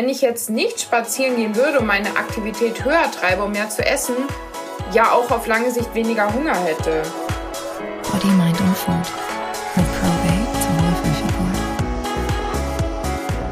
wenn 0.00 0.08
ich 0.08 0.22
jetzt 0.22 0.48
nicht 0.48 0.80
spazieren 0.80 1.36
gehen 1.36 1.54
würde 1.56 1.78
und 1.80 1.86
meine 1.86 2.16
Aktivität 2.16 2.86
höher 2.86 3.10
treibe, 3.10 3.42
um 3.42 3.52
mehr 3.52 3.68
zu 3.68 3.84
essen, 3.84 4.14
ja 4.94 5.12
auch 5.12 5.30
auf 5.30 5.46
lange 5.46 5.70
Sicht 5.70 5.94
weniger 5.94 6.32
Hunger 6.32 6.54
hätte. 6.54 7.02
Body, 8.10 8.28
Mind 8.28 8.58
und 8.62 8.74
Food 8.78 8.94
mit 9.76 9.84
Probate 10.00 10.40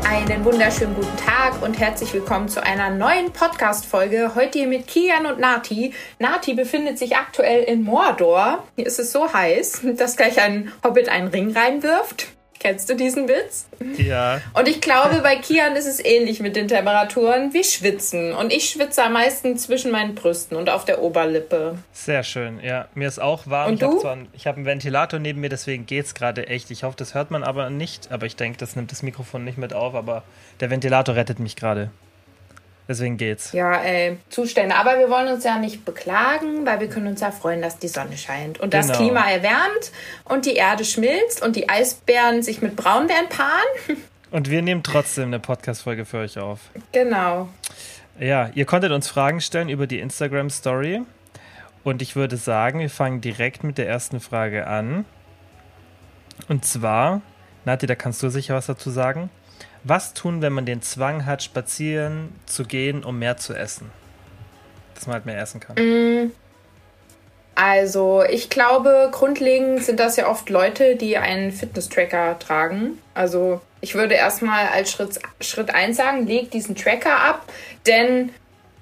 Einen 0.08 0.42
wunderschönen 0.42 0.94
guten 0.94 1.18
Tag 1.18 1.60
und 1.60 1.78
herzlich 1.78 2.14
willkommen 2.14 2.48
zu 2.48 2.62
einer 2.62 2.88
neuen 2.88 3.30
Podcast-Folge. 3.30 4.34
Heute 4.34 4.60
hier 4.60 4.68
mit 4.68 4.86
Kian 4.86 5.26
und 5.26 5.38
Nati. 5.38 5.92
Nati 6.18 6.54
befindet 6.54 6.98
sich 6.98 7.18
aktuell 7.18 7.62
in 7.64 7.82
Mordor. 7.82 8.64
Hier 8.74 8.86
ist 8.86 8.98
es 8.98 9.12
so 9.12 9.30
heiß, 9.30 9.82
dass 9.98 10.16
gleich 10.16 10.40
ein 10.40 10.72
Hobbit 10.82 11.10
einen 11.10 11.28
Ring 11.28 11.54
reinwirft. 11.54 12.37
Kennst 12.60 12.88
du 12.90 12.96
diesen 12.96 13.28
Witz? 13.28 13.68
Ja. 13.96 14.40
Und 14.54 14.68
ich 14.68 14.80
glaube, 14.80 15.20
bei 15.22 15.36
Kian 15.36 15.76
ist 15.76 15.86
es 15.86 16.04
ähnlich 16.04 16.40
mit 16.40 16.56
den 16.56 16.66
Temperaturen. 16.66 17.52
Wir 17.52 17.62
schwitzen. 17.62 18.32
Und 18.32 18.52
ich 18.52 18.70
schwitze 18.70 19.04
am 19.04 19.12
meisten 19.12 19.56
zwischen 19.56 19.92
meinen 19.92 20.14
Brüsten 20.14 20.56
und 20.56 20.68
auf 20.68 20.84
der 20.84 21.00
Oberlippe. 21.02 21.78
Sehr 21.92 22.24
schön, 22.24 22.60
ja. 22.60 22.88
Mir 22.94 23.06
ist 23.06 23.20
auch 23.20 23.46
warm. 23.46 23.72
Und 23.72 23.82
ich 23.82 23.82
habe 23.82 24.10
einen, 24.10 24.28
hab 24.44 24.56
einen 24.56 24.66
Ventilator 24.66 25.20
neben 25.20 25.40
mir, 25.40 25.48
deswegen 25.48 25.86
geht 25.86 26.06
es 26.06 26.14
gerade 26.14 26.48
echt. 26.48 26.70
Ich 26.70 26.82
hoffe, 26.82 26.96
das 26.96 27.14
hört 27.14 27.30
man 27.30 27.44
aber 27.44 27.70
nicht. 27.70 28.10
Aber 28.10 28.26
ich 28.26 28.34
denke, 28.34 28.58
das 28.58 28.74
nimmt 28.74 28.90
das 28.90 29.02
Mikrofon 29.02 29.44
nicht 29.44 29.58
mit 29.58 29.72
auf. 29.72 29.94
Aber 29.94 30.24
der 30.60 30.70
Ventilator 30.70 31.14
rettet 31.14 31.38
mich 31.38 31.54
gerade. 31.54 31.90
Deswegen 32.88 33.18
geht's. 33.18 33.52
Ja, 33.52 33.74
ey, 33.82 34.16
Zustände. 34.30 34.74
Aber 34.74 34.98
wir 34.98 35.10
wollen 35.10 35.28
uns 35.28 35.44
ja 35.44 35.58
nicht 35.58 35.84
beklagen, 35.84 36.64
weil 36.64 36.80
wir 36.80 36.88
können 36.88 37.06
uns 37.08 37.20
ja 37.20 37.30
freuen, 37.30 37.60
dass 37.60 37.78
die 37.78 37.88
Sonne 37.88 38.16
scheint 38.16 38.58
und 38.60 38.72
das 38.72 38.86
Genau. 38.86 38.98
Klima 38.98 39.30
erwärmt 39.30 39.92
und 40.24 40.46
die 40.46 40.54
Erde 40.54 40.84
schmilzt 40.86 41.42
und 41.42 41.54
die 41.54 41.68
Eisbären 41.68 42.42
sich 42.42 42.62
mit 42.62 42.76
Braunbären 42.76 43.28
paaren. 43.28 43.98
Und 44.30 44.50
wir 44.50 44.60
nehmen 44.60 44.82
trotzdem 44.82 45.28
eine 45.28 45.38
Podcast-Folge 45.38 46.04
für 46.04 46.18
euch 46.18 46.38
auf. 46.38 46.60
genau. 46.92 47.48
Ja, 48.20 48.50
ihr 48.54 48.66
konntet 48.66 48.92
uns 48.92 49.08
Fragen 49.08 49.40
stellen 49.40 49.70
über 49.70 49.86
die 49.86 50.00
Instagram-Story. 50.00 51.00
Und 51.82 52.02
ich 52.02 52.14
würde 52.14 52.36
sagen, 52.36 52.80
wir 52.80 52.90
fangen 52.90 53.22
direkt 53.22 53.64
mit 53.64 53.78
der 53.78 53.88
ersten 53.88 54.20
Frage 54.20 54.66
an. 54.66 55.06
Und 56.48 56.66
zwar, 56.66 57.22
Nati, 57.64 57.86
da 57.86 57.94
kannst 57.94 58.22
du 58.22 58.28
sicher 58.28 58.54
was 58.54 58.66
dazu 58.66 58.90
sagen. 58.90 59.30
Was 59.84 60.14
tun, 60.14 60.42
wenn 60.42 60.52
man 60.52 60.66
den 60.66 60.82
Zwang 60.82 61.24
hat, 61.26 61.42
spazieren 61.42 62.34
zu 62.46 62.64
gehen, 62.64 63.04
um 63.04 63.18
mehr 63.18 63.36
zu 63.36 63.54
essen? 63.54 63.90
Dass 64.94 65.06
man 65.06 65.14
halt 65.14 65.26
mehr 65.26 65.40
essen 65.40 65.60
kann. 65.60 66.32
Also, 67.54 68.22
ich 68.22 68.50
glaube, 68.50 69.08
grundlegend 69.10 69.82
sind 69.82 69.98
das 69.98 70.16
ja 70.16 70.28
oft 70.28 70.48
Leute, 70.48 70.94
die 70.94 71.16
einen 71.16 71.50
Fitness-Tracker 71.50 72.38
tragen. 72.38 72.98
Also, 73.14 73.60
ich 73.80 73.94
würde 73.94 74.14
erstmal 74.14 74.68
als 74.68 74.92
Schritt, 74.92 75.18
Schritt 75.40 75.74
1 75.74 75.96
sagen, 75.96 76.26
leg 76.26 76.50
diesen 76.50 76.76
Tracker 76.76 77.18
ab, 77.20 77.44
denn 77.86 78.30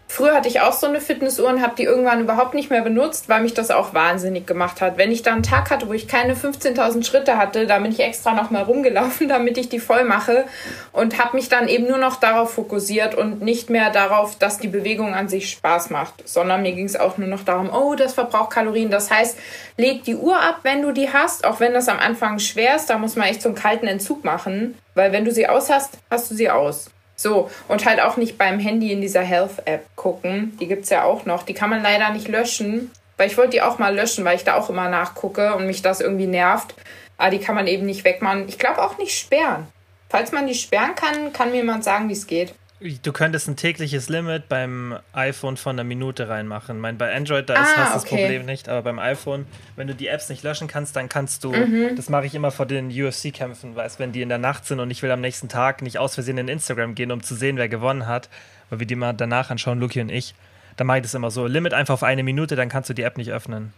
früher 0.09 0.35
hatte 0.35 0.49
ich 0.49 0.61
auch 0.61 0.73
so 0.73 0.87
eine 0.87 1.01
Fitnessuhr 1.01 1.49
und 1.49 1.63
habe 1.63 1.75
die 1.77 1.85
irgendwann 1.85 2.21
überhaupt 2.21 2.55
nicht 2.55 2.71
mehr 2.71 2.83
benutzt, 2.83 3.29
weil 3.29 3.43
mich 3.43 3.55
das 3.55 3.71
auch 3.71 3.95
wahnsinnig 3.95 4.47
gemacht 4.47 4.81
hat. 4.81 4.97
Wenn 4.97 5.11
ich 5.11 5.23
dann 5.23 5.35
einen 5.35 5.43
Tag 5.43 5.71
hatte, 5.71 5.89
wo 5.89 5.93
ich 5.93 6.09
keine 6.09 6.35
15.000 6.35 7.05
Schritte 7.05 7.37
hatte, 7.37 7.67
da 7.67 7.79
bin 7.79 7.91
ich 7.91 8.01
extra 8.01 8.33
noch 8.35 8.51
mal 8.51 8.63
rumgelaufen, 8.63 9.29
damit 9.29 9.59
ich 9.59 9.69
die 9.69 9.81
voll 9.81 10.05
mache 10.05 10.45
und 10.93 11.23
habe 11.23 11.37
mich 11.37 11.49
dann 11.49 11.69
eben 11.69 11.87
nur 11.87 11.99
noch 11.99 12.17
darauf 12.17 12.55
fokussiert 12.55 13.15
und 13.15 13.43
nicht 13.43 13.71
mehr 13.71 13.91
darauf, 13.91 14.39
dass 14.39 14.59
die 14.59 14.69
Bewegung 14.69 15.15
an 15.15 15.29
sich 15.29 15.51
Spaß 15.51 15.91
macht, 15.91 16.29
sondern 16.29 16.63
mir 16.63 16.73
ging 16.73 16.87
es 16.87 16.97
auch 16.97 17.19
nur 17.19 17.29
noch 17.29 17.45
darum, 17.45 17.71
oh, 17.73 17.95
das 17.95 18.15
verbraucht 18.15 18.51
Kalorien. 18.51 18.91
Das 18.91 19.11
heißt, 19.11 19.37
leg 19.77 20.05
die 20.05 20.17
Uhr 20.17 20.41
ab, 20.41 20.61
wenn 20.63 20.83
du 20.83 20.93
die 20.93 21.13
hast, 21.13 21.45
auch 21.45 21.61
wenn 21.61 21.75
das 21.75 21.89
am 21.89 21.99
Anfang 21.99 22.39
schwer 22.39 22.77
ist, 22.77 22.91
da 22.91 22.99
muss 22.99 23.17
man 23.17 23.29
echt 23.29 23.43
so 23.43 23.49
einen 23.49 23.57
kalten 23.57 23.87
Entzug 23.87 24.25
machen, 24.25 24.77
weil 24.95 25.13
wenn 25.13 25.25
du 25.25 25.33
sie 25.33 25.49
aus 25.49 25.71
hast, 25.71 25.99
hast 26.11 26.31
du 26.31 26.35
sie 26.35 26.51
aus. 26.51 26.91
So, 27.27 27.51
und 27.67 27.85
halt 27.87 28.01
auch 28.01 28.17
nicht 28.17 28.39
beim 28.39 28.61
Handy 28.61 28.93
in 28.93 29.01
dieser 29.01 29.23
Health-App 29.23 29.97
gucken. 29.97 30.57
Die 30.61 30.69
gibt's 30.69 30.91
ja 30.91 31.03
auch 31.03 31.25
noch. 31.25 31.43
Die 31.43 31.55
kann 31.55 31.71
man 31.71 31.83
leider 31.83 32.11
nicht 32.11 32.29
löschen, 32.29 32.93
weil 33.17 33.27
ich 33.29 33.37
wollte 33.37 33.51
die 33.51 33.63
auch 33.63 33.81
mal 33.81 33.93
löschen, 33.93 34.25
weil 34.25 34.37
ich 34.37 34.45
da 34.45 34.55
auch 34.55 34.71
immer 34.71 34.89
nachgucke 34.89 35.57
und 35.57 35.67
mich 35.67 35.83
das 35.83 36.01
irgendwie 36.01 36.29
nervt. 36.29 36.77
Aber 37.19 37.31
die 37.31 37.41
kann 37.41 37.57
man 37.57 37.67
eben 37.67 37.85
nicht 37.85 38.05
wegmachen. 38.05 38.47
Ich 38.47 38.61
glaube 38.61 38.81
auch 38.81 38.97
nicht 38.99 39.19
sperren. 39.19 39.67
Falls 40.09 40.31
man 40.31 40.47
die 40.47 40.55
sperren 40.55 40.95
kann, 40.95 41.33
kann 41.33 41.51
mir 41.51 41.57
jemand 41.57 41.83
sagen, 41.83 42.09
wie 42.09 42.13
es 42.13 42.29
geht. 42.29 42.55
Du 42.79 43.11
könntest 43.13 43.49
ein 43.49 43.57
tägliches 43.57 44.11
Limit 44.11 44.51
beim 44.51 44.99
iPhone 45.15 45.57
von 45.57 45.77
einer 45.77 45.85
Minute 45.85 46.29
reinmachen. 46.29 46.79
Mein, 46.79 46.99
bei 46.99 47.15
Android, 47.15 47.49
da 47.49 47.55
ist, 47.55 47.61
Ah, 47.61 47.77
hast 47.77 47.89
du 47.89 47.95
das 47.95 48.05
okay. 48.05 48.17
Problem 48.23 48.45
nicht, 48.45 48.69
aber 48.69 48.83
beim 48.83 48.99
iPhone, 48.99 49.47
wenn 49.77 49.87
du 49.87 49.95
die 49.95 50.09
Apps 50.09 50.29
nicht 50.29 50.43
löschen 50.43 50.69
kannst, 50.69 50.95
dann 50.95 51.09
kannst 51.09 51.43
du, 51.43 51.53
Mhm. 51.53 51.97
das 51.97 52.11
mache 52.11 52.27
ich 52.27 52.35
immer 52.35 52.51
vor 52.51 52.67
den 52.67 52.91
UFC-Kämpfen, 52.91 53.75
weißt 53.77 53.99
wenn 53.99 54.13
die 54.13 54.21
in 54.21 54.29
der 54.29 54.37
Nacht 54.37 54.67
sind 54.67 54.81
und 54.81 54.91
ich 54.91 55.03
will 55.03 55.11
am 55.11 55.23
nächsten 55.23 55.49
Tag 55.49 55.81
nicht 55.81 55.97
aus 55.97 56.13
Versehen 56.15 56.37
in 56.37 56.49
Instagram 56.49 56.95
gehen, 56.95 57.13
um 57.13 57.23
zu 57.23 57.35
sehen, 57.35 57.57
wer 57.57 57.71
gewonnen 57.71 58.07
hat, 58.07 58.29
weil 58.69 58.81
wir 58.81 58.87
die 58.87 58.97
mal 58.97 59.15
danach 59.15 59.49
anschauen, 59.49 59.81
Luki 59.81 60.03
und 60.03 60.11
ich, 60.11 60.35
dann 60.77 60.87
mache 60.87 60.99
ich 60.99 61.03
das 61.03 61.15
immer 61.15 61.31
so. 61.31 61.47
Limit 61.47 61.73
einfach 61.73 61.95
auf 61.95 62.03
eine 62.03 62.23
Minute, 62.23 62.57
dann 62.57 62.69
kannst 62.69 62.91
du 62.91 62.95
die 62.95 63.03
App 63.03 63.17
nicht 63.17 63.33
öffnen. 63.33 63.73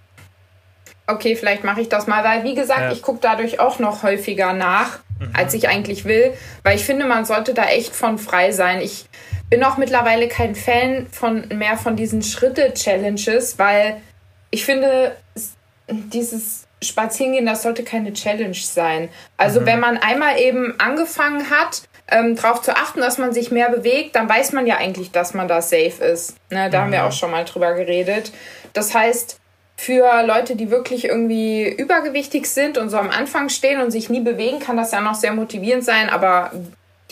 Okay, 1.07 1.37
vielleicht 1.37 1.63
mache 1.63 1.81
ich 1.81 1.89
das 1.89 2.07
mal, 2.09 2.25
weil 2.25 2.43
wie 2.43 2.55
gesagt, 2.57 2.81
Ja. 2.81 2.93
ich 2.93 3.01
gucke 3.03 3.21
dadurch 3.23 3.61
auch 3.61 3.79
noch 3.79 4.03
häufiger 4.03 4.53
nach, 4.55 4.99
als 5.35 5.55
ich 5.55 5.69
eigentlich 5.69 6.05
will, 6.05 6.33
weil 6.63 6.77
ich 6.77 6.85
finde, 6.85 7.05
man 7.07 7.25
sollte 7.25 7.55
da 7.55 7.65
echt 7.67 7.95
von 7.95 8.19
frei 8.19 8.53
sein. 8.53 8.81
Ich 8.81 9.07
bin 9.51 9.65
auch 9.65 9.77
mittlerweile 9.77 10.29
kein 10.29 10.55
Fan 10.55 11.07
von 11.11 11.49
mehr 11.49 11.77
von 11.77 11.97
diesen 11.97 12.23
Schritte-Challenges, 12.23 13.59
weil 13.59 14.01
ich 14.51 14.65
finde, 14.65 15.17
es- 15.35 15.55
dieses 15.89 16.67
Spazierengehen, 16.83 17.47
das 17.47 17.63
sollte 17.63 17.83
keine 17.83 18.13
Challenge 18.13 18.55
sein. 18.55 19.09
Also 19.37 19.67
wenn 19.67 19.81
man 19.81 19.97
einmal 19.99 20.39
eben 20.39 20.79
angefangen 20.79 21.51
hat, 21.51 21.83
ähm, 22.11 22.37
darauf 22.37 22.63
zu 22.63 22.75
achten, 22.77 23.01
dass 23.01 23.19
man 23.19 23.33
sich 23.33 23.51
mehr 23.51 23.69
bewegt, 23.71 24.15
dann 24.17 24.29
weiß 24.29 24.53
man 24.53 24.67
ja 24.67 24.77
eigentlich, 24.77 25.11
dass 25.11 25.35
man 25.35 25.49
da 25.49 25.61
safe 25.61 26.05
ist. 26.05 26.37
Ne, 26.51 26.71
da 26.71 26.83
haben 26.83 26.93
wir 26.93 27.05
auch 27.05 27.13
schon 27.13 27.31
mal 27.31 27.45
drüber 27.45 27.75
geredet. 27.75 28.33
Das 28.75 28.95
heißt, 28.95 29.39
für 29.79 30.25
Leute, 30.25 30.57
die 30.57 30.73
wirklich 30.73 31.05
irgendwie 31.05 31.69
übergewichtig 31.69 32.47
sind 32.47 32.79
und 32.79 32.91
so 32.91 32.99
am 32.99 33.11
Anfang 33.11 33.49
stehen 33.49 33.81
und 33.81 33.93
sich 33.93 34.11
nie 34.11 34.21
bewegen, 34.21 34.59
kann 34.59 34.77
das 34.77 34.91
ja 34.91 35.01
noch 35.01 35.15
sehr 35.15 35.33
motivierend 35.33 35.85
sein, 35.85 36.11
aber 36.11 36.51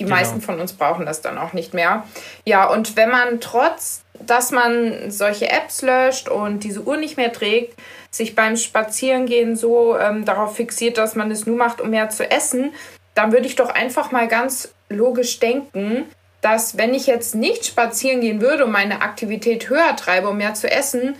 die 0.00 0.04
Genau. 0.04 0.16
meisten 0.16 0.40
von 0.42 0.60
uns 0.60 0.72
brauchen 0.72 1.06
das 1.06 1.22
dann 1.22 1.38
auch 1.38 1.52
nicht 1.52 1.74
mehr. 1.74 2.04
Ja, 2.44 2.66
und 2.66 2.96
wenn 2.96 3.08
man 3.08 3.40
trotz, 3.40 4.02
dass 4.18 4.50
man 4.50 5.12
solche 5.12 5.48
Apps 5.48 5.80
löscht 5.82 6.28
und 6.28 6.64
diese 6.64 6.82
Uhr 6.82 6.96
nicht 6.96 7.16
mehr 7.16 7.32
trägt, 7.32 7.78
sich 8.10 8.34
beim 8.34 8.56
Spazierengehen 8.56 9.54
so 9.54 9.96
ähm, 9.96 10.24
darauf 10.24 10.56
fixiert, 10.56 10.98
dass 10.98 11.14
man 11.14 11.30
es 11.30 11.46
nur 11.46 11.56
macht, 11.56 11.80
um 11.80 11.90
mehr 11.90 12.10
zu 12.10 12.28
essen, 12.28 12.72
dann 13.14 13.30
würde 13.30 13.46
ich 13.46 13.54
doch 13.54 13.70
einfach 13.70 14.10
mal 14.10 14.26
ganz 14.26 14.74
logisch 14.88 15.38
denken, 15.38 16.04
dass 16.40 16.76
wenn 16.76 16.94
ich 16.94 17.06
jetzt 17.06 17.36
nicht 17.36 17.64
spazieren 17.64 18.20
gehen 18.20 18.40
würde 18.40 18.64
und 18.64 18.72
meine 18.72 19.02
Aktivität 19.02 19.70
höher 19.70 19.94
treibe, 19.94 20.28
um 20.28 20.36
mehr 20.36 20.54
zu 20.54 20.68
essen, 20.70 21.14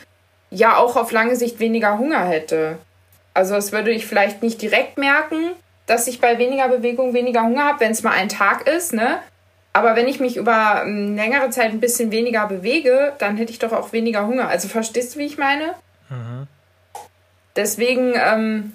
ja 0.51 0.77
auch 0.77 0.97
auf 0.97 1.13
lange 1.13 1.37
Sicht 1.37 1.59
weniger 1.61 1.99
Hunger 1.99 2.25
hätte. 2.25 2.79
Also 3.35 3.55
das 3.55 3.73
würde 3.73 3.91
ich 3.91 4.07
vielleicht 4.07 4.43
nicht 4.43 4.63
direkt 4.63 4.97
merken, 4.99 5.51
dass 5.87 6.07
ich 6.07 6.21
bei 6.21 6.39
weniger 6.39 6.69
Bewegung 6.69 7.15
weniger 7.15 7.43
Hunger 7.43 7.65
habe, 7.65 7.81
wenn 7.81 7.93
es 7.93 8.03
mal 8.03 8.13
ein 8.13 8.29
Tag 8.29 8.67
ist, 8.67 8.93
ne? 8.93 9.19
Aber 9.73 9.95
wenn 9.95 10.09
ich 10.09 10.21
mich 10.21 10.37
über 10.39 10.83
ähm, 10.87 11.17
längere 11.17 11.51
Zeit 11.51 11.71
ein 11.71 11.81
bisschen 11.81 12.11
weniger 12.11 12.47
bewege, 12.47 13.13
dann 13.19 13.37
hätte 13.37 13.53
ich 13.53 13.59
doch 13.59 13.73
auch 13.73 13.93
weniger 13.93 14.27
Hunger. 14.27 14.49
Also 14.49 14.69
verstehst 14.69 15.15
du, 15.15 15.19
wie 15.19 15.27
ich 15.27 15.37
meine? 15.37 15.75
Deswegen, 17.57 18.15
ähm, 18.17 18.73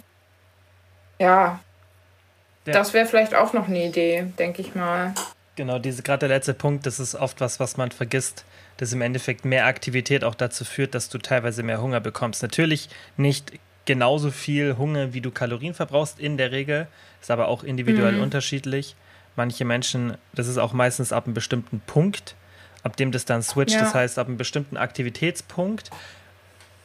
ja, 1.20 1.60
Ja. 2.66 2.74
das 2.74 2.94
wäre 2.94 3.06
vielleicht 3.08 3.34
auch 3.36 3.54
noch 3.54 3.68
eine 3.68 3.86
Idee, 3.86 4.28
denke 4.38 4.62
ich 4.62 4.76
mal. 4.76 5.14
Genau, 5.56 5.80
diese 5.80 6.04
gerade 6.04 6.28
der 6.28 6.30
letzte 6.38 6.54
Punkt, 6.54 6.86
das 6.86 7.00
ist 7.00 7.16
oft 7.16 7.42
was, 7.42 7.60
was 7.60 7.78
man 7.78 7.92
vergisst, 7.92 8.46
dass 8.82 8.92
im 8.94 9.02
Endeffekt 9.04 9.46
mehr 9.46 9.68
Aktivität 9.68 10.24
auch 10.24 10.34
dazu 10.34 10.66
führt, 10.66 10.96
dass 10.96 11.08
du 11.08 11.20
teilweise 11.20 11.62
mehr 11.62 11.84
Hunger 11.84 12.00
bekommst. 12.00 12.42
Natürlich 12.42 12.90
nicht 13.16 13.52
genauso 13.86 14.32
viel 14.32 14.76
Hunger, 14.76 15.14
wie 15.14 15.22
du 15.22 15.30
Kalorien 15.30 15.76
verbrauchst 15.76 16.20
in 16.20 16.36
der 16.36 16.52
Regel, 16.52 16.88
ist 17.22 17.30
aber 17.30 17.48
auch 17.48 17.64
individuell 17.64 18.20
unterschiedlich. 18.20 18.96
Manche 19.36 19.66
Menschen, 19.66 20.18
das 20.34 20.48
ist 20.48 20.58
auch 20.58 20.74
meistens 20.74 21.14
ab 21.14 21.26
einem 21.26 21.36
bestimmten 21.36 21.80
Punkt, 21.82 22.36
ab 22.82 22.98
dem 22.98 23.12
das 23.12 23.26
dann 23.26 23.44
switcht, 23.44 23.76
Ja. 23.76 23.82
das 23.82 23.94
heißt 23.94 24.18
ab 24.18 24.28
einem 24.28 24.38
bestimmten 24.38 24.78
Aktivitätspunkt, 24.78 25.92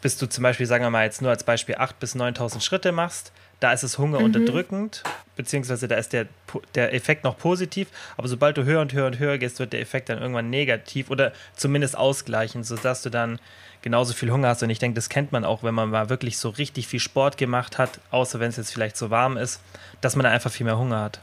bis 0.02 0.18
du 0.18 0.26
zum 0.26 0.42
Beispiel, 0.42 0.66
sagen 0.66 0.84
wir 0.84 0.90
mal 0.90 1.04
jetzt 1.06 1.22
nur 1.22 1.30
als 1.30 1.44
Beispiel 1.44 1.76
8.000 1.76 1.94
bis 1.98 2.14
9.000 2.14 2.60
Schritte 2.60 2.92
machst, 2.92 3.32
da 3.60 3.72
ist 3.72 3.82
es 3.82 3.98
Hunger 3.98 4.18
unterdrückend, 4.18 5.02
beziehungsweise 5.34 5.88
da 5.88 5.96
ist 5.96 6.12
der, 6.12 6.26
der 6.74 6.92
Effekt 6.92 7.24
noch 7.24 7.38
positiv, 7.38 7.88
aber 8.16 8.28
sobald 8.28 8.56
du 8.56 8.64
höher 8.64 8.80
und 8.80 8.92
höher 8.92 9.06
und 9.06 9.18
höher 9.18 9.38
gehst, 9.38 9.58
wird 9.58 9.72
der 9.72 9.80
Effekt 9.80 10.08
dann 10.08 10.18
irgendwann 10.18 10.50
negativ 10.50 11.10
oder 11.10 11.32
zumindest 11.54 11.96
ausgleichen, 11.96 12.64
sodass 12.64 13.02
du 13.02 13.10
dann 13.10 13.38
genauso 13.82 14.14
viel 14.14 14.30
Hunger 14.30 14.48
hast. 14.48 14.62
Und 14.62 14.70
ich 14.70 14.78
denke, 14.78 14.96
das 14.96 15.08
kennt 15.08 15.32
man 15.32 15.44
auch, 15.44 15.62
wenn 15.62 15.74
man 15.74 15.90
mal 15.90 16.08
wirklich 16.08 16.38
so 16.38 16.50
richtig 16.50 16.88
viel 16.88 17.00
Sport 17.00 17.38
gemacht 17.38 17.78
hat, 17.78 18.00
außer 18.10 18.40
wenn 18.40 18.50
es 18.50 18.56
jetzt 18.56 18.72
vielleicht 18.72 18.96
so 18.96 19.10
warm 19.10 19.36
ist, 19.36 19.60
dass 20.00 20.16
man 20.16 20.24
dann 20.24 20.32
einfach 20.32 20.50
viel 20.50 20.66
mehr 20.66 20.78
Hunger 20.78 21.00
hat. 21.00 21.20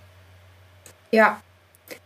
Ja. 1.12 1.42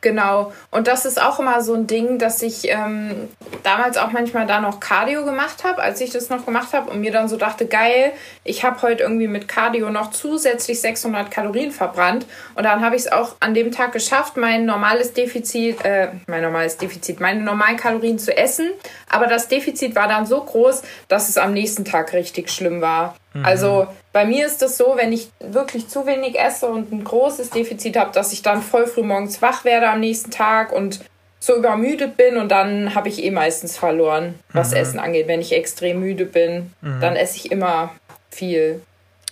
Genau. 0.01 0.53
Und 0.71 0.87
das 0.87 1.05
ist 1.05 1.21
auch 1.21 1.39
immer 1.39 1.61
so 1.61 1.73
ein 1.73 1.87
Ding, 1.87 2.19
dass 2.19 2.41
ich 2.41 2.69
ähm, 2.69 3.29
damals 3.63 3.97
auch 3.97 4.11
manchmal 4.11 4.45
da 4.45 4.61
noch 4.61 4.79
Cardio 4.79 5.25
gemacht 5.25 5.63
habe, 5.63 5.81
als 5.81 6.01
ich 6.01 6.11
das 6.11 6.29
noch 6.29 6.45
gemacht 6.45 6.73
habe 6.73 6.89
und 6.91 7.01
mir 7.01 7.11
dann 7.11 7.27
so 7.27 7.37
dachte, 7.37 7.65
geil, 7.65 8.13
ich 8.43 8.63
habe 8.63 8.81
heute 8.81 9.03
irgendwie 9.03 9.27
mit 9.27 9.47
Cardio 9.47 9.89
noch 9.89 10.11
zusätzlich 10.11 10.81
600 10.81 11.31
Kalorien 11.31 11.71
verbrannt. 11.71 12.25
Und 12.55 12.63
dann 12.63 12.81
habe 12.81 12.95
ich 12.95 13.03
es 13.03 13.11
auch 13.11 13.35
an 13.39 13.53
dem 13.53 13.71
Tag 13.71 13.91
geschafft, 13.91 14.37
mein 14.37 14.65
normales 14.65 15.13
Defizit, 15.13 15.83
äh, 15.83 16.09
mein 16.27 16.41
normales 16.41 16.77
Defizit, 16.77 17.19
meine 17.19 17.41
normalen 17.41 17.77
Kalorien 17.77 18.19
zu 18.19 18.35
essen. 18.35 18.69
Aber 19.09 19.27
das 19.27 19.47
Defizit 19.47 19.95
war 19.95 20.07
dann 20.07 20.25
so 20.25 20.41
groß, 20.41 20.83
dass 21.07 21.29
es 21.29 21.37
am 21.37 21.53
nächsten 21.53 21.85
Tag 21.85 22.13
richtig 22.13 22.49
schlimm 22.49 22.81
war. 22.81 23.15
Mhm. 23.37 23.45
Also 23.45 23.87
bei 24.13 24.25
mir 24.25 24.45
ist 24.45 24.61
es 24.61 24.77
so, 24.77 24.93
wenn 24.95 25.13
ich 25.13 25.29
wirklich 25.39 25.87
zu 25.87 26.05
wenig 26.05 26.39
esse 26.39 26.67
und 26.67 26.91
ein 26.91 27.03
großes 27.03 27.51
Defizit 27.51 27.97
habe, 27.97 28.11
dass 28.11 28.33
ich 28.33 28.41
dann 28.41 28.61
voll 28.61 28.87
früh 28.87 29.03
morgens 29.03 29.41
wach 29.41 29.63
werde 29.63 29.89
am 29.89 29.99
nächsten 29.99 30.31
Tag 30.31 30.71
und 30.71 30.99
so 31.39 31.55
übermüdet 31.55 32.17
bin 32.17 32.37
und 32.37 32.49
dann 32.49 32.95
habe 32.95 33.09
ich 33.09 33.23
eh 33.23 33.31
meistens 33.31 33.77
verloren, 33.77 34.35
was 34.53 34.71
mhm. 34.71 34.77
Essen 34.77 34.99
angeht. 34.99 35.27
Wenn 35.27 35.39
ich 35.39 35.53
extrem 35.53 35.99
müde 35.99 36.25
bin, 36.25 36.73
mhm. 36.81 36.99
dann 36.99 37.15
esse 37.15 37.37
ich 37.37 37.51
immer 37.51 37.91
viel. 38.31 38.81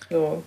So. 0.09 0.43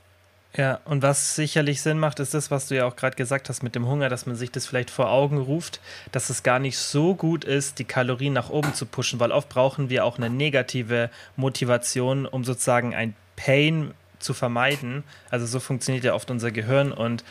Ja, 0.56 0.81
und 0.87 1.02
was 1.02 1.34
sicherlich 1.34 1.82
Sinn 1.82 1.99
macht, 1.99 2.20
ist 2.20 2.34
das, 2.34 2.50
was 2.50 2.69
du 2.69 2.76
ja 2.76 2.87
auch 2.87 2.96
gerade 2.96 3.16
gesagt 3.16 3.49
hast 3.49 3.62
mit 3.62 3.75
dem 3.75 3.87
Hunger, 3.87 4.08
dass 4.08 4.26
man 4.26 4.34
sich 4.34 4.50
das 4.50 4.66
vielleicht 4.66 4.90
vor 4.90 5.11
Augen 5.11 5.38
ruft, 5.38 5.81
dass 6.11 6.31
es 6.31 6.43
gar 6.43 6.58
nicht 6.58 6.78
so 6.78 7.14
gut 7.14 7.44
ist, 7.44 7.78
die 7.78 7.84
Kalorien 7.84 8.32
nach 8.32 8.50
oben 8.50 8.75
zu 8.75 8.87
pushen, 8.87 9.20
weil 9.20 9.31
oft 9.31 9.49
brauchen 9.49 9.90
wir 9.90 10.04
auch 10.04 10.16
eine 10.16 10.31
negative 10.31 11.11
Motivation, 11.37 12.26
um 12.26 12.44
sozusagen 12.44 12.94
ein 12.94 13.14
Pain 13.38 13.94
zu 14.19 14.35
vermeiden. 14.35 15.05
Also 15.31 15.46
so 15.46 15.61
funktioniert 15.61 16.05
ja 16.05 16.14
oft 16.14 16.31
unser 16.31 16.50
Gehirn 16.50 16.90
und 16.90 17.25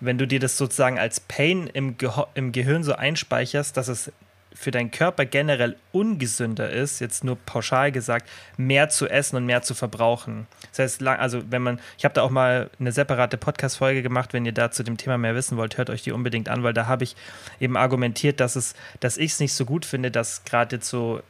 wenn 0.00 0.18
du 0.18 0.26
dir 0.26 0.40
das 0.40 0.58
sozusagen 0.58 0.98
als 0.98 1.20
Pain 1.20 1.68
im, 1.68 1.96
Ge 1.96 2.10
im 2.34 2.52
Gehirn 2.52 2.84
so 2.84 2.94
einspeicherst, 2.94 3.76
dass 3.76 3.88
es 3.88 4.12
für 4.52 4.70
deinen 4.70 4.90
Körper 4.90 5.24
generell 5.24 5.76
ungesünder 5.90 6.70
ist, 6.70 7.00
jetzt 7.00 7.24
nur 7.24 7.36
pauschal 7.36 7.90
gesagt, 7.90 8.28
mehr 8.56 8.88
zu 8.88 9.08
essen 9.08 9.36
und 9.36 9.46
mehr 9.46 9.62
zu 9.62 9.74
verbrauchen. 9.74 10.46
Das 10.70 10.78
heißt, 10.78 11.02
also 11.06 11.42
wenn 11.50 11.62
man, 11.62 11.80
ich 11.98 12.04
habe 12.04 12.14
da 12.14 12.22
auch 12.22 12.30
mal 12.30 12.70
eine 12.78 12.92
separate 12.92 13.36
Podcast-Folge 13.36 14.02
gemacht, 14.02 14.32
wenn 14.32 14.44
ihr 14.44 14.52
da 14.52 14.70
zu 14.70 14.84
dem 14.84 14.96
Thema 14.96 15.18
mehr 15.18 15.34
wissen 15.34 15.56
wollt, 15.56 15.78
hört 15.78 15.90
euch 15.90 16.02
die 16.02 16.12
unbedingt 16.12 16.48
an, 16.48 16.62
weil 16.62 16.74
da 16.74 16.86
habe 16.86 17.04
ich 17.04 17.16
eben 17.58 17.76
argumentiert, 17.76 18.38
dass 18.38 18.54
es, 18.54 18.74
dass 19.00 19.16
ich 19.16 19.32
es 19.32 19.40
nicht 19.40 19.54
so 19.54 19.64
gut 19.64 19.86
finde, 19.86 20.10
dass 20.10 20.44
gerade 20.44 20.76
jetzt 20.76 20.88
so 20.88 21.20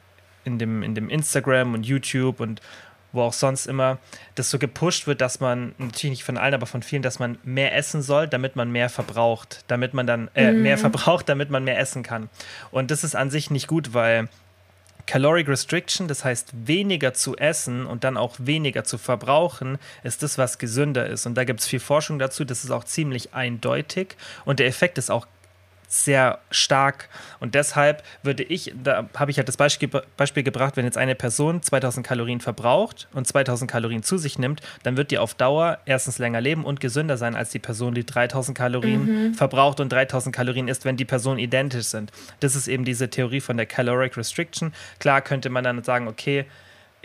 in 0.43 0.59
dem, 0.59 0.83
in 0.83 0.95
dem 0.95 1.09
Instagram 1.09 1.73
und 1.73 1.85
YouTube 1.85 2.39
und 2.39 2.61
wo 3.15 3.21
auch 3.21 3.33
sonst 3.33 3.65
immer 3.65 3.97
das 4.35 4.49
so 4.49 4.59
gepusht 4.59 5.07
wird, 5.07 5.21
dass 5.21 5.39
man, 5.39 5.73
natürlich 5.77 6.17
nicht 6.17 6.23
von 6.23 6.37
allen, 6.37 6.53
aber 6.53 6.65
von 6.65 6.83
vielen, 6.83 7.01
dass 7.01 7.19
man 7.19 7.37
mehr 7.43 7.75
essen 7.75 8.01
soll, 8.01 8.27
damit 8.27 8.55
man 8.55 8.71
mehr 8.71 8.89
verbraucht, 8.89 9.63
damit 9.67 9.93
man 9.93 10.05
dann 10.05 10.29
äh, 10.35 10.51
mhm. 10.51 10.61
mehr 10.61 10.77
verbraucht, 10.77 11.29
damit 11.29 11.49
man 11.49 11.63
mehr 11.63 11.79
essen 11.79 12.03
kann. 12.03 12.29
Und 12.71 12.91
das 12.91 13.03
ist 13.03 13.15
an 13.15 13.31
sich 13.31 13.49
nicht 13.49 13.67
gut, 13.67 13.93
weil 13.93 14.29
Caloric 15.07 15.47
Restriction, 15.47 16.07
das 16.07 16.25
heißt 16.25 16.67
weniger 16.67 17.13
zu 17.13 17.35
essen 17.37 17.85
und 17.85 18.03
dann 18.03 18.17
auch 18.17 18.35
weniger 18.39 18.83
zu 18.83 18.97
verbrauchen, 18.97 19.77
ist 20.03 20.23
das, 20.23 20.37
was 20.37 20.57
gesünder 20.57 21.05
ist. 21.07 21.25
Und 21.25 21.35
da 21.35 21.43
gibt 21.43 21.59
es 21.59 21.67
viel 21.67 21.79
Forschung 21.79 22.17
dazu, 22.19 22.43
das 22.43 22.63
ist 22.63 22.71
auch 22.71 22.83
ziemlich 22.83 23.33
eindeutig 23.33 24.15
und 24.45 24.59
der 24.59 24.67
Effekt 24.67 24.97
ist 24.97 25.11
auch 25.11 25.27
sehr 25.87 26.39
stark. 26.51 27.09
Und 27.39 27.55
deshalb 27.55 28.03
würde 28.23 28.43
ich, 28.43 28.73
da 28.83 29.09
habe 29.15 29.31
ich 29.31 29.37
halt 29.37 29.47
das 29.47 29.57
Beispiel, 29.57 29.89
Beispiel 30.17 30.43
gebracht, 30.43 30.77
wenn 30.77 30.85
jetzt 30.85 30.97
eine 30.97 31.15
Person 31.15 31.61
2000 31.61 32.05
Kalorien 32.05 32.41
verbraucht 32.41 33.07
und 33.13 33.27
2000 33.27 33.69
Kalorien 33.69 34.03
zu 34.03 34.17
sich 34.17 34.39
nimmt, 34.39 34.61
dann 34.83 34.97
wird 34.97 35.11
die 35.11 35.17
auf 35.17 35.33
Dauer 35.33 35.79
erstens 35.85 36.17
länger 36.17 36.41
leben 36.41 36.65
und 36.65 36.79
gesünder 36.79 37.17
sein 37.17 37.35
als 37.35 37.51
die 37.51 37.59
Person, 37.59 37.93
die 37.93 38.05
3000 38.05 38.57
Kalorien 38.57 39.29
mhm. 39.29 39.33
verbraucht 39.33 39.79
und 39.79 39.91
3000 39.91 40.35
Kalorien 40.35 40.67
isst, 40.67 40.85
wenn 40.85 40.97
die 40.97 41.05
Personen 41.05 41.39
identisch 41.39 41.87
sind. 41.87 42.11
Das 42.39 42.55
ist 42.55 42.67
eben 42.67 42.85
diese 42.85 43.09
Theorie 43.09 43.41
von 43.41 43.57
der 43.57 43.65
Caloric 43.65 44.17
Restriction. 44.17 44.73
Klar 44.99 45.21
könnte 45.21 45.49
man 45.49 45.63
dann 45.63 45.83
sagen, 45.83 46.07
okay, 46.07 46.45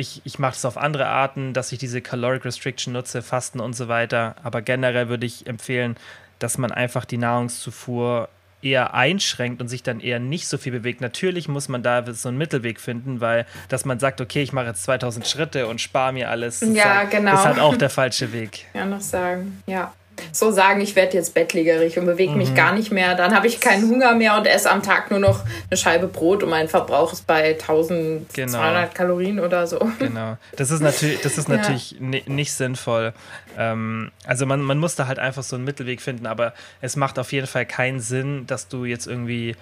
ich, 0.01 0.23
ich 0.25 0.39
mache 0.39 0.55
es 0.55 0.65
auf 0.65 0.79
andere 0.79 1.07
Arten, 1.07 1.53
dass 1.53 1.73
ich 1.73 1.79
diese 1.79 2.01
Caloric 2.01 2.45
Restriction 2.45 2.95
nutze, 2.95 3.23
Fasten 3.23 3.61
und 3.61 3.75
so 3.75 3.89
weiter. 3.89 4.35
Aber 4.43 4.63
generell 4.63 5.09
würde 5.09 5.27
ich 5.27 5.47
empfehlen, 5.47 5.97
dass 6.39 6.59
man 6.59 6.73
einfach 6.73 7.05
die 7.05 7.19
Nahrungszufuhr 7.19 8.29
eher 8.63 8.95
einschränkt 8.95 9.61
und 9.61 9.69
sich 9.69 9.83
dann 9.83 10.01
eher 10.01 10.19
nicht 10.19 10.49
so 10.49 10.59
viel 10.59 10.73
bewegt. 10.73 11.01
Natürlich 11.01 11.49
muss 11.49 11.69
man 11.69 11.83
da 11.83 12.05
so 12.13 12.29
einen 12.29 12.39
Mittelweg 12.39 12.81
finden, 12.81 13.21
weil 13.21 13.47
dass 13.69 13.85
man 13.85 13.99
sagt, 13.99 14.21
okay, 14.21 14.43
ich 14.43 14.53
mache 14.53 14.67
jetzt 14.67 14.83
2000 14.85 15.27
Schritte 15.27 15.67
und 15.67 15.81
spare 15.81 16.13
mir 16.13 16.31
alles, 16.31 16.61
ja, 16.61 16.99
halt, 16.99 17.11
genau. 17.11 17.35
ist 17.35 17.45
halt 17.45 17.59
auch 17.59 17.77
der 17.77 17.91
falsche 17.91 18.33
Weg. 18.33 18.67
Ja, 18.75 18.87
noch 18.87 19.01
sagen, 19.01 19.63
ja 19.67 19.93
so 20.33 20.51
sagen, 20.51 20.81
ich 20.81 20.97
werde 20.97 21.17
jetzt 21.17 21.35
bettlägerig 21.35 21.99
und 21.99 22.07
bewege 22.07 22.33
mich 22.33 22.51
mhm. 22.51 22.55
gar 22.55 22.73
nicht 22.73 22.91
mehr. 22.91 23.15
Dann 23.15 23.35
habe 23.35 23.47
ich 23.47 23.61
keinen 23.61 23.89
Hunger 23.89 24.15
mehr 24.15 24.37
und 24.37 24.47
esse 24.47 24.71
am 24.71 24.83
Tag 24.83 25.11
nur 25.11 25.21
noch 25.21 25.45
eine 25.71 25.77
Scheibe 25.77 26.07
Brot 26.07 26.43
und 26.43 26.51
mein 26.51 26.69
Verbrauch 26.69 27.13
ist 27.13 27.27
bei 27.27 27.53
1200 27.53 28.33
genau. 28.33 28.87
Kalorien 28.95 29.41
oder 29.41 29.67
so. 29.67 29.79
Genau. 29.99 30.37
Das 30.57 30.71
ist 30.71 30.81
natürlich, 30.81 31.21
das 31.21 31.39
ist 31.39 31.49
natürlich 31.49 31.93
ja. 31.93 32.21
nicht 32.27 32.53
sinnvoll. 32.53 33.13
Ähm, 33.59 34.11
also 34.25 34.47
man, 34.47 34.61
man 34.63 34.79
muss 34.79 34.95
da 34.95 35.07
halt 35.07 35.19
einfach 35.19 35.43
so 35.43 35.57
einen 35.57 35.65
Mittelweg 35.65 36.01
finden, 36.01 36.27
aber 36.27 36.55
es 36.81 36.97
macht 36.97 37.19
auf 37.19 37.33
jeden 37.33 37.47
Fall 37.47 37.67
keinen 37.67 38.01
Sinn, 38.01 38.47
dass 38.47 38.69
du 38.69 38.85
jetzt 38.85 39.07
irgendwie 39.07 39.57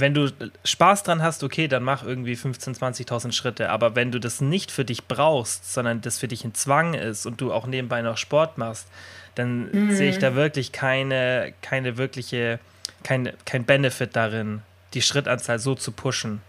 wenn 0.00 0.14
du 0.14 0.30
Spaß 0.64 1.02
dran 1.02 1.22
hast, 1.22 1.42
okay, 1.42 1.68
dann 1.68 1.82
mach 1.82 2.04
irgendwie 2.04 2.34
15.000, 2.34 2.78
20.000 2.78 3.32
Schritte. 3.32 3.70
Aber 3.70 3.96
wenn 3.96 4.12
du 4.12 4.20
das 4.20 4.40
nicht 4.40 4.70
für 4.70 4.84
dich 4.84 5.06
brauchst, 5.06 5.72
sondern 5.72 6.00
das 6.00 6.18
für 6.18 6.28
dich 6.28 6.44
ein 6.44 6.54
Zwang 6.54 6.94
ist 6.94 7.26
und 7.26 7.40
du 7.40 7.52
auch 7.52 7.66
nebenbei 7.66 8.02
noch 8.02 8.16
Sport 8.16 8.58
machst, 8.58 8.86
dann 9.38 9.70
mhm. 9.70 9.90
sehe 9.92 10.10
ich 10.10 10.18
da 10.18 10.34
wirklich 10.34 10.72
keine, 10.72 11.52
keine 11.62 11.96
wirkliche, 11.96 12.58
kein, 13.04 13.32
kein 13.44 13.64
Benefit 13.64 14.16
darin, 14.16 14.62
die 14.94 15.02
Schrittanzahl 15.02 15.58
so 15.58 15.74
zu 15.74 15.92
pushen. 15.92 16.40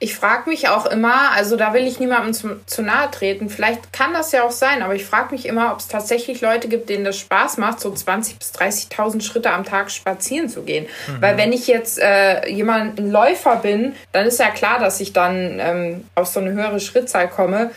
Ich 0.00 0.16
frage 0.16 0.50
mich 0.50 0.68
auch 0.68 0.86
immer, 0.86 1.30
also 1.30 1.54
da 1.54 1.74
will 1.74 1.86
ich 1.86 2.00
niemandem 2.00 2.34
zu, 2.34 2.60
zu, 2.66 2.82
nahe 2.82 3.08
treten, 3.12 3.48
vielleicht 3.48 3.92
kann 3.92 4.12
das 4.12 4.32
ja 4.32 4.42
auch 4.42 4.50
sein, 4.50 4.82
aber 4.82 4.96
ich 4.96 5.04
frage 5.04 5.32
mich 5.32 5.46
immer, 5.46 5.70
ob 5.70 5.78
es 5.78 5.86
tatsächlich 5.86 6.40
Leute 6.40 6.66
gibt, 6.66 6.88
denen 6.88 7.04
das 7.04 7.20
Spaß 7.20 7.58
macht, 7.58 7.78
so 7.78 7.88
20.000 7.88 8.36
bis 8.36 8.52
30.000 8.52 9.22
Schritte 9.22 9.52
am 9.52 9.62
Tag 9.62 9.92
spazieren 9.92 10.48
zu 10.48 10.62
gehen. 10.62 10.88
Mhm. 11.06 11.22
Weil 11.22 11.36
wenn 11.36 11.52
ich 11.52 11.68
jetzt 11.68 12.00
äh, 12.00 12.48
jemand, 12.48 12.98
ein 12.98 13.12
Läufer 13.12 13.54
bin, 13.54 13.94
dann 14.10 14.26
ist 14.26 14.40
ja 14.40 14.50
klar, 14.50 14.80
dass 14.80 14.98
ich 14.98 15.12
dann 15.12 15.60
ähm, 15.60 16.04
auf 16.16 16.26
so 16.26 16.40
eine 16.40 16.50
höhere 16.50 16.80
Schrittzahl 16.80 17.28
komme. 17.28 17.70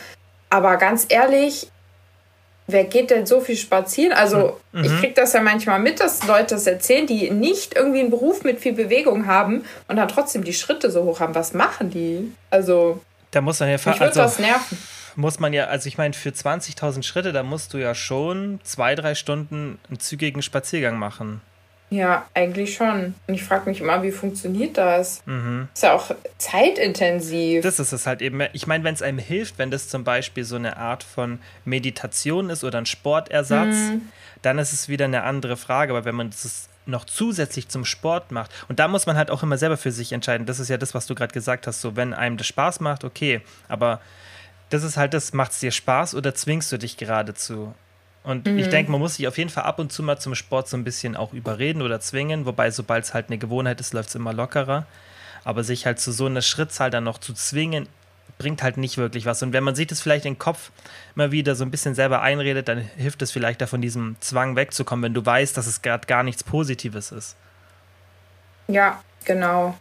Aber 0.50 0.78
ganz 0.78 1.06
ehrlich, 1.08 1.68
wer 2.66 2.84
geht 2.84 3.10
denn 3.10 3.26
so 3.26 3.40
viel 3.40 3.56
spazieren? 3.56 4.12
Also 4.12 4.58
mhm. 4.72 4.84
ich 4.84 4.98
kriege 4.98 5.14
das 5.14 5.32
ja 5.32 5.40
manchmal 5.40 5.80
mit, 5.80 6.00
dass 6.00 6.26
Leute 6.26 6.54
das 6.54 6.66
erzählen, 6.66 7.06
die 7.06 7.30
nicht 7.30 7.74
irgendwie 7.76 8.00
einen 8.00 8.10
Beruf 8.10 8.44
mit 8.44 8.60
viel 8.60 8.72
Bewegung 8.72 9.26
haben 9.26 9.64
und 9.88 9.96
dann 9.96 10.08
trotzdem 10.08 10.44
die 10.44 10.54
Schritte 10.54 10.90
so 10.90 11.04
hoch 11.04 11.20
haben. 11.20 11.34
Was 11.34 11.54
machen 11.54 11.90
die? 11.90 12.32
Also 12.50 13.00
da 13.30 13.40
muss 13.40 13.60
man 13.60 13.68
ja 13.68 13.76
mich 13.76 14.00
also, 14.00 14.20
das 14.20 14.38
nerven. 14.38 14.78
Muss 15.14 15.38
man 15.38 15.52
ja, 15.52 15.66
also 15.66 15.88
ich 15.88 15.98
meine, 15.98 16.14
für 16.14 16.28
20.000 16.30 17.02
Schritte, 17.02 17.32
da 17.32 17.42
musst 17.42 17.72
du 17.72 17.78
ja 17.78 17.94
schon 17.94 18.60
zwei, 18.62 18.94
drei 18.94 19.14
Stunden 19.14 19.78
einen 19.88 19.98
zügigen 19.98 20.42
Spaziergang 20.42 20.98
machen. 20.98 21.40
Ja, 21.88 22.26
eigentlich 22.34 22.74
schon. 22.74 23.14
Und 23.26 23.34
ich 23.34 23.44
frage 23.44 23.68
mich 23.70 23.80
immer, 23.80 24.02
wie 24.02 24.10
funktioniert 24.10 24.76
das? 24.76 25.22
Mhm. 25.24 25.68
Ist 25.72 25.84
ja 25.84 25.92
auch 25.92 26.10
zeitintensiv. 26.36 27.62
Das 27.62 27.78
ist 27.78 27.92
es 27.92 28.06
halt 28.06 28.22
eben. 28.22 28.42
Ich 28.52 28.66
meine, 28.66 28.82
wenn 28.82 28.94
es 28.94 29.02
einem 29.02 29.18
hilft, 29.18 29.58
wenn 29.58 29.70
das 29.70 29.88
zum 29.88 30.02
Beispiel 30.02 30.44
so 30.44 30.56
eine 30.56 30.76
Art 30.76 31.04
von 31.04 31.38
Meditation 31.64 32.50
ist 32.50 32.64
oder 32.64 32.78
ein 32.78 32.86
Sportersatz, 32.86 33.74
mhm. 33.74 34.02
dann 34.42 34.58
ist 34.58 34.72
es 34.72 34.88
wieder 34.88 35.04
eine 35.04 35.22
andere 35.22 35.56
Frage. 35.56 35.92
Aber 35.92 36.04
wenn 36.04 36.16
man 36.16 36.30
das 36.30 36.68
noch 36.86 37.04
zusätzlich 37.04 37.68
zum 37.68 37.84
Sport 37.84 38.32
macht, 38.32 38.50
und 38.68 38.80
da 38.80 38.88
muss 38.88 39.06
man 39.06 39.16
halt 39.16 39.30
auch 39.30 39.42
immer 39.42 39.58
selber 39.58 39.76
für 39.76 39.92
sich 39.92 40.12
entscheiden. 40.12 40.46
Das 40.46 40.58
ist 40.58 40.68
ja 40.68 40.78
das, 40.78 40.94
was 40.94 41.06
du 41.06 41.14
gerade 41.14 41.32
gesagt 41.32 41.66
hast. 41.66 41.80
So, 41.80 41.94
wenn 41.94 42.14
einem 42.14 42.36
das 42.36 42.48
Spaß 42.48 42.80
macht, 42.80 43.04
okay. 43.04 43.42
Aber 43.68 44.00
das 44.70 44.82
ist 44.82 44.96
halt 44.96 45.14
das, 45.14 45.32
macht 45.32 45.52
es 45.52 45.60
dir 45.60 45.70
Spaß 45.70 46.16
oder 46.16 46.34
zwingst 46.34 46.72
du 46.72 46.78
dich 46.78 46.96
geradezu? 46.96 47.74
Und 48.26 48.46
mhm. 48.46 48.58
ich 48.58 48.68
denke, 48.68 48.90
man 48.90 49.00
muss 49.00 49.14
sich 49.14 49.28
auf 49.28 49.38
jeden 49.38 49.50
Fall 49.50 49.62
ab 49.62 49.78
und 49.78 49.92
zu 49.92 50.02
mal 50.02 50.18
zum 50.18 50.34
Sport 50.34 50.68
so 50.68 50.76
ein 50.76 50.82
bisschen 50.82 51.14
auch 51.14 51.32
überreden 51.32 51.80
oder 51.80 52.00
zwingen, 52.00 52.44
wobei 52.44 52.72
sobald 52.72 53.04
es 53.04 53.14
halt 53.14 53.28
eine 53.28 53.38
Gewohnheit 53.38 53.78
ist, 53.78 53.94
läuft 53.94 54.08
es 54.08 54.16
immer 54.16 54.32
lockerer. 54.32 54.84
Aber 55.44 55.62
sich 55.62 55.86
halt 55.86 56.00
zu 56.00 56.10
so 56.10 56.26
einer 56.26 56.42
Schrittzahl 56.42 56.90
dann 56.90 57.04
noch 57.04 57.18
zu 57.18 57.34
zwingen, 57.34 57.86
bringt 58.36 58.64
halt 58.64 58.78
nicht 58.78 58.98
wirklich 58.98 59.26
was. 59.26 59.44
Und 59.44 59.52
wenn 59.52 59.62
man 59.62 59.76
sich 59.76 59.86
das 59.86 60.00
vielleicht 60.00 60.24
den 60.24 60.40
Kopf 60.40 60.72
immer 61.14 61.30
wieder 61.30 61.54
so 61.54 61.64
ein 61.64 61.70
bisschen 61.70 61.94
selber 61.94 62.20
einredet, 62.20 62.66
dann 62.66 62.78
hilft 62.78 63.22
es 63.22 63.30
vielleicht 63.30 63.60
da 63.60 63.68
von 63.68 63.80
diesem 63.80 64.16
Zwang 64.18 64.56
wegzukommen, 64.56 65.04
wenn 65.04 65.14
du 65.14 65.24
weißt, 65.24 65.56
dass 65.56 65.68
es 65.68 65.80
gerade 65.80 66.08
gar 66.08 66.24
nichts 66.24 66.42
Positives 66.42 67.12
ist. 67.12 67.36
Ja, 68.66 69.04
genau. 69.24 69.78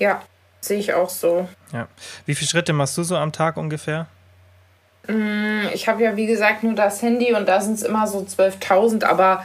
Ja, 0.00 0.24
sehe 0.60 0.80
ich 0.80 0.92
auch 0.92 1.08
so. 1.08 1.48
Ja. 1.72 1.86
Wie 2.26 2.34
viele 2.34 2.48
Schritte 2.48 2.72
machst 2.72 2.98
du 2.98 3.04
so 3.04 3.16
am 3.16 3.30
Tag 3.30 3.56
ungefähr? 3.56 4.08
Mm, 5.06 5.68
ich 5.72 5.88
habe 5.88 6.02
ja, 6.02 6.16
wie 6.16 6.26
gesagt, 6.26 6.62
nur 6.62 6.74
das 6.74 7.02
Handy 7.02 7.32
und 7.32 7.48
da 7.48 7.60
sind 7.60 7.74
es 7.74 7.82
immer 7.82 8.06
so 8.06 8.20
12.000, 8.20 9.04
aber 9.04 9.44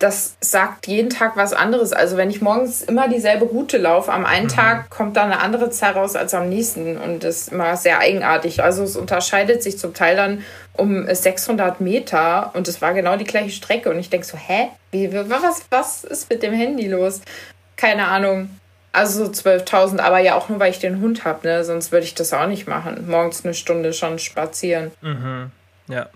das 0.00 0.36
sagt 0.40 0.86
jeden 0.86 1.10
Tag 1.10 1.36
was 1.36 1.52
anderes. 1.52 1.92
Also 1.92 2.16
wenn 2.16 2.30
ich 2.30 2.40
morgens 2.40 2.82
immer 2.82 3.06
dieselbe 3.06 3.44
Route 3.44 3.76
laufe, 3.76 4.10
am 4.12 4.24
einen 4.24 4.46
mhm. 4.46 4.50
Tag 4.50 4.90
kommt 4.90 5.16
da 5.16 5.24
eine 5.24 5.40
andere 5.40 5.70
Zeit 5.70 5.94
raus 5.94 6.16
als 6.16 6.32
am 6.32 6.48
nächsten 6.48 6.96
und 6.96 7.22
das 7.22 7.42
ist 7.42 7.52
immer 7.52 7.76
sehr 7.76 8.00
eigenartig. 8.00 8.62
Also 8.62 8.82
es 8.82 8.96
unterscheidet 8.96 9.62
sich 9.62 9.78
zum 9.78 9.92
Teil 9.92 10.16
dann 10.16 10.42
um 10.72 11.06
600 11.06 11.82
Meter 11.82 12.50
und 12.54 12.66
es 12.66 12.80
war 12.80 12.94
genau 12.94 13.16
die 13.16 13.24
gleiche 13.24 13.50
Strecke 13.50 13.90
und 13.90 13.98
ich 13.98 14.08
denke 14.08 14.26
so, 14.26 14.38
hä? 14.38 14.68
Wie, 14.90 15.12
was, 15.12 15.64
was 15.68 16.04
ist 16.04 16.30
mit 16.30 16.42
dem 16.42 16.54
Handy 16.54 16.88
los? 16.88 17.20
Keine 17.76 18.08
Ahnung. 18.08 18.48
Also 18.92 19.24
so 19.24 19.30
12.000, 19.30 20.00
aber 20.00 20.18
ja 20.18 20.34
auch 20.34 20.48
nur, 20.48 20.58
weil 20.58 20.70
ich 20.72 20.80
den 20.80 21.00
Hund 21.00 21.24
habe, 21.24 21.46
ne? 21.46 21.64
Sonst 21.64 21.92
würde 21.92 22.04
ich 22.04 22.14
das 22.14 22.32
auch 22.32 22.46
nicht 22.46 22.66
machen. 22.66 23.08
Morgens 23.08 23.44
eine 23.44 23.54
Stunde 23.54 23.92
schon 23.92 24.18
spazieren. 24.18 24.90
Mhm. 25.00 25.52
Ja. 25.88 26.08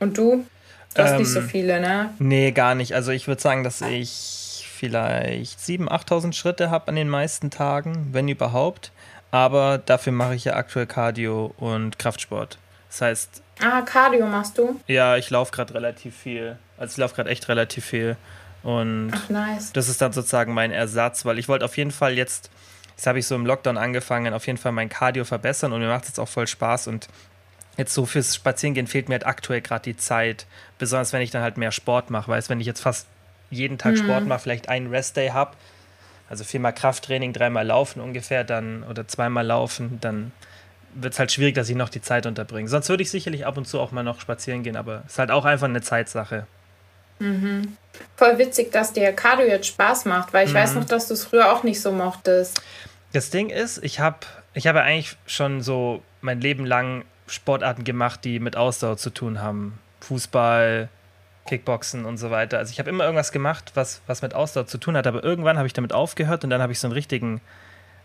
Und 0.00 0.16
du? 0.16 0.46
Du 0.94 1.02
hast 1.02 1.12
ähm, 1.12 1.18
nicht 1.18 1.30
so 1.30 1.40
ähm, 1.40 1.48
viele, 1.48 1.80
ne? 1.80 2.10
Nee, 2.18 2.52
gar 2.52 2.74
nicht. 2.74 2.94
Also 2.94 3.12
ich 3.12 3.28
würde 3.28 3.40
sagen, 3.40 3.64
dass 3.64 3.82
ich 3.82 4.66
vielleicht 4.74 5.58
7.000, 5.58 5.88
8.000 5.88 6.32
Schritte 6.32 6.70
habe 6.70 6.88
an 6.88 6.96
den 6.96 7.08
meisten 7.08 7.50
Tagen, 7.50 8.08
wenn 8.12 8.28
überhaupt. 8.28 8.92
Aber 9.30 9.78
dafür 9.78 10.12
mache 10.12 10.34
ich 10.34 10.44
ja 10.44 10.54
aktuell 10.54 10.86
Cardio 10.86 11.54
und 11.56 11.98
Kraftsport. 11.98 12.58
Das 12.88 13.00
heißt. 13.00 13.42
Ah, 13.62 13.82
Cardio 13.82 14.26
machst 14.26 14.58
du? 14.58 14.80
Ja, 14.86 15.16
ich 15.16 15.30
laufe 15.30 15.52
gerade 15.52 15.74
relativ 15.74 16.16
viel. 16.16 16.56
Also 16.76 16.92
ich 16.92 16.96
laufe 16.98 17.14
gerade 17.14 17.30
echt 17.30 17.48
relativ 17.48 17.86
viel. 17.86 18.16
Und 18.62 19.10
Ach, 19.12 19.28
nice. 19.28 19.72
das 19.72 19.88
ist 19.88 20.00
dann 20.00 20.12
sozusagen 20.12 20.54
mein 20.54 20.70
Ersatz, 20.70 21.24
weil 21.24 21.38
ich 21.38 21.48
wollte 21.48 21.64
auf 21.64 21.76
jeden 21.76 21.90
Fall 21.90 22.16
jetzt, 22.16 22.50
jetzt 22.96 23.06
habe 23.06 23.18
ich 23.18 23.26
so 23.26 23.34
im 23.34 23.44
Lockdown 23.44 23.76
angefangen, 23.76 24.34
auf 24.34 24.46
jeden 24.46 24.58
Fall 24.58 24.72
mein 24.72 24.88
Cardio 24.88 25.24
verbessern 25.24 25.72
und 25.72 25.80
mir 25.80 25.88
macht 25.88 26.04
es 26.04 26.10
jetzt 26.10 26.20
auch 26.20 26.28
voll 26.28 26.46
Spaß 26.46 26.86
und 26.86 27.08
jetzt 27.76 27.94
so 27.94 28.06
fürs 28.06 28.34
Spazierengehen 28.34 28.86
fehlt 28.86 29.08
mir 29.08 29.14
halt 29.14 29.26
aktuell 29.26 29.60
gerade 29.60 29.82
die 29.82 29.96
Zeit. 29.96 30.46
Besonders 30.78 31.12
wenn 31.12 31.22
ich 31.22 31.30
dann 31.30 31.42
halt 31.42 31.56
mehr 31.56 31.72
Sport 31.72 32.10
mache. 32.10 32.30
Weißt 32.30 32.50
wenn 32.50 32.60
ich 32.60 32.66
jetzt 32.66 32.80
fast 32.80 33.06
jeden 33.50 33.78
Tag 33.78 33.94
mhm. 33.94 33.98
Sport 33.98 34.26
mache, 34.26 34.40
vielleicht 34.40 34.68
einen 34.68 34.88
Restday 34.88 35.30
habe, 35.30 35.52
also 36.28 36.44
viermal 36.44 36.72
Krafttraining, 36.72 37.32
dreimal 37.32 37.66
laufen 37.66 38.00
ungefähr, 38.00 38.44
dann 38.44 38.84
oder 38.84 39.06
zweimal 39.08 39.46
laufen, 39.46 39.98
dann 40.00 40.32
wird 40.94 41.14
es 41.14 41.18
halt 41.18 41.32
schwierig, 41.32 41.54
dass 41.54 41.68
ich 41.68 41.76
noch 41.76 41.88
die 41.88 42.02
Zeit 42.02 42.26
unterbringe. 42.26 42.68
Sonst 42.68 42.88
würde 42.88 43.02
ich 43.02 43.10
sicherlich 43.10 43.46
ab 43.46 43.56
und 43.56 43.66
zu 43.66 43.80
auch 43.80 43.92
mal 43.92 44.02
noch 44.02 44.20
spazieren 44.20 44.62
gehen, 44.62 44.76
aber 44.76 45.02
es 45.06 45.12
ist 45.12 45.18
halt 45.18 45.30
auch 45.30 45.44
einfach 45.44 45.68
eine 45.68 45.82
Zeitsache. 45.82 46.46
Mhm. 47.22 47.76
Voll 48.16 48.38
witzig, 48.38 48.72
dass 48.72 48.92
dir 48.92 49.12
Cardio 49.12 49.46
jetzt 49.46 49.66
Spaß 49.66 50.06
macht, 50.06 50.32
weil 50.32 50.46
ich 50.46 50.52
mhm. 50.52 50.58
weiß 50.58 50.74
noch, 50.74 50.84
dass 50.84 51.08
du 51.08 51.14
es 51.14 51.24
früher 51.24 51.52
auch 51.52 51.62
nicht 51.62 51.80
so 51.80 51.92
mochtest. 51.92 52.60
Das 53.12 53.30
Ding 53.30 53.50
ist, 53.50 53.82
ich 53.84 54.00
habe 54.00 54.18
ich 54.54 54.66
hab 54.66 54.74
ja 54.76 54.82
eigentlich 54.82 55.16
schon 55.26 55.60
so 55.60 56.02
mein 56.20 56.40
Leben 56.40 56.64
lang 56.64 57.04
Sportarten 57.26 57.84
gemacht, 57.84 58.24
die 58.24 58.40
mit 58.40 58.56
Ausdauer 58.56 58.96
zu 58.96 59.10
tun 59.10 59.40
haben. 59.40 59.78
Fußball, 60.00 60.88
Kickboxen 61.46 62.04
und 62.04 62.18
so 62.18 62.30
weiter. 62.30 62.58
Also 62.58 62.72
ich 62.72 62.78
habe 62.78 62.90
immer 62.90 63.04
irgendwas 63.04 63.32
gemacht, 63.32 63.72
was, 63.74 64.00
was 64.06 64.22
mit 64.22 64.34
Ausdauer 64.34 64.66
zu 64.66 64.78
tun 64.78 64.96
hat, 64.96 65.06
aber 65.06 65.22
irgendwann 65.22 65.56
habe 65.56 65.66
ich 65.66 65.72
damit 65.72 65.92
aufgehört 65.92 66.44
und 66.44 66.50
dann 66.50 66.62
habe 66.62 66.72
ich 66.72 66.80
so 66.80 66.86
einen 66.86 66.94
richtigen, 66.94 67.40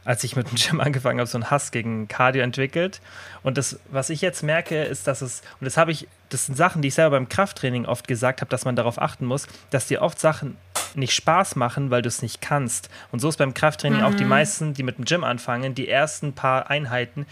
als 0.06 0.24
ich 0.24 0.36
mit 0.36 0.50
dem 0.50 0.56
Gym 0.56 0.80
angefangen 0.82 1.20
habe, 1.20 1.28
so 1.28 1.38
einen 1.38 1.52
Hass 1.52 1.72
gegen 1.72 2.08
Cardio 2.08 2.44
entwickelt. 2.44 3.02
Und 3.44 3.58
das, 3.58 3.80
was 3.92 4.10
ich 4.10 4.22
jetzt 4.22 4.44
merke, 4.44 4.84
ist, 4.84 5.08
dass 5.08 5.22
es, 5.22 5.42
und 5.60 5.66
das 5.66 5.78
habe 5.78 5.92
ich, 5.92 6.08
das 6.30 6.46
sind 6.46 6.56
Sachen, 6.56 6.82
die 6.82 6.90
ich 6.90 6.94
selber 6.94 7.18
beim 7.18 7.30
Krafttraining 7.30 7.86
oft 7.86 8.08
gesagt 8.08 8.42
habe, 8.42 8.50
dass 8.50 8.66
man 8.66 8.76
darauf 8.76 9.02
achten 9.02 9.26
muss, 9.26 9.48
dass 9.70 9.88
dir 9.88 10.02
oft 10.02 10.20
Sachen 10.20 10.58
nicht 10.96 11.14
Spaß 11.14 11.56
machen, 11.56 11.92
weil 11.92 12.02
du 12.02 12.08
es 12.08 12.22
nicht 12.22 12.42
kannst. 12.42 12.90
Und 13.12 13.20
so 13.20 13.30
ist 13.30 13.38
beim 13.38 13.54
Krafttraining 13.54 14.00
mhm. 14.00 14.06
auch 14.06 14.14
die 14.14 14.26
meisten, 14.26 14.74
die 14.74 14.84
mit 14.84 14.98
dem 14.98 15.06
Gym 15.06 15.24
anfangen, 15.24 15.76
die 15.76 15.88
ersten 15.88 16.34
paar 16.34 16.70
Einheiten 16.70 17.26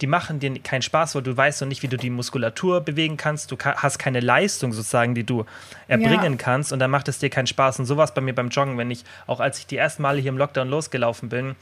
die 0.00 0.06
machen 0.06 0.40
dir 0.40 0.58
keinen 0.60 0.82
Spaß, 0.82 1.14
weil 1.14 1.22
du 1.22 1.36
weißt 1.36 1.60
noch 1.60 1.68
nicht, 1.68 1.82
wie 1.82 1.88
du 1.88 1.96
die 1.96 2.10
Muskulatur 2.10 2.80
bewegen 2.80 3.16
kannst. 3.16 3.50
Du 3.50 3.56
hast 3.58 3.98
keine 3.98 4.20
Leistung 4.20 4.72
sozusagen, 4.72 5.14
die 5.14 5.24
du 5.24 5.46
erbringen 5.86 6.32
ja. 6.32 6.38
kannst 6.38 6.72
und 6.72 6.78
dann 6.78 6.90
macht 6.90 7.08
es 7.08 7.18
dir 7.20 7.30
keinen 7.30 7.46
Spaß. 7.46 7.78
Und 7.78 7.86
sowas 7.86 8.12
bei 8.12 8.20
mir 8.20 8.34
beim 8.34 8.48
Joggen, 8.48 8.76
wenn 8.76 8.90
ich, 8.90 9.04
auch 9.26 9.40
als 9.40 9.58
ich 9.58 9.66
die 9.66 9.76
ersten 9.76 10.02
Male 10.02 10.20
hier 10.20 10.30
im 10.30 10.38
Lockdown 10.38 10.68
losgelaufen 10.68 11.28
bin, 11.28 11.54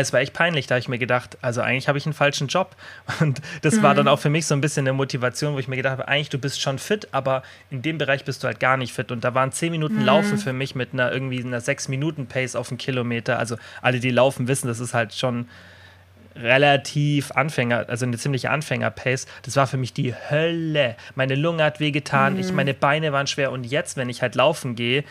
es 0.00 0.12
war 0.12 0.20
echt 0.20 0.32
peinlich, 0.32 0.66
da 0.66 0.74
habe 0.74 0.80
ich 0.80 0.88
mir 0.88 0.98
gedacht, 0.98 1.38
also 1.42 1.60
eigentlich 1.60 1.88
habe 1.88 1.98
ich 1.98 2.06
einen 2.06 2.12
falschen 2.12 2.48
Job. 2.48 2.76
Und 3.20 3.40
das 3.62 3.76
mhm. 3.76 3.82
war 3.82 3.94
dann 3.94 4.08
auch 4.08 4.18
für 4.18 4.30
mich 4.30 4.46
so 4.46 4.54
ein 4.54 4.60
bisschen 4.60 4.86
eine 4.86 4.92
Motivation, 4.92 5.54
wo 5.54 5.58
ich 5.58 5.68
mir 5.68 5.76
gedacht 5.76 5.92
habe, 5.92 6.08
eigentlich 6.08 6.30
du 6.30 6.38
bist 6.38 6.60
schon 6.60 6.78
fit, 6.78 7.08
aber 7.12 7.42
in 7.70 7.82
dem 7.82 7.98
Bereich 7.98 8.24
bist 8.24 8.42
du 8.42 8.46
halt 8.46 8.60
gar 8.60 8.76
nicht 8.76 8.92
fit. 8.92 9.10
Und 9.10 9.24
da 9.24 9.34
waren 9.34 9.52
zehn 9.52 9.70
Minuten 9.70 10.00
mhm. 10.00 10.04
Laufen 10.04 10.38
für 10.38 10.52
mich 10.52 10.74
mit 10.74 10.92
einer 10.92 11.12
irgendwie 11.12 11.42
einer 11.42 11.60
sechs 11.60 11.88
Minuten 11.88 12.26
Pace 12.26 12.56
auf 12.56 12.70
einen 12.70 12.78
Kilometer. 12.78 13.38
Also 13.38 13.56
alle, 13.82 14.00
die 14.00 14.10
laufen, 14.10 14.48
wissen, 14.48 14.68
das 14.68 14.80
ist 14.80 14.94
halt 14.94 15.14
schon 15.14 15.48
relativ 16.38 17.30
Anfänger, 17.32 17.86
also 17.88 18.04
eine 18.04 18.18
ziemliche 18.18 18.50
Anfänger-Pace. 18.50 19.26
Das 19.42 19.56
war 19.56 19.66
für 19.66 19.76
mich 19.76 19.92
die 19.92 20.14
Hölle. 20.14 20.96
Meine 21.14 21.34
Lunge 21.34 21.64
hat 21.64 21.80
wehgetan, 21.80 22.34
mhm. 22.34 22.40
ich, 22.40 22.52
meine 22.52 22.74
Beine 22.74 23.12
waren 23.12 23.26
schwer 23.26 23.52
und 23.52 23.64
jetzt, 23.64 23.96
wenn 23.96 24.08
ich 24.08 24.22
halt 24.22 24.34
laufen 24.34 24.76
gehe, 24.76 25.04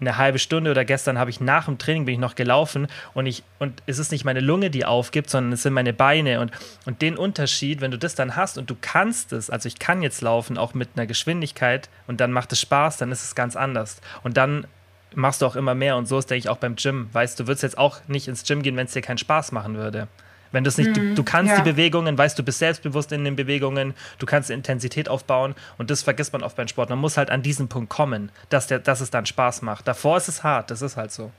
eine 0.00 0.16
halbe 0.16 0.38
Stunde 0.38 0.70
oder 0.70 0.84
gestern 0.84 1.18
habe 1.18 1.30
ich 1.30 1.40
nach 1.40 1.66
dem 1.66 1.78
Training 1.78 2.04
bin 2.04 2.14
ich 2.14 2.20
noch 2.20 2.34
gelaufen 2.34 2.86
und 3.14 3.26
ich 3.26 3.42
und 3.58 3.82
es 3.86 3.98
ist 3.98 4.12
nicht 4.12 4.24
meine 4.24 4.40
Lunge, 4.40 4.70
die 4.70 4.84
aufgibt, 4.84 5.30
sondern 5.30 5.52
es 5.52 5.62
sind 5.62 5.72
meine 5.72 5.92
Beine 5.92 6.40
und 6.40 6.52
und 6.84 7.02
den 7.02 7.16
Unterschied, 7.16 7.80
wenn 7.80 7.90
du 7.90 7.98
das 7.98 8.14
dann 8.14 8.36
hast 8.36 8.58
und 8.58 8.68
du 8.70 8.76
kannst 8.80 9.32
es, 9.32 9.50
also 9.50 9.66
ich 9.66 9.78
kann 9.78 10.02
jetzt 10.02 10.20
laufen 10.20 10.58
auch 10.58 10.74
mit 10.74 10.90
einer 10.96 11.06
Geschwindigkeit 11.06 11.88
und 12.06 12.20
dann 12.20 12.32
macht 12.32 12.52
es 12.52 12.60
Spaß, 12.60 12.98
dann 12.98 13.12
ist 13.12 13.24
es 13.24 13.34
ganz 13.34 13.56
anders 13.56 14.00
und 14.22 14.36
dann 14.36 14.66
machst 15.14 15.42
du 15.42 15.46
auch 15.46 15.56
immer 15.56 15.74
mehr 15.74 15.96
und 15.96 16.06
so 16.06 16.18
ist 16.18 16.30
denke 16.30 16.40
ich 16.40 16.48
auch 16.48 16.58
beim 16.58 16.76
Gym, 16.76 17.08
weißt 17.12 17.40
du, 17.40 17.46
würdest 17.46 17.62
jetzt 17.62 17.78
auch 17.78 18.00
nicht 18.06 18.28
ins 18.28 18.44
Gym 18.44 18.62
gehen, 18.62 18.76
wenn 18.76 18.86
es 18.86 18.92
dir 18.92 19.02
keinen 19.02 19.18
Spaß 19.18 19.52
machen 19.52 19.76
würde. 19.76 20.08
Wenn 20.52 20.64
das 20.64 20.78
nicht, 20.78 20.90
mhm, 20.90 20.94
du, 20.94 21.14
du, 21.16 21.22
kannst 21.24 21.52
ja. 21.52 21.60
die 21.60 21.70
Bewegungen, 21.70 22.16
weißt 22.16 22.38
du, 22.38 22.42
bist 22.42 22.58
selbstbewusst 22.58 23.12
in 23.12 23.24
den 23.24 23.36
Bewegungen, 23.36 23.94
du 24.18 24.26
kannst 24.26 24.50
Intensität 24.50 25.08
aufbauen 25.08 25.54
und 25.78 25.90
das 25.90 26.02
vergisst 26.02 26.32
man 26.32 26.42
oft 26.42 26.56
beim 26.56 26.68
Sport. 26.68 26.90
Man 26.90 26.98
muss 26.98 27.16
halt 27.16 27.30
an 27.30 27.42
diesen 27.42 27.68
Punkt 27.68 27.90
kommen, 27.90 28.30
dass, 28.48 28.66
der, 28.66 28.78
dass 28.78 29.00
es 29.00 29.10
dann 29.10 29.26
Spaß 29.26 29.62
macht. 29.62 29.86
Davor 29.88 30.16
ist 30.16 30.28
es 30.28 30.42
hart, 30.42 30.70
das 30.70 30.82
ist 30.82 30.96
halt 30.96 31.12
so. 31.12 31.30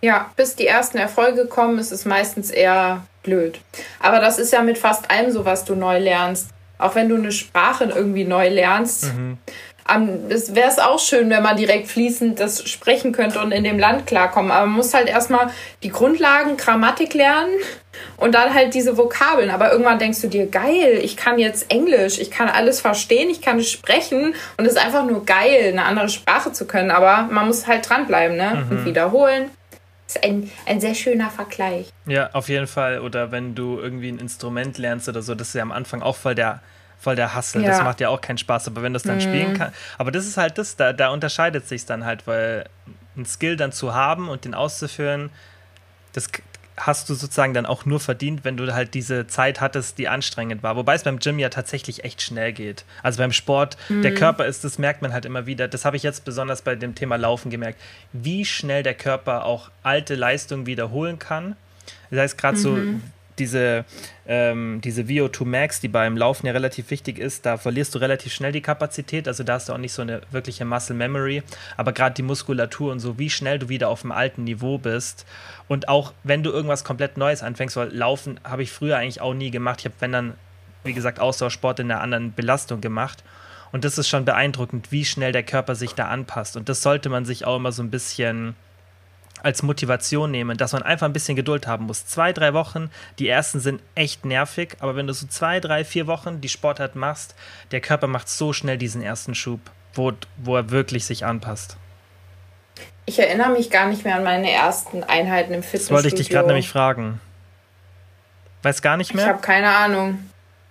Ja, 0.00 0.30
bis 0.34 0.56
die 0.56 0.66
ersten 0.66 0.98
Erfolge 0.98 1.46
kommen, 1.46 1.78
ist 1.78 1.92
es 1.92 2.04
meistens 2.04 2.50
eher 2.50 3.04
blöd. 3.22 3.60
Aber 4.00 4.20
das 4.20 4.38
ist 4.38 4.52
ja 4.52 4.62
mit 4.62 4.76
fast 4.78 5.10
allem 5.10 5.30
so, 5.30 5.44
was 5.44 5.64
du 5.64 5.76
neu 5.76 5.98
lernst. 5.98 6.50
Auch 6.78 6.96
wenn 6.96 7.08
du 7.08 7.14
eine 7.14 7.30
Sprache 7.30 7.84
irgendwie 7.84 8.24
neu 8.24 8.48
lernst, 8.48 9.14
mhm 9.14 9.38
es 10.28 10.54
wäre 10.54 10.68
es 10.68 10.78
auch 10.78 10.98
schön, 10.98 11.28
wenn 11.30 11.42
man 11.42 11.56
direkt 11.56 11.88
fließend 11.88 12.38
das 12.38 12.68
sprechen 12.68 13.12
könnte 13.12 13.40
und 13.40 13.52
in 13.52 13.64
dem 13.64 13.78
Land 13.78 14.06
klarkommen. 14.06 14.50
Aber 14.50 14.66
man 14.66 14.76
muss 14.76 14.94
halt 14.94 15.08
erstmal 15.08 15.50
die 15.82 15.90
Grundlagen, 15.90 16.56
Grammatik 16.56 17.14
lernen 17.14 17.52
und 18.16 18.34
dann 18.34 18.54
halt 18.54 18.74
diese 18.74 18.96
Vokabeln. 18.96 19.50
Aber 19.50 19.72
irgendwann 19.72 19.98
denkst 19.98 20.20
du 20.20 20.28
dir, 20.28 20.46
geil, 20.46 21.00
ich 21.02 21.16
kann 21.16 21.38
jetzt 21.38 21.70
Englisch, 21.70 22.18
ich 22.18 22.30
kann 22.30 22.48
alles 22.48 22.80
verstehen, 22.80 23.28
ich 23.28 23.40
kann 23.40 23.58
es 23.58 23.70
sprechen 23.70 24.34
und 24.56 24.64
es 24.64 24.72
ist 24.72 24.78
einfach 24.78 25.04
nur 25.04 25.26
geil, 25.26 25.70
eine 25.72 25.84
andere 25.84 26.08
Sprache 26.08 26.52
zu 26.52 26.66
können. 26.66 26.90
Aber 26.90 27.28
man 27.30 27.46
muss 27.46 27.66
halt 27.66 27.88
dranbleiben 27.88 28.36
ne? 28.36 28.64
Mhm. 28.64 28.70
und 28.70 28.84
wiederholen. 28.84 29.50
Das 30.06 30.16
ist 30.16 30.24
ein, 30.24 30.50
ein 30.66 30.80
sehr 30.80 30.94
schöner 30.94 31.30
Vergleich. 31.30 31.90
Ja, 32.06 32.30
auf 32.34 32.48
jeden 32.48 32.66
Fall. 32.66 33.00
Oder 33.00 33.32
wenn 33.32 33.54
du 33.54 33.78
irgendwie 33.78 34.10
ein 34.10 34.18
Instrument 34.18 34.78
lernst 34.78 35.08
oder 35.08 35.22
so, 35.22 35.34
das 35.34 35.48
ist 35.48 35.54
ja 35.54 35.62
am 35.62 35.72
Anfang 35.72 36.02
auch 36.02 36.16
voll 36.16 36.34
der 36.34 36.60
voll 37.02 37.16
der 37.16 37.34
Hassel. 37.34 37.62
Ja. 37.62 37.70
Das 37.70 37.82
macht 37.82 38.00
ja 38.00 38.08
auch 38.08 38.20
keinen 38.20 38.38
Spaß, 38.38 38.68
aber 38.68 38.82
wenn 38.82 38.92
du 38.92 38.96
es 38.96 39.02
dann 39.02 39.16
mhm. 39.16 39.20
spielen 39.20 39.54
kannst. 39.54 39.76
Aber 39.98 40.10
das 40.10 40.26
ist 40.26 40.36
halt 40.36 40.56
das, 40.56 40.76
da, 40.76 40.92
da 40.92 41.10
unterscheidet 41.10 41.66
sich 41.66 41.84
dann 41.84 42.04
halt, 42.04 42.26
weil 42.26 42.66
ein 43.16 43.26
Skill 43.26 43.56
dann 43.56 43.72
zu 43.72 43.94
haben 43.94 44.28
und 44.28 44.44
den 44.44 44.54
auszuführen, 44.54 45.30
das 46.12 46.30
hast 46.76 47.08
du 47.10 47.14
sozusagen 47.14 47.54
dann 47.54 47.66
auch 47.66 47.84
nur 47.84 48.00
verdient, 48.00 48.44
wenn 48.44 48.56
du 48.56 48.72
halt 48.72 48.94
diese 48.94 49.26
Zeit 49.26 49.60
hattest, 49.60 49.98
die 49.98 50.08
anstrengend 50.08 50.62
war. 50.62 50.76
Wobei 50.76 50.94
es 50.94 51.02
beim 51.02 51.18
Gym 51.18 51.38
ja 51.38 51.48
tatsächlich 51.48 52.04
echt 52.04 52.22
schnell 52.22 52.52
geht. 52.52 52.84
Also 53.02 53.18
beim 53.18 53.32
Sport, 53.32 53.76
mhm. 53.88 54.02
der 54.02 54.14
Körper 54.14 54.46
ist, 54.46 54.64
das 54.64 54.78
merkt 54.78 55.02
man 55.02 55.12
halt 55.12 55.24
immer 55.24 55.46
wieder. 55.46 55.68
Das 55.68 55.84
habe 55.84 55.96
ich 55.96 56.02
jetzt 56.02 56.24
besonders 56.24 56.62
bei 56.62 56.74
dem 56.74 56.94
Thema 56.94 57.16
Laufen 57.16 57.50
gemerkt, 57.50 57.80
wie 58.12 58.44
schnell 58.44 58.82
der 58.82 58.94
Körper 58.94 59.44
auch 59.44 59.70
alte 59.82 60.14
Leistungen 60.14 60.66
wiederholen 60.66 61.18
kann. 61.18 61.56
Das 62.10 62.20
heißt, 62.20 62.38
gerade 62.38 62.56
mhm. 62.56 62.60
so 62.60 62.78
diese, 63.38 63.84
ähm, 64.26 64.80
diese 64.82 65.02
VO2 65.02 65.44
Max, 65.44 65.80
die 65.80 65.88
beim 65.88 66.16
Laufen 66.16 66.46
ja 66.46 66.52
relativ 66.52 66.90
wichtig 66.90 67.18
ist, 67.18 67.46
da 67.46 67.56
verlierst 67.56 67.94
du 67.94 67.98
relativ 67.98 68.32
schnell 68.32 68.52
die 68.52 68.60
Kapazität, 68.60 69.28
also 69.28 69.42
da 69.44 69.54
hast 69.54 69.68
du 69.68 69.72
auch 69.72 69.78
nicht 69.78 69.92
so 69.92 70.02
eine 70.02 70.22
wirkliche 70.30 70.64
Muscle 70.64 70.96
Memory, 70.96 71.42
aber 71.76 71.92
gerade 71.92 72.14
die 72.14 72.22
Muskulatur 72.22 72.92
und 72.92 73.00
so, 73.00 73.18
wie 73.18 73.30
schnell 73.30 73.58
du 73.58 73.68
wieder 73.68 73.88
auf 73.88 74.02
dem 74.02 74.12
alten 74.12 74.44
Niveau 74.44 74.78
bist. 74.78 75.26
Und 75.68 75.88
auch 75.88 76.12
wenn 76.24 76.42
du 76.42 76.50
irgendwas 76.50 76.84
komplett 76.84 77.16
Neues 77.16 77.42
anfängst, 77.42 77.76
weil 77.76 77.94
Laufen 77.94 78.38
habe 78.44 78.62
ich 78.62 78.72
früher 78.72 78.98
eigentlich 78.98 79.20
auch 79.20 79.34
nie 79.34 79.50
gemacht, 79.50 79.80
ich 79.80 79.86
habe 79.86 79.94
wenn 80.00 80.12
dann, 80.12 80.34
wie 80.84 80.92
gesagt, 80.92 81.20
Ausdauersport 81.20 81.80
in 81.80 81.90
einer 81.90 82.00
anderen 82.00 82.34
Belastung 82.34 82.80
gemacht. 82.80 83.22
Und 83.72 83.84
das 83.84 83.96
ist 83.96 84.08
schon 84.08 84.26
beeindruckend, 84.26 84.92
wie 84.92 85.04
schnell 85.04 85.32
der 85.32 85.44
Körper 85.44 85.74
sich 85.74 85.94
da 85.94 86.08
anpasst. 86.08 86.58
Und 86.58 86.68
das 86.68 86.82
sollte 86.82 87.08
man 87.08 87.24
sich 87.24 87.46
auch 87.46 87.56
immer 87.56 87.72
so 87.72 87.82
ein 87.82 87.90
bisschen 87.90 88.54
als 89.42 89.62
Motivation 89.62 90.30
nehmen, 90.30 90.56
dass 90.56 90.72
man 90.72 90.82
einfach 90.82 91.06
ein 91.06 91.12
bisschen 91.12 91.36
Geduld 91.36 91.66
haben 91.66 91.86
muss. 91.86 92.06
Zwei, 92.06 92.32
drei 92.32 92.54
Wochen, 92.54 92.90
die 93.18 93.28
ersten 93.28 93.60
sind 93.60 93.82
echt 93.94 94.24
nervig, 94.24 94.76
aber 94.80 94.96
wenn 94.96 95.06
du 95.06 95.12
so 95.12 95.26
zwei, 95.26 95.60
drei, 95.60 95.84
vier 95.84 96.06
Wochen 96.06 96.40
die 96.40 96.48
Sportart 96.48 96.96
machst, 96.96 97.34
der 97.70 97.80
Körper 97.80 98.06
macht 98.06 98.28
so 98.28 98.52
schnell 98.52 98.78
diesen 98.78 99.02
ersten 99.02 99.34
Schub, 99.34 99.60
wo, 99.94 100.12
wo 100.36 100.56
er 100.56 100.70
wirklich 100.70 101.04
sich 101.04 101.24
anpasst. 101.24 101.76
Ich 103.04 103.18
erinnere 103.18 103.50
mich 103.50 103.70
gar 103.70 103.86
nicht 103.86 104.04
mehr 104.04 104.16
an 104.16 104.24
meine 104.24 104.50
ersten 104.50 105.02
Einheiten 105.02 105.52
im 105.54 105.62
Fitnessstudio. 105.62 105.96
Das 105.96 106.04
wollte 106.04 106.08
ich 106.08 106.14
dich 106.14 106.28
gerade 106.28 106.46
nämlich 106.46 106.68
fragen. 106.68 107.20
Weiß 108.62 108.80
gar 108.80 108.96
nicht 108.96 109.12
mehr? 109.12 109.24
Ich 109.24 109.28
habe 109.28 109.40
keine 109.40 109.74
Ahnung. 109.74 110.18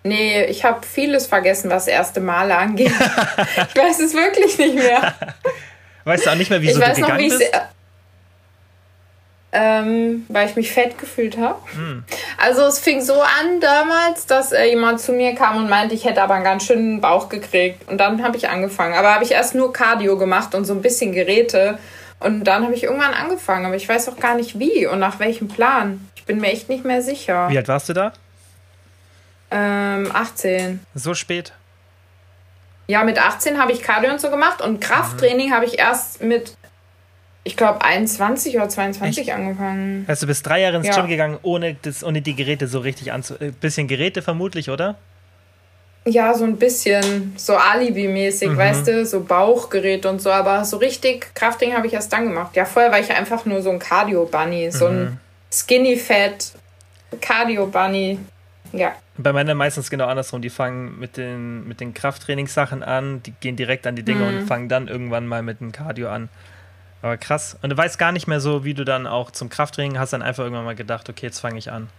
Nee, 0.03 0.45
ich 0.45 0.63
habe 0.63 0.85
vieles 0.85 1.27
vergessen, 1.27 1.69
was 1.69 1.87
erste 1.87 2.21
Male 2.21 2.57
angeht. 2.57 2.87
ich 3.75 3.75
weiß 3.81 3.99
es 3.99 4.13
wirklich 4.13 4.57
nicht 4.57 4.75
mehr. 4.75 5.13
Weißt 6.05 6.25
du 6.25 6.31
auch 6.31 6.35
nicht 6.35 6.49
mehr, 6.49 6.61
wieso 6.61 6.79
ich 6.79 6.87
weiß 6.87 6.95
du 6.95 7.01
noch, 7.01 7.07
gegangen 7.09 7.29
wie 7.29 7.33
ich 7.33 7.37
bist? 7.37 7.51
Ähm, 9.53 10.25
weil 10.29 10.47
ich 10.47 10.55
mich 10.55 10.71
fett 10.71 10.97
gefühlt 10.97 11.37
habe. 11.37 11.59
Also 12.37 12.61
es 12.63 12.79
fing 12.79 13.01
so 13.01 13.21
an 13.21 13.59
damals, 13.59 14.25
dass 14.25 14.51
äh, 14.51 14.65
jemand 14.65 15.01
zu 15.01 15.11
mir 15.11 15.35
kam 15.35 15.57
und 15.57 15.69
meinte, 15.69 15.93
ich 15.93 16.05
hätte 16.05 16.21
aber 16.21 16.35
einen 16.35 16.43
ganz 16.43 16.63
schönen 16.63 17.01
Bauch 17.01 17.27
gekriegt. 17.27 17.89
Und 17.89 17.97
dann 17.97 18.23
habe 18.23 18.37
ich 18.37 18.49
angefangen. 18.49 18.93
Aber 18.93 19.13
habe 19.13 19.23
ich 19.23 19.31
erst 19.31 19.53
nur 19.53 19.73
Cardio 19.73 20.17
gemacht 20.17 20.55
und 20.55 20.65
so 20.65 20.73
ein 20.73 20.81
bisschen 20.81 21.11
Geräte. 21.11 21.77
Und 22.19 22.45
dann 22.45 22.63
habe 22.63 22.73
ich 22.75 22.83
irgendwann 22.83 23.13
angefangen. 23.13 23.65
Aber 23.65 23.75
ich 23.75 23.89
weiß 23.89 24.07
auch 24.09 24.17
gar 24.17 24.35
nicht 24.35 24.57
wie 24.57 24.87
und 24.87 24.99
nach 24.99 25.19
welchem 25.19 25.49
Plan. 25.49 26.07
Ich 26.15 26.23
bin 26.23 26.39
mir 26.39 26.51
echt 26.51 26.69
nicht 26.69 26.85
mehr 26.85 27.01
sicher. 27.01 27.49
Wie 27.49 27.57
alt 27.57 27.67
warst 27.67 27.89
du 27.89 27.93
da? 27.93 28.13
Ähm, 29.49 30.09
18. 30.13 30.79
So 30.95 31.13
spät? 31.13 31.51
Ja, 32.87 33.03
mit 33.03 33.19
18 33.19 33.57
habe 33.57 33.71
ich 33.71 33.81
Cardio 33.81 34.11
und 34.11 34.21
so 34.21 34.29
gemacht 34.29 34.61
und 34.61 34.79
Krafttraining 34.81 35.53
habe 35.53 35.65
ich 35.65 35.79
erst 35.79 36.21
mit, 36.21 36.55
ich 37.43 37.57
glaube, 37.57 37.81
21 37.83 38.55
oder 38.55 38.69
22 38.69 39.33
angefangen. 39.33 40.05
Heißt 40.07 40.21
du 40.21 40.27
bist 40.27 40.45
drei 40.45 40.61
Jahre 40.61 40.77
ins 40.77 40.87
Ja. 40.87 40.95
Gym 40.95 41.07
gegangen, 41.07 41.37
ohne, 41.41 41.75
das, 41.81 42.03
ohne 42.03 42.21
die 42.21 42.35
Geräte 42.35 42.67
so 42.67 42.79
richtig 42.79 43.11
anzu... 43.11 43.35
Äh, 43.39 43.51
bisschen 43.51 43.87
Geräte 43.87 44.21
vermutlich, 44.21 44.69
oder? 44.69 44.95
Ja, 46.05 46.33
so 46.33 46.45
ein 46.45 46.57
bisschen 46.57 47.33
so 47.37 47.55
Alibi-mäßig, 47.55 48.57
weißt 48.57 48.87
du, 48.87 49.05
so 49.05 49.21
Bauchgerät 49.23 50.05
und 50.07 50.19
so, 50.19 50.31
aber 50.31 50.65
so 50.65 50.77
richtig 50.77 51.33
Krafttraining 51.35 51.75
habe 51.77 51.85
ich 51.85 51.93
erst 51.93 52.11
dann 52.11 52.23
gemacht. 52.25 52.55
Ja, 52.55 52.65
vorher 52.65 52.91
war 52.91 52.99
ich 52.99 53.11
einfach 53.11 53.45
nur 53.45 53.61
so 53.61 53.69
ein 53.69 53.77
Cardio-Bunny, 53.77 54.71
so 54.71 54.87
ein 54.87 55.19
Skinny-Fat 55.51 56.53
Cardio-Bunny. 57.21 58.19
Ja. 58.73 58.93
Bei 59.17 59.33
Männern 59.33 59.57
meistens 59.57 59.89
genau 59.89 60.07
andersrum. 60.07 60.41
Die 60.41 60.49
fangen 60.49 60.97
mit 60.99 61.17
den, 61.17 61.67
mit 61.67 61.79
den 61.79 61.93
Krafttrainingssachen 61.93 62.81
an, 62.83 63.21
die 63.23 63.33
gehen 63.39 63.55
direkt 63.55 63.85
an 63.85 63.95
die 63.95 64.03
Dinge 64.03 64.21
Mhm. 64.25 64.37
und 64.39 64.47
fangen 64.47 64.69
dann 64.69 64.87
irgendwann 64.87 65.27
mal 65.27 65.43
mit 65.43 65.59
dem 65.59 65.71
Cardio 65.71 66.09
an. 66.09 66.29
Aber 67.01 67.17
krass. 67.17 67.57
Und 67.61 67.71
du 67.71 67.77
weißt 67.77 67.97
gar 67.97 68.11
nicht 68.11 68.27
mehr 68.27 68.39
so, 68.39 68.63
wie 68.63 68.73
du 68.73 68.83
dann 68.83 69.07
auch 69.07 69.31
zum 69.31 69.49
Krafttraining 69.49 69.97
hast, 69.97 70.13
dann 70.13 70.21
einfach 70.21 70.43
irgendwann 70.43 70.65
mal 70.65 70.75
gedacht, 70.75 71.09
okay, 71.09 71.25
jetzt 71.25 71.39
fange 71.39 71.57
ich 71.57 71.71
an. 71.71 71.89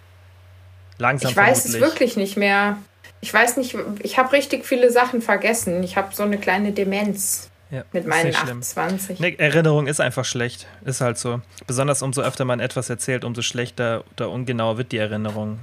Langsam 0.98 1.30
Ich 1.30 1.36
weiß 1.36 1.64
es 1.64 1.80
wirklich 1.80 2.16
nicht 2.16 2.36
mehr. 2.36 2.78
Ich 3.20 3.32
weiß 3.32 3.56
nicht, 3.56 3.76
ich 4.00 4.18
habe 4.18 4.32
richtig 4.32 4.64
viele 4.64 4.90
Sachen 4.90 5.22
vergessen. 5.22 5.82
Ich 5.82 5.96
habe 5.96 6.14
so 6.14 6.22
eine 6.22 6.38
kleine 6.38 6.72
Demenz 6.72 7.50
Ja, 7.70 7.84
mit 7.92 8.06
meinen 8.06 8.28
nicht 8.28 8.38
schlimm. 8.38 8.60
28. 8.60 9.18
Nee, 9.20 9.34
Erinnerung 9.38 9.86
ist 9.86 10.00
einfach 10.00 10.24
schlecht. 10.24 10.66
Ist 10.84 11.00
halt 11.00 11.18
so. 11.18 11.40
Besonders 11.66 12.02
umso 12.02 12.22
öfter 12.22 12.44
man 12.44 12.60
etwas 12.60 12.90
erzählt, 12.90 13.24
umso 13.24 13.42
schlechter 13.42 14.04
oder 14.12 14.30
ungenauer 14.30 14.78
wird 14.78 14.92
die 14.92 14.98
Erinnerung. 14.98 15.58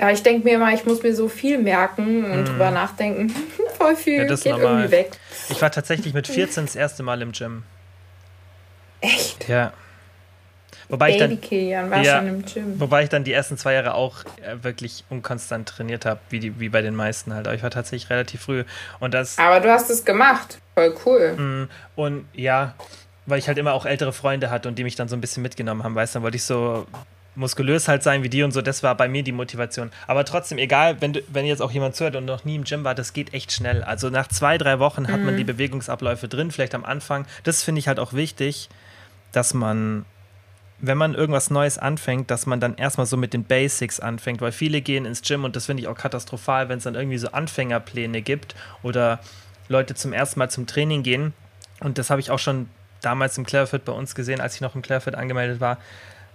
Ja, 0.00 0.10
ich 0.10 0.22
denke 0.22 0.44
mir 0.44 0.54
immer, 0.54 0.72
ich 0.72 0.84
muss 0.84 1.02
mir 1.02 1.14
so 1.14 1.28
viel 1.28 1.58
merken 1.58 2.24
und 2.24 2.44
drüber 2.48 2.70
nachdenken. 2.70 3.34
Voll 3.76 3.96
viel. 3.96 4.18
Ja, 4.18 4.24
das 4.26 4.42
geht 4.42 4.52
normal. 4.52 4.82
irgendwie 4.82 4.92
weg. 4.92 5.10
Ich 5.48 5.60
war 5.60 5.70
tatsächlich 5.72 6.14
mit 6.14 6.28
14 6.28 6.66
das 6.66 6.76
erste 6.76 7.02
Mal 7.02 7.20
im 7.22 7.32
Gym. 7.32 7.64
Echt? 9.00 9.48
Ja. 9.48 9.72
Wobei 10.90 11.10
ich 11.10 11.16
dann, 11.18 11.38
Kilian 11.40 11.90
war 11.90 12.02
Ja. 12.02 12.18
schon 12.18 12.28
im 12.28 12.44
Gym. 12.44 12.80
wobei 12.80 13.02
ich 13.02 13.10
dann 13.10 13.22
die 13.22 13.32
ersten 13.32 13.58
zwei 13.58 13.74
Jahre 13.74 13.92
auch 13.94 14.24
äh, 14.42 14.62
wirklich 14.62 15.04
unkonstant 15.10 15.68
trainiert 15.68 16.06
habe, 16.06 16.18
wie, 16.30 16.40
die, 16.40 16.58
wie 16.60 16.70
bei 16.70 16.80
den 16.80 16.94
meisten 16.94 17.34
halt. 17.34 17.46
Aber 17.46 17.54
ich 17.54 17.62
war 17.62 17.70
tatsächlich 17.70 18.08
relativ 18.08 18.40
früh. 18.42 18.64
Und 18.98 19.12
das, 19.12 19.36
Aber 19.38 19.60
du 19.60 19.70
hast 19.70 19.90
es 19.90 20.04
gemacht. 20.06 20.58
Voll 20.74 20.94
cool. 21.04 21.32
Mm, 21.36 21.68
Und 21.94 22.26
ja, 22.32 22.74
weil 23.26 23.38
ich 23.38 23.48
halt 23.48 23.58
immer 23.58 23.74
auch 23.74 23.84
ältere 23.84 24.14
Freunde 24.14 24.48
hatte 24.50 24.66
und 24.68 24.78
die 24.78 24.84
mich 24.84 24.96
dann 24.96 25.08
so 25.08 25.16
ein 25.16 25.20
bisschen 25.20 25.42
mitgenommen 25.42 25.84
haben, 25.84 25.94
weißt 25.94 26.14
du, 26.14 26.16
dann 26.18 26.22
wollte 26.22 26.36
ich 26.38 26.44
so 26.44 26.86
muskulös 27.34 27.86
halt 27.86 28.02
sein 28.02 28.22
wie 28.22 28.30
die 28.30 28.42
und 28.42 28.50
so, 28.52 28.62
das 28.62 28.82
war 28.82 28.94
bei 28.96 29.06
mir 29.08 29.22
die 29.22 29.30
Motivation. 29.32 29.92
Aber 30.06 30.24
trotzdem, 30.24 30.56
egal, 30.58 31.00
wenn, 31.00 31.12
du, 31.12 31.20
wenn 31.28 31.44
jetzt 31.44 31.60
auch 31.60 31.70
jemand 31.70 31.94
zuhört 31.96 32.16
und 32.16 32.24
noch 32.24 32.44
nie 32.46 32.56
im 32.56 32.64
Gym 32.64 32.82
war, 32.82 32.94
das 32.94 33.12
geht 33.12 33.34
echt 33.34 33.52
schnell. 33.52 33.84
Also 33.84 34.08
nach 34.08 34.26
zwei, 34.28 34.56
drei 34.56 34.78
Wochen 34.78 35.06
hat 35.06 35.20
man 35.20 35.36
die 35.36 35.44
Bewegungsabläufe 35.44 36.26
drin, 36.28 36.50
vielleicht 36.50 36.74
am 36.74 36.84
Anfang. 36.86 37.26
Das 37.44 37.62
finde 37.62 37.78
ich 37.80 37.86
halt 37.88 38.00
auch 38.00 38.14
wichtig, 38.14 38.70
dass 39.38 39.54
man, 39.54 40.04
wenn 40.80 40.98
man 40.98 41.14
irgendwas 41.14 41.48
Neues 41.48 41.78
anfängt, 41.78 42.28
dass 42.28 42.46
man 42.46 42.58
dann 42.58 42.74
erstmal 42.74 43.06
so 43.06 43.16
mit 43.16 43.32
den 43.32 43.44
Basics 43.44 44.00
anfängt, 44.00 44.40
weil 44.40 44.50
viele 44.50 44.80
gehen 44.80 45.04
ins 45.04 45.22
Gym 45.22 45.44
und 45.44 45.54
das 45.54 45.66
finde 45.66 45.80
ich 45.80 45.88
auch 45.88 45.96
katastrophal, 45.96 46.68
wenn 46.68 46.78
es 46.78 46.84
dann 46.84 46.96
irgendwie 46.96 47.18
so 47.18 47.28
Anfängerpläne 47.28 48.20
gibt 48.20 48.56
oder 48.82 49.20
Leute 49.68 49.94
zum 49.94 50.12
ersten 50.12 50.40
Mal 50.40 50.50
zum 50.50 50.66
Training 50.66 51.04
gehen. 51.04 51.34
Und 51.78 51.98
das 51.98 52.10
habe 52.10 52.20
ich 52.20 52.32
auch 52.32 52.40
schon 52.40 52.68
damals 53.00 53.38
im 53.38 53.46
Clarefit 53.46 53.84
bei 53.84 53.92
uns 53.92 54.16
gesehen, 54.16 54.40
als 54.40 54.56
ich 54.56 54.60
noch 54.60 54.74
im 54.74 54.82
Clarefit 54.82 55.14
angemeldet 55.14 55.60
war. 55.60 55.78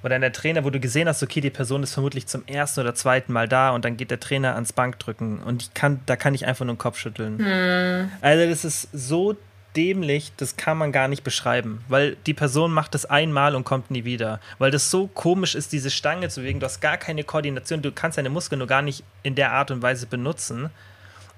Wo 0.01 0.07
dann 0.07 0.21
der 0.21 0.31
Trainer, 0.31 0.63
wo 0.63 0.69
du 0.69 0.79
gesehen 0.79 1.09
hast, 1.09 1.23
okay, 1.23 1.41
die 1.41 1.49
Person 1.49 1.83
ist 1.83 1.93
vermutlich 1.93 2.25
zum 2.27 2.45
ersten 2.47 2.79
oder 2.79 2.95
zweiten 2.95 3.33
Mal 3.33 3.49
da 3.49 3.71
und 3.71 3.83
dann 3.83 3.97
geht 3.97 4.11
der 4.11 4.21
Trainer 4.21 4.55
ans 4.55 4.71
Bankdrücken 4.71 5.39
und 5.39 5.63
ich 5.63 5.73
kann, 5.73 5.99
da 6.05 6.15
kann 6.15 6.33
ich 6.35 6.45
einfach 6.45 6.63
nur 6.63 6.75
den 6.75 6.77
Kopf 6.79 6.97
schütteln. 6.97 8.09
Also 8.21 8.49
das 8.49 8.63
ist 8.63 8.87
so 8.93 9.35
dämlich, 9.75 10.31
das 10.37 10.55
kann 10.57 10.77
man 10.77 10.91
gar 10.91 11.07
nicht 11.07 11.23
beschreiben, 11.23 11.83
weil 11.87 12.15
die 12.25 12.33
Person 12.33 12.71
macht 12.71 12.93
das 12.93 13.05
einmal 13.05 13.55
und 13.55 13.63
kommt 13.63 13.91
nie 13.91 14.03
wieder, 14.05 14.39
weil 14.59 14.71
das 14.71 14.91
so 14.91 15.07
komisch 15.07 15.55
ist, 15.55 15.71
diese 15.71 15.89
Stange 15.91 16.29
zu 16.29 16.41
bewegen, 16.41 16.59
du 16.59 16.65
hast 16.65 16.79
gar 16.81 16.97
keine 16.97 17.23
Koordination, 17.23 17.81
du 17.81 17.91
kannst 17.91 18.17
deine 18.17 18.29
Muskeln 18.29 18.59
nur 18.59 18.67
gar 18.67 18.81
nicht 18.81 19.03
in 19.23 19.35
der 19.35 19.51
Art 19.51 19.71
und 19.71 19.81
Weise 19.81 20.05
benutzen 20.07 20.69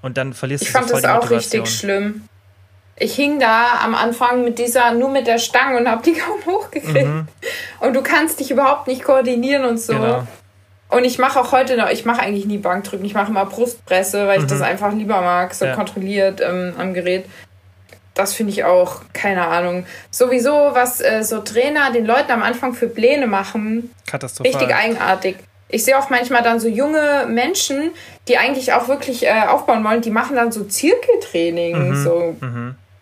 und 0.02 0.18
dann 0.18 0.34
verlierst 0.34 0.64
Ich 0.64 0.70
du 0.70 0.74
fand 0.74 0.88
so 0.88 0.94
voll 0.94 1.02
das 1.02 1.12
die 1.12 1.18
auch 1.28 1.30
richtig 1.32 1.68
schlimm. 1.70 2.28
Ich 2.98 3.16
hing 3.16 3.40
da 3.40 3.80
am 3.84 3.94
Anfang 3.94 4.44
mit 4.46 4.58
dieser, 4.58 4.94
nur 4.94 5.10
mit 5.10 5.28
der 5.28 5.38
Stange 5.38 5.78
und 5.80 5.90
hab 5.90 6.04
die 6.04 6.14
kaum 6.14 6.46
hochgekriegt. 6.46 7.10
Und 7.82 7.94
du 7.94 8.02
kannst 8.02 8.40
dich 8.40 8.52
überhaupt 8.52 8.88
nicht 8.88 9.04
koordinieren 9.04 9.66
und 9.66 9.80
so. 9.80 9.94
Mhm. 9.94 10.02
Genau. 10.02 10.28
Und 10.90 11.04
ich 11.04 11.18
mache 11.18 11.40
auch 11.40 11.52
heute 11.52 11.76
noch, 11.76 11.90
ich 11.90 12.06
mache 12.06 12.22
eigentlich 12.22 12.46
nie 12.46 12.60
Bankdrücken, 12.60 13.06
ich 13.06 13.16
mache 13.16 13.32
immer 13.32 13.46
Brustpresse, 13.46 14.28
weil 14.28 14.40
ich 14.42 14.46
das 14.48 14.62
einfach 14.62 14.94
lieber 14.94 15.20
mag, 15.22 15.54
so 15.54 15.66
Mhm. 15.66 15.70
Ja. 15.72 15.76
kontrolliert 15.76 16.42
ähm, 16.42 16.74
am 16.78 16.94
Gerät. 16.94 17.26
Das 18.16 18.34
finde 18.34 18.54
ich 18.54 18.64
auch, 18.64 19.02
keine 19.14 19.48
Ahnung. 19.48 19.86
Sowieso, 20.10 20.52
was 20.52 21.02
äh, 21.02 21.24
so 21.24 21.42
Trainer 21.42 21.92
den 21.92 22.06
Leuten 22.06 22.32
am 22.32 22.42
Anfang 22.42 22.74
für 22.74 22.88
Pläne 22.88 23.28
machen, 23.28 23.92
Katastrophal. 24.08 24.52
richtig 24.52 24.76
eigenartig. 24.76 25.36
Ich 25.68 25.84
sehe 25.84 26.00
auch 26.00 26.10
manchmal 26.10 26.42
dann 26.42 26.60
so 26.60 26.68
junge 26.68 27.26
Menschen, 27.28 27.92
die 28.28 28.38
eigentlich 28.38 28.74
auch 28.74 28.88
wirklich 28.88 29.26
äh, 29.26 29.44
aufbauen 29.48 29.84
wollen, 29.84 30.02
die 30.02 30.12
machen 30.12 30.36
dann 30.36 30.52
so 30.52 30.64
Zirkeltraining. 30.64 31.90
Mhm. 31.90 32.04
So. 32.04 32.36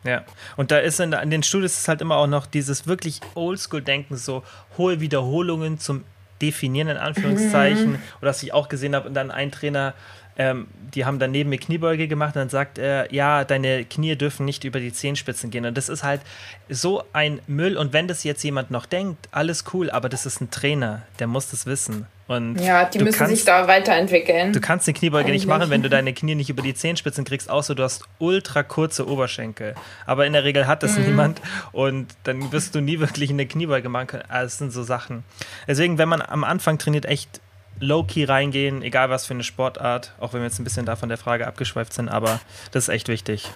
Ja, 0.03 0.23
und 0.57 0.71
da 0.71 0.79
ist 0.79 0.99
in, 0.99 1.13
in 1.13 1.29
den 1.29 1.43
Studios 1.43 1.77
ist 1.77 1.87
halt 1.87 2.01
immer 2.01 2.17
auch 2.17 2.27
noch 2.27 2.45
dieses 2.45 2.87
wirklich 2.87 3.21
Oldschool-Denken, 3.35 4.17
so 4.17 4.43
hohe 4.77 4.99
Wiederholungen 4.99 5.79
zum 5.79 6.03
Definieren 6.41 6.89
in 6.89 6.97
Anführungszeichen. 6.97 8.01
Oder 8.19 8.29
was 8.31 8.43
ich 8.43 8.53
auch 8.53 8.67
gesehen 8.67 8.95
habe, 8.95 9.07
und 9.07 9.13
dann 9.13 9.31
ein 9.31 9.51
Trainer, 9.51 9.93
ähm, 10.37 10.67
die 10.95 11.05
haben 11.05 11.19
dann 11.19 11.31
neben 11.31 11.49
mir 11.49 11.57
Kniebeuge 11.57 12.07
gemacht 12.07 12.35
und 12.35 12.41
dann 12.41 12.49
sagt 12.49 12.77
er, 12.77 13.11
ja, 13.13 13.43
deine 13.45 13.83
Knie 13.85 14.15
dürfen 14.15 14.45
nicht 14.45 14.63
über 14.63 14.79
die 14.79 14.93
Zehenspitzen 14.93 15.49
gehen. 15.49 15.65
Und 15.65 15.75
das 15.77 15.89
ist 15.89 16.03
halt 16.03 16.21
so 16.69 17.03
ein 17.13 17.39
Müll. 17.47 17.77
Und 17.77 17.93
wenn 17.93 18.07
das 18.07 18.23
jetzt 18.23 18.43
jemand 18.43 18.69
noch 18.71 18.85
denkt, 18.85 19.27
alles 19.31 19.63
cool, 19.73 19.89
aber 19.89 20.09
das 20.09 20.25
ist 20.25 20.39
ein 20.41 20.51
Trainer, 20.51 21.01
der 21.19 21.27
muss 21.27 21.49
das 21.49 21.65
wissen. 21.65 22.05
Und 22.27 22.59
Ja, 22.61 22.85
die 22.85 22.99
müssen 22.99 23.17
kannst, 23.17 23.35
sich 23.35 23.43
da 23.45 23.67
weiterentwickeln. 23.67 24.53
Du 24.53 24.61
kannst 24.61 24.87
eine 24.87 24.93
Kniebeuge 24.97 25.31
nicht 25.31 25.43
Eigentlich. 25.43 25.47
machen, 25.47 25.69
wenn 25.69 25.83
du 25.83 25.89
deine 25.89 26.13
Knie 26.13 26.35
nicht 26.35 26.49
über 26.49 26.61
die 26.61 26.73
Zehenspitzen 26.73 27.25
kriegst, 27.25 27.49
außer 27.49 27.75
du 27.75 27.83
hast 27.83 28.05
ultra 28.19 28.63
kurze 28.63 29.07
Oberschenkel. 29.07 29.75
Aber 30.05 30.25
in 30.25 30.33
der 30.33 30.43
Regel 30.43 30.65
hat 30.67 30.83
Mhm. 30.83 30.87
das 30.87 30.97
niemand 30.97 31.41
und 31.73 32.07
dann 32.23 32.51
wirst 32.51 32.75
du 32.75 32.81
nie 32.81 32.99
wirklich 32.99 33.29
eine 33.29 33.45
Kniebeuge 33.45 33.89
machen 33.89 34.07
können. 34.07 34.23
Also, 34.29 34.45
Das 34.45 34.57
sind 34.57 34.71
so 34.71 34.83
Sachen. 34.83 35.23
Deswegen, 35.67 35.97
wenn 35.97 36.07
man 36.09 36.21
am 36.21 36.43
Anfang 36.43 36.77
trainiert, 36.77 37.05
echt 37.05 37.41
low-key 37.79 38.25
reingehen, 38.25 38.81
egal 38.81 39.09
was 39.09 39.25
für 39.25 39.33
eine 39.33 39.43
Sportart, 39.43 40.13
auch 40.19 40.33
wenn 40.33 40.41
wir 40.41 40.47
jetzt 40.47 40.59
ein 40.59 40.63
bisschen 40.63 40.85
da 40.85 40.95
von 40.95 41.09
der 41.09 41.17
Frage 41.17 41.47
abgeschweift 41.47 41.93
sind, 41.93 42.09
aber 42.09 42.39
das 42.71 42.85
ist 42.87 42.89
echt 42.89 43.07
wichtig. 43.07 43.49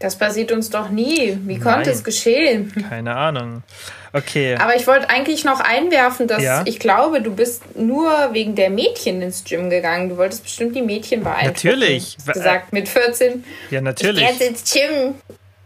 Das 0.00 0.16
passiert 0.16 0.52
uns 0.52 0.70
doch 0.70 0.90
nie. 0.90 1.36
Wie 1.42 1.58
konnte 1.58 1.80
Nein. 1.80 1.88
es 1.88 2.04
geschehen? 2.04 2.72
Keine 2.88 3.16
Ahnung. 3.16 3.64
Okay. 4.12 4.54
Aber 4.54 4.76
ich 4.76 4.86
wollte 4.86 5.10
eigentlich 5.10 5.44
noch 5.44 5.58
einwerfen, 5.58 6.28
dass 6.28 6.40
Ja? 6.40 6.62
ich 6.66 6.78
glaube, 6.78 7.20
du 7.20 7.34
bist 7.34 7.76
nur 7.76 8.32
wegen 8.32 8.54
der 8.54 8.70
Mädchen 8.70 9.20
ins 9.22 9.42
Gym 9.42 9.70
gegangen. 9.70 10.08
Du 10.08 10.16
wolltest 10.16 10.44
bestimmt 10.44 10.76
die 10.76 10.82
Mädchen 10.82 11.24
beeinflussen. 11.24 11.66
Natürlich. 11.68 12.16
Du 12.16 12.26
hast 12.28 12.34
gesagt, 12.34 12.72
mit 12.72 12.88
14. 12.88 13.44
ja, 13.70 13.78
Ich 13.78 13.84
natürlich. 13.84 14.20
gehe 14.24 14.28
jetzt 14.30 14.40
ins 14.40 14.72
Gym. 14.72 15.14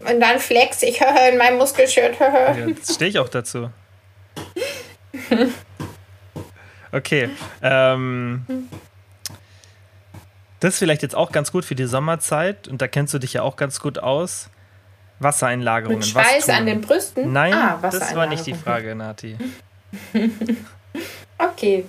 Und 0.01 0.19
dann 0.21 0.39
flex 0.39 0.83
ich 0.83 0.99
in 1.31 1.37
meinem 1.37 1.59
Muskelshirt. 1.59 2.17
Ja, 2.19 2.57
stehe 2.91 3.11
ich 3.11 3.19
auch 3.19 3.29
dazu. 3.29 3.69
Okay. 6.93 7.31
Ähm, 7.63 8.69
das 10.61 10.75
ist 10.75 10.79
vielleicht 10.79 11.03
jetzt 11.03 11.15
auch 11.15 11.33
ganz 11.33 11.51
gut 11.51 11.65
für 11.65 11.75
die 11.75 11.87
Sommerzeit 11.87 12.69
und 12.69 12.81
da 12.81 12.89
kennst 12.89 13.13
du 13.15 13.19
dich 13.19 13.33
ja 13.33 13.43
auch 13.43 13.57
ganz 13.57 13.81
gut 13.81 13.99
aus. 13.99 14.49
Wassereinlagerungen. 15.19 16.01
Mit 16.01 16.15
was 16.15 16.27
Schweiß 16.27 16.49
an 16.51 16.67
den 16.67 16.81
Brüsten? 16.81 17.33
Nein, 17.33 17.55
ah, 17.55 17.79
das 17.81 18.15
war 18.15 18.27
nicht 18.27 18.47
die. 18.47 18.55
Frage, 18.55 18.95
Nati. 18.95 19.37
Okay. 21.39 21.85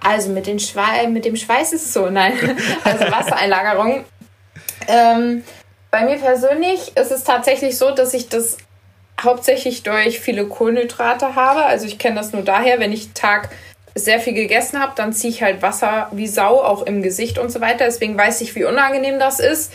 Also 0.00 0.30
mit, 0.30 0.46
den 0.46 0.58
Schwei 0.58 1.06
mit 1.06 1.24
dem 1.24 1.36
Schweiß 1.36 1.72
ist 1.72 1.86
es 1.86 1.92
so. 1.94 2.10
Nein. 2.10 2.34
Also 2.84 3.10
Wassereinlagerung. 3.10 4.04
ähm, 4.86 5.44
bei 5.90 6.04
mir 6.04 6.16
persönlich 6.18 6.96
ist 6.96 7.10
es 7.10 7.24
tatsächlich 7.24 7.78
so, 7.78 7.92
dass 7.94 8.12
ich 8.12 8.28
das 8.28 8.58
hauptsächlich 9.20 9.82
durch 9.82 10.20
viele 10.20 10.46
Kohlenhydrate 10.46 11.34
habe. 11.34 11.64
Also 11.64 11.86
ich 11.86 11.98
kenne 11.98 12.16
das 12.16 12.32
nur 12.32 12.42
daher, 12.42 12.78
wenn 12.80 12.92
ich 12.92 13.12
Tag 13.12 13.48
sehr 13.98 14.20
viel 14.20 14.34
gegessen 14.34 14.80
habe, 14.80 14.92
dann 14.96 15.12
ziehe 15.12 15.32
ich 15.32 15.42
halt 15.42 15.62
Wasser 15.62 16.08
wie 16.12 16.26
Sau 16.26 16.62
auch 16.62 16.82
im 16.82 17.02
Gesicht 17.02 17.38
und 17.38 17.50
so 17.50 17.60
weiter. 17.60 17.84
Deswegen 17.84 18.16
weiß 18.16 18.40
ich, 18.40 18.54
wie 18.54 18.64
unangenehm 18.64 19.18
das 19.18 19.40
ist. 19.40 19.72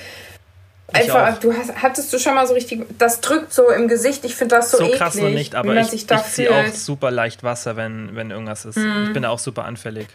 einfach, 0.92 1.40
du 1.40 1.54
hast, 1.54 1.82
hattest 1.82 2.12
du 2.14 2.20
schon 2.20 2.36
mal 2.36 2.48
so 2.48 2.54
richtig, 2.54 2.86
das 2.98 3.22
drückt 3.22 3.54
so 3.54 3.70
im 3.70 3.88
Gesicht, 3.88 4.26
ich 4.26 4.36
finde 4.36 4.56
das 4.56 4.72
so, 4.72 4.78
so 4.78 4.84
eklig, 4.86 4.98
krass 5.00 5.16
noch 5.16 5.30
nicht, 5.30 5.56
aber 5.56 5.76
ich, 5.76 5.94
ich 5.94 6.08
ziehe 6.08 6.52
auch 6.52 6.68
super 6.74 7.12
leicht 7.12 7.44
Wasser, 7.44 7.76
wenn, 7.76 8.16
wenn 8.16 8.32
irgendwas 8.32 8.66
ist. 8.66 8.78
Mhm. 8.78 9.06
Ich 9.08 9.14
bin 9.14 9.24
da 9.24 9.30
auch 9.30 9.40
super 9.40 9.66
anfällig. 9.66 10.08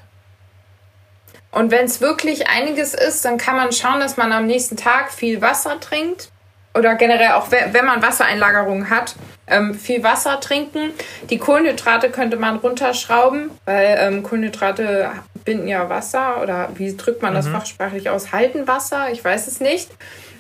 Und 1.51 1.71
wenn 1.71 1.87
es 1.87 2.01
wirklich 2.01 2.49
einiges 2.49 2.95
ist, 2.95 3.25
dann 3.25 3.39
kann 3.39 3.57
man 3.57 3.73
schauen, 3.73 4.01
dass 4.01 4.17
man 4.17 4.33
am 4.33 4.47
nächsten 4.47 4.77
Tag 4.77 5.13
viel 5.13 5.41
Wasser 5.41 5.81
trinkt. 5.81 6.31
Oder 6.75 6.95
generell 6.95 7.33
auch, 7.33 7.51
wenn 7.51 7.85
man 7.85 8.03
Wassereinlagerungen 8.03 8.91
hat, 8.91 9.17
ähm, 9.51 9.75
viel 9.75 10.03
Wasser 10.03 10.41
trinken. 10.41 10.91
Die 11.31 11.39
Kohlenhydrate 11.39 12.11
könnte 12.11 12.37
man 12.37 12.57
runterschrauben, 12.57 13.51
weil 13.65 13.99
ähm, 14.01 14.23
Kohlenhydrate 14.23 15.11
binden 15.45 15.69
ja 15.69 15.89
Wasser. 15.89 16.43
Oder 16.43 16.69
wie 16.75 16.97
drückt 16.97 17.23
man 17.23 17.35
das 17.35 17.47
mhm. 17.47 17.53
fachsprachlich 17.53 18.11
aus? 18.11 18.33
Halten 18.33 18.67
Wasser? 18.67 19.11
Ich 19.11 19.25
weiß 19.25 19.47
es 19.47 19.61
nicht. 19.61 19.91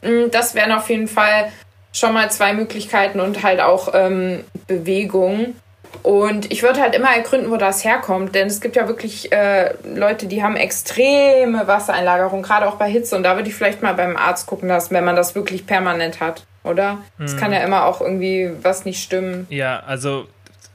Mm, 0.03 0.31
das 0.31 0.55
wären 0.55 0.73
auf 0.73 0.89
jeden 0.91 1.09
Fall 1.09 1.51
schon 1.93 2.13
mal 2.13 2.31
zwei 2.31 2.53
Möglichkeiten 2.53 3.21
und 3.21 3.43
halt 3.43 3.61
auch 3.61 3.95
ähm, 3.95 4.45
Bewegung. 4.67 5.55
Und 6.03 6.53
ich 6.53 6.63
würde 6.63 6.81
halt 6.81 6.95
immer 6.95 7.11
ergründen, 7.11 7.51
wo 7.51 7.57
das 7.57 7.85
herkommt, 7.85 8.35
denn 8.35 8.47
es 8.47 8.61
gibt 8.61 8.77
ja 8.77 8.87
wirklich 8.87 9.33
äh, 9.33 9.75
Leute, 9.95 10.27
die 10.27 10.43
haben 10.43 10.57
extreme 10.57 11.67
Wassereinlagerung, 11.67 12.43
gerade 12.43 12.69
auch 12.69 12.77
bei 12.77 12.91
Hitze. 12.91 13.17
Und 13.17 13.23
da 13.23 13.37
würde 13.37 13.49
ich 13.49 13.55
vielleicht 13.55 13.83
mal 13.83 13.95
beim 13.95 14.17
Arzt 14.17 14.47
gucken 14.47 14.69
lassen, 14.69 14.95
wenn 14.95 15.05
man 15.05 15.17
das 15.17 15.35
wirklich 15.35 15.67
permanent 15.67 16.21
hat, 16.21 16.45
oder? 16.63 16.99
Es 17.19 17.33
hm. 17.33 17.39
kann 17.41 17.53
ja 17.53 17.61
immer 17.61 17.85
auch 17.85 18.01
irgendwie 18.01 18.51
was 18.63 18.85
nicht 18.85 19.03
stimmen. 19.03 19.47
Ja, 19.51 19.81
also 19.81 20.29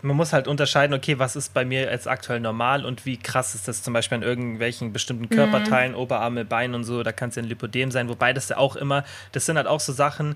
man 0.03 0.17
muss 0.17 0.33
halt 0.33 0.47
unterscheiden, 0.47 0.93
okay, 0.93 1.17
was 1.17 1.35
ist 1.35 1.53
bei 1.53 1.63
mir 1.63 1.89
jetzt 1.89 2.07
aktuell 2.07 2.39
normal 2.39 2.85
und 2.85 3.05
wie 3.05 3.17
krass 3.17 3.55
ist 3.55 3.67
das 3.67 3.83
zum 3.83 3.93
Beispiel 3.93 4.17
an 4.17 4.23
irgendwelchen 4.23 4.91
bestimmten 4.91 5.23
mhm. 5.25 5.29
Körperteilen, 5.29 5.93
mhm. 5.93 5.97
Oberarme, 5.97 6.45
Beine 6.45 6.75
und 6.75 6.83
so, 6.83 7.03
da 7.03 7.11
kann 7.11 7.29
es 7.29 7.35
ja 7.35 7.41
ein 7.41 7.47
Lipodem 7.47 7.89
sein, 7.89 8.09
wobei 8.09 8.33
das 8.33 8.49
ja 8.49 8.57
auch 8.57 8.75
immer, 8.75 9.03
das 9.31 9.45
sind 9.45 9.55
halt 9.57 9.67
auch 9.67 9.79
so 9.79 9.93
Sachen, 9.93 10.35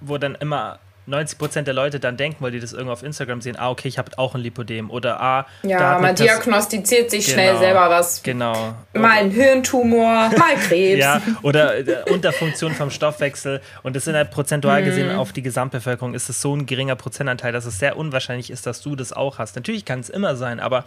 wo 0.00 0.18
dann 0.18 0.36
immer 0.36 0.78
90% 1.08 1.62
der 1.62 1.74
Leute 1.74 2.00
dann 2.00 2.16
denken, 2.16 2.44
weil 2.44 2.50
die 2.50 2.60
das 2.60 2.72
irgendwo 2.72 2.92
auf 2.92 3.02
Instagram 3.02 3.40
sehen, 3.40 3.56
ah, 3.58 3.70
okay, 3.70 3.88
ich 3.88 3.98
habe 3.98 4.10
auch 4.18 4.34
ein 4.34 4.40
Lipodem 4.40 4.90
oder 4.90 5.20
ah. 5.20 5.46
Ja, 5.62 5.98
man 5.98 6.14
diagnostiziert 6.14 7.10
sich 7.10 7.26
genau, 7.26 7.34
schnell 7.34 7.58
selber 7.58 7.90
was. 7.90 8.22
Genau. 8.22 8.74
Mal 8.92 9.10
ein 9.18 9.30
Hirntumor, 9.30 10.30
mal 10.36 10.56
Krebs. 10.68 11.00
ja, 11.00 11.22
oder 11.42 11.78
äh, 11.78 12.10
Unterfunktion 12.10 12.72
vom 12.74 12.90
Stoffwechsel. 12.90 13.60
Und 13.82 13.96
das 13.96 14.04
sind 14.04 14.14
halt 14.14 14.30
prozentual 14.30 14.82
gesehen 14.82 15.12
mhm. 15.12 15.18
auf 15.18 15.32
die 15.32 15.42
Gesamtbevölkerung 15.42 16.14
ist 16.14 16.28
es 16.28 16.40
so 16.40 16.54
ein 16.54 16.66
geringer 16.66 16.96
Prozentanteil, 16.96 17.52
dass 17.52 17.64
es 17.64 17.78
sehr 17.78 17.96
unwahrscheinlich 17.96 18.50
ist, 18.50 18.66
dass 18.66 18.82
du 18.82 18.96
das 18.96 19.12
auch 19.12 19.38
hast. 19.38 19.56
Natürlich 19.56 19.84
kann 19.84 20.00
es 20.00 20.10
immer 20.10 20.36
sein, 20.36 20.60
aber 20.60 20.84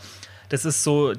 das 0.49 0.65
ist 0.65 0.83
so 0.83 1.13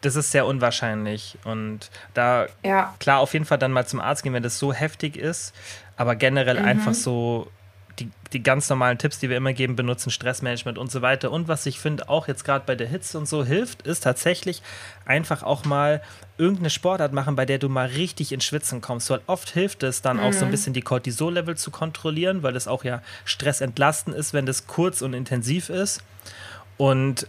das 0.00 0.16
ist 0.16 0.30
sehr 0.30 0.46
unwahrscheinlich. 0.46 1.36
Und 1.44 1.90
da, 2.14 2.46
ja. 2.64 2.94
klar, 3.00 3.20
auf 3.20 3.32
jeden 3.34 3.44
Fall 3.44 3.58
dann 3.58 3.72
mal 3.72 3.86
zum 3.86 4.00
Arzt 4.00 4.22
gehen, 4.22 4.32
wenn 4.32 4.42
das 4.42 4.58
so 4.58 4.72
heftig 4.72 5.16
ist. 5.16 5.54
Aber 5.96 6.16
generell 6.16 6.60
mhm. 6.60 6.64
einfach 6.64 6.94
so 6.94 7.50
die, 8.00 8.10
die 8.32 8.42
ganz 8.42 8.68
normalen 8.68 8.98
Tipps, 8.98 9.18
die 9.18 9.28
wir 9.28 9.36
immer 9.36 9.52
geben, 9.52 9.76
benutzen, 9.76 10.10
Stressmanagement 10.10 10.78
und 10.78 10.90
so 10.90 11.02
weiter. 11.02 11.30
Und 11.30 11.48
was 11.48 11.66
ich 11.66 11.78
finde, 11.78 12.08
auch 12.08 12.28
jetzt 12.28 12.44
gerade 12.44 12.64
bei 12.66 12.74
der 12.74 12.88
Hitze 12.88 13.18
und 13.18 13.28
so 13.28 13.44
hilft, 13.44 13.82
ist 13.82 14.00
tatsächlich 14.00 14.62
einfach 15.04 15.42
auch 15.42 15.64
mal 15.64 16.02
irgendeine 16.38 16.70
Sportart 16.70 17.12
machen, 17.12 17.36
bei 17.36 17.46
der 17.46 17.58
du 17.58 17.68
mal 17.68 17.86
richtig 17.86 18.32
ins 18.32 18.44
Schwitzen 18.44 18.80
kommst. 18.80 19.10
Weil 19.10 19.20
oft 19.26 19.50
hilft 19.50 19.82
es 19.82 20.02
dann 20.02 20.16
mhm. 20.16 20.22
auch 20.24 20.32
so 20.32 20.40
ein 20.40 20.48
mhm. 20.48 20.52
bisschen 20.52 20.72
die 20.72 20.82
Cortisol-Level 20.82 21.56
zu 21.56 21.70
kontrollieren, 21.70 22.42
weil 22.42 22.52
das 22.52 22.66
auch 22.66 22.84
ja 22.84 23.02
stressentlastend 23.24 24.16
ist, 24.16 24.32
wenn 24.32 24.46
das 24.46 24.66
kurz 24.66 25.02
und 25.02 25.14
intensiv 25.14 25.68
ist. 25.68 26.02
Und 26.76 27.28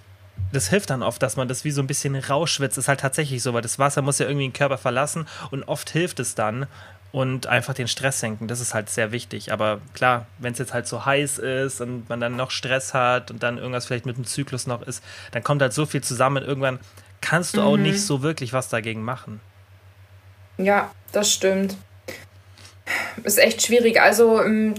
das 0.52 0.70
hilft 0.70 0.90
dann 0.90 1.04
oft, 1.04 1.22
dass 1.22 1.36
man 1.36 1.48
das 1.48 1.64
wie 1.66 1.72
so 1.72 1.82
ein 1.82 1.88
bisschen 1.88 2.16
rausschwitzt. 2.16 2.78
Ist 2.78 2.88
halt 2.88 3.02
tatsächlich 3.02 3.44
so, 3.44 3.54
weil 3.54 3.62
das 3.62 3.80
Wasser 3.80 4.02
muss 4.02 4.20
ja 4.20 4.28
irgendwie 4.28 4.48
den 4.48 4.54
Körper 4.54 4.78
verlassen 4.78 5.28
und 5.52 5.64
oft 5.64 5.90
hilft 5.90 6.20
es 6.20 6.36
dann, 6.36 6.68
und 7.12 7.48
einfach 7.48 7.74
den 7.74 7.88
Stress 7.88 8.20
senken. 8.20 8.48
Das 8.48 8.62
ist 8.62 8.74
halt 8.74 8.90
sehr 8.90 9.12
wichtig. 9.12 9.52
Aber 9.52 9.82
klar, 9.94 10.28
wenn 10.38 10.54
es 10.54 10.60
jetzt 10.60 10.74
halt 10.74 10.88
so 10.88 11.06
heiß 11.06 11.40
ist 11.40 11.82
und 11.82 12.10
man 12.10 12.20
dann 12.20 12.36
noch 12.36 12.52
Stress 12.52 12.94
hat 12.94 13.32
und 13.32 13.44
dann 13.44 13.58
irgendwas 13.58 13.86
vielleicht 13.86 14.06
mit 14.06 14.18
dem 14.18 14.26
Zyklus 14.26 14.68
noch 14.68 14.82
ist, 14.82 15.04
dann 15.32 15.44
kommt 15.44 15.62
halt 15.62 15.74
so 15.74 15.86
viel 15.86 16.02
zusammen. 16.02 16.44
Irgendwann 16.44 16.80
kannst 17.20 17.56
du 17.56 17.62
mhm. 17.62 17.68
auch 17.68 17.78
nicht 17.78 18.02
so 18.02 18.22
wirklich 18.22 18.54
was 18.54 18.70
dagegen 18.70 19.04
machen. 19.04 19.42
Ja, 20.58 20.92
das 21.12 21.32
stimmt. 21.32 21.76
Ist 23.24 23.40
echt 23.40 23.62
schwierig. 23.62 24.02
Also, 24.02 24.42
ähm, 24.42 24.76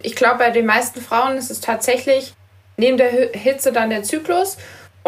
ich 0.00 0.14
glaube, 0.14 0.38
bei 0.38 0.50
den 0.50 0.66
meisten 0.66 1.00
Frauen 1.00 1.36
ist 1.36 1.50
es 1.50 1.60
tatsächlich 1.60 2.34
neben 2.76 2.96
der 2.96 3.30
Hitze 3.32 3.72
dann 3.72 3.90
der 3.90 4.02
Zyklus. 4.02 4.56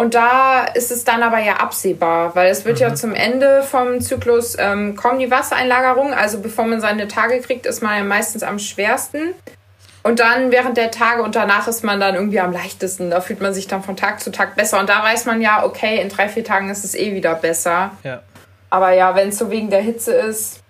Und 0.01 0.15
da 0.15 0.65
ist 0.65 0.91
es 0.91 1.05
dann 1.05 1.23
aber 1.23 1.41
ja 1.41 1.57
absehbar, 1.57 2.35
weil 2.35 2.51
es 2.51 2.65
wird 2.65 2.77
mhm. 2.77 2.87
ja 2.87 2.95
zum 2.95 3.13
Ende 3.13 3.63
vom 3.63 4.01
Zyklus 4.01 4.57
ähm, 4.59 4.97
kommen 4.97 5.19
die 5.19 5.31
Wassereinlagerungen. 5.31 6.15
Also 6.15 6.41
bevor 6.41 6.65
man 6.65 6.81
seine 6.81 7.07
Tage 7.07 7.39
kriegt, 7.41 7.67
ist 7.67 7.83
man 7.83 7.99
ja 7.99 8.03
meistens 8.03 8.43
am 8.43 8.59
schwersten. 8.59 9.35
Und 10.03 10.19
dann 10.19 10.53
während 10.53 10.79
der 10.79 10.91
Tage 10.91 11.23
und 11.23 11.37
danach 11.37 11.69
ist 11.69 11.85
man 11.85 12.01
dann 12.01 12.15
irgendwie 12.15 12.41
am 12.41 12.51
leichtesten. 12.51 13.11
Da 13.11 13.21
fühlt 13.21 13.43
man 13.43 13.53
sich 13.53 13.67
dann 13.67 13.83
von 13.83 13.95
Tag 13.95 14.21
zu 14.21 14.33
Tag 14.33 14.57
besser. 14.57 14.81
Und 14.81 14.89
da 14.89 15.03
weiß 15.03 15.27
man 15.27 15.43
ja, 15.43 15.67
okay, 15.67 16.01
in 16.01 16.09
drei, 16.09 16.31
vier 16.31 16.45
Tagen 16.45 16.71
ist 16.71 16.83
es 16.83 16.95
eh 16.95 17.15
wieder 17.15 17.35
besser. 17.35 17.91
Ja. 18.03 18.23
Aber 18.71 18.93
ja, 18.93 19.15
wenn 19.15 19.29
es 19.29 19.37
so 19.37 19.51
wegen 19.51 19.69
der 19.69 19.83
Hitze 19.83 20.15
ist, 20.15 20.63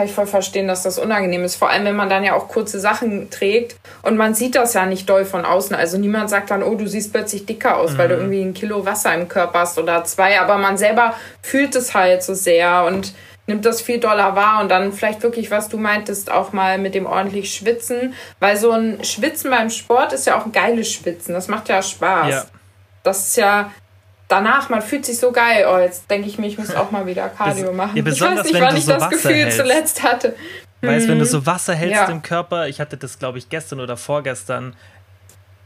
kann 0.00 0.08
ich 0.08 0.14
voll 0.14 0.26
verstehen, 0.26 0.66
dass 0.66 0.82
das 0.82 0.98
unangenehm 0.98 1.44
ist. 1.44 1.56
Vor 1.56 1.68
allem, 1.68 1.84
wenn 1.84 1.94
man 1.94 2.08
dann 2.08 2.24
ja 2.24 2.32
auch 2.32 2.48
kurze 2.48 2.80
Sachen 2.80 3.28
trägt 3.28 3.76
und 4.00 4.16
man 4.16 4.32
sieht 4.34 4.54
das 4.54 4.72
ja 4.72 4.86
nicht 4.86 5.10
doll 5.10 5.26
von 5.26 5.44
außen. 5.44 5.76
Also 5.76 5.98
niemand 5.98 6.30
sagt 6.30 6.50
dann, 6.50 6.62
oh, 6.62 6.74
du 6.74 6.86
siehst 6.86 7.12
plötzlich 7.12 7.44
dicker 7.44 7.76
aus, 7.76 7.92
mhm. 7.92 7.98
weil 7.98 8.08
du 8.08 8.14
mhm. 8.14 8.20
irgendwie 8.20 8.42
ein 8.42 8.54
Kilo 8.54 8.86
Wasser 8.86 9.14
im 9.14 9.28
Körper 9.28 9.58
hast 9.58 9.78
oder 9.78 10.02
zwei. 10.04 10.40
Aber 10.40 10.56
man 10.56 10.78
selber 10.78 11.12
fühlt 11.42 11.76
es 11.76 11.92
halt 11.92 12.22
so 12.22 12.32
sehr 12.32 12.86
und 12.86 13.12
nimmt 13.46 13.66
das 13.66 13.82
viel 13.82 14.00
doller 14.00 14.34
wahr 14.36 14.62
und 14.62 14.70
dann 14.70 14.90
vielleicht 14.90 15.22
wirklich, 15.22 15.50
was 15.50 15.68
du 15.68 15.76
meintest, 15.76 16.30
auch 16.30 16.54
mal 16.54 16.78
mit 16.78 16.94
dem 16.94 17.04
ordentlich 17.04 17.52
Schwitzen. 17.52 18.14
Weil 18.38 18.56
so 18.56 18.70
ein 18.70 19.04
Schwitzen 19.04 19.50
beim 19.50 19.68
Sport 19.68 20.14
ist 20.14 20.26
ja 20.26 20.40
auch 20.40 20.46
ein 20.46 20.52
geiles 20.52 20.90
Schwitzen. 20.90 21.34
Das 21.34 21.48
macht 21.48 21.68
ja 21.68 21.82
Spaß. 21.82 22.30
Ja. 22.30 22.44
Das 23.02 23.28
ist 23.28 23.36
ja, 23.36 23.70
danach, 24.30 24.68
man 24.68 24.82
fühlt 24.82 25.04
sich 25.04 25.18
so 25.18 25.32
geil. 25.32 25.66
Oh, 25.68 25.78
jetzt 25.78 26.10
denke 26.10 26.28
ich 26.28 26.38
mir, 26.38 26.46
ich 26.46 26.58
muss 26.58 26.74
auch 26.74 26.90
mal 26.90 27.06
wieder 27.06 27.28
Cardio 27.28 27.72
machen. 27.72 27.96
Ja, 27.96 28.06
ich 28.06 28.20
weiß 28.20 28.44
nicht, 28.44 28.60
wann 28.60 28.76
ich 28.76 28.84
so 28.84 28.92
das 28.92 29.02
Wasser 29.02 29.10
Gefühl 29.10 29.34
hältst. 29.34 29.58
zuletzt 29.58 30.02
hatte. 30.02 30.36
Weißt, 30.82 31.06
mhm. 31.06 31.12
wenn 31.12 31.18
du 31.18 31.26
so 31.26 31.44
Wasser 31.44 31.74
hältst 31.74 31.96
ja. 31.96 32.08
im 32.08 32.22
Körper, 32.22 32.68
ich 32.68 32.80
hatte 32.80 32.96
das, 32.96 33.18
glaube 33.18 33.38
ich, 33.38 33.48
gestern 33.50 33.80
oder 33.80 33.96
vorgestern, 33.96 34.74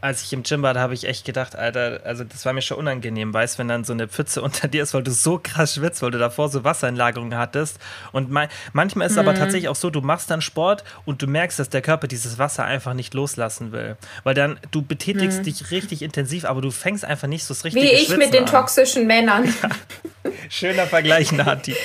als 0.04 0.22
ich 0.22 0.34
im 0.34 0.42
Gym 0.42 0.60
war, 0.60 0.74
da 0.74 0.80
habe 0.80 0.92
ich 0.92 1.08
echt 1.08 1.24
gedacht, 1.24 1.56
Alter, 1.56 2.00
also 2.04 2.24
das 2.24 2.44
war 2.44 2.52
mir 2.52 2.60
schon 2.60 2.76
unangenehm, 2.76 3.32
weißt, 3.32 3.58
wenn 3.58 3.68
dann 3.68 3.84
so 3.84 3.94
eine 3.94 4.06
Pfütze 4.06 4.42
unter 4.48 4.68
dir 4.68 4.82
ist, 4.82 4.92
weil 4.92 5.02
du 5.02 5.10
so 5.10 5.40
krass 5.42 5.76
schwitzt, 5.76 6.02
weil 6.02 6.10
du 6.10 6.18
davor 6.18 6.50
so 6.50 6.62
Wassereinlagerungen 6.62 7.38
hattest. 7.38 7.78
Und 8.12 8.30
man, 8.30 8.48
manchmal 8.74 9.06
ist 9.06 9.12
es 9.12 9.16
mhm. 9.16 9.28
aber 9.28 9.38
tatsächlich 9.38 9.70
auch 9.70 9.76
so, 9.76 9.88
du 9.88 10.02
machst 10.02 10.30
dann 10.30 10.42
Sport 10.42 10.84
und 11.06 11.22
du 11.22 11.26
merkst, 11.26 11.58
dass 11.58 11.70
der 11.70 11.80
Körper 11.80 12.06
dieses 12.06 12.38
Wasser 12.38 12.64
einfach 12.64 12.92
nicht 12.92 13.14
loslassen 13.14 13.72
will. 13.72 13.96
Weil 14.24 14.34
dann, 14.34 14.58
du 14.70 14.82
betätigst 14.82 15.38
mhm. 15.38 15.44
dich 15.44 15.70
richtig 15.70 16.02
intensiv, 16.02 16.44
aber 16.44 16.60
du 16.60 16.70
fängst 16.70 17.06
einfach 17.06 17.26
nicht 17.26 17.44
so 17.44 17.54
das 17.54 17.64
richtige 17.64 17.86
Wie 17.86 17.90
ich 17.90 18.00
Schwitzen 18.00 18.18
mit 18.18 18.34
den 18.34 18.44
an. 18.44 18.50
toxischen 18.50 19.06
Männern. 19.06 19.52
Ja. 20.24 20.30
Schöner 20.48 20.86
Vergleich, 20.86 21.32
Nati. 21.32 21.76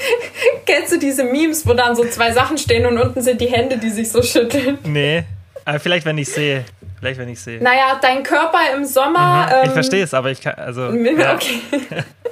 Kennst 0.66 0.92
du 0.92 0.98
diese 0.98 1.24
Memes, 1.24 1.66
wo 1.66 1.72
dann 1.72 1.96
so 1.96 2.04
zwei 2.04 2.32
Sachen 2.32 2.58
stehen 2.58 2.86
und 2.86 2.98
unten 2.98 3.22
sind 3.22 3.40
die 3.40 3.46
Hände, 3.46 3.78
die 3.78 3.90
sich 3.90 4.10
so 4.10 4.22
schütteln? 4.22 4.78
Nee. 4.84 5.24
Aber 5.64 5.80
vielleicht, 5.80 6.06
wenn 6.06 6.16
ich 6.16 6.28
sehe. 6.28 6.64
Vielleicht, 6.98 7.18
wenn 7.18 7.28
ich 7.28 7.40
sehe. 7.40 7.62
Naja, 7.62 7.98
dein 8.00 8.22
Körper 8.22 8.58
im 8.74 8.84
Sommer. 8.84 9.46
Mhm. 9.46 9.52
ich 9.62 9.68
ähm, 9.68 9.72
verstehe 9.72 10.04
es, 10.04 10.14
aber 10.14 10.30
ich 10.30 10.40
kann. 10.40 10.54
Also, 10.54 10.90
ja. 10.92 11.34
Okay. 11.34 11.60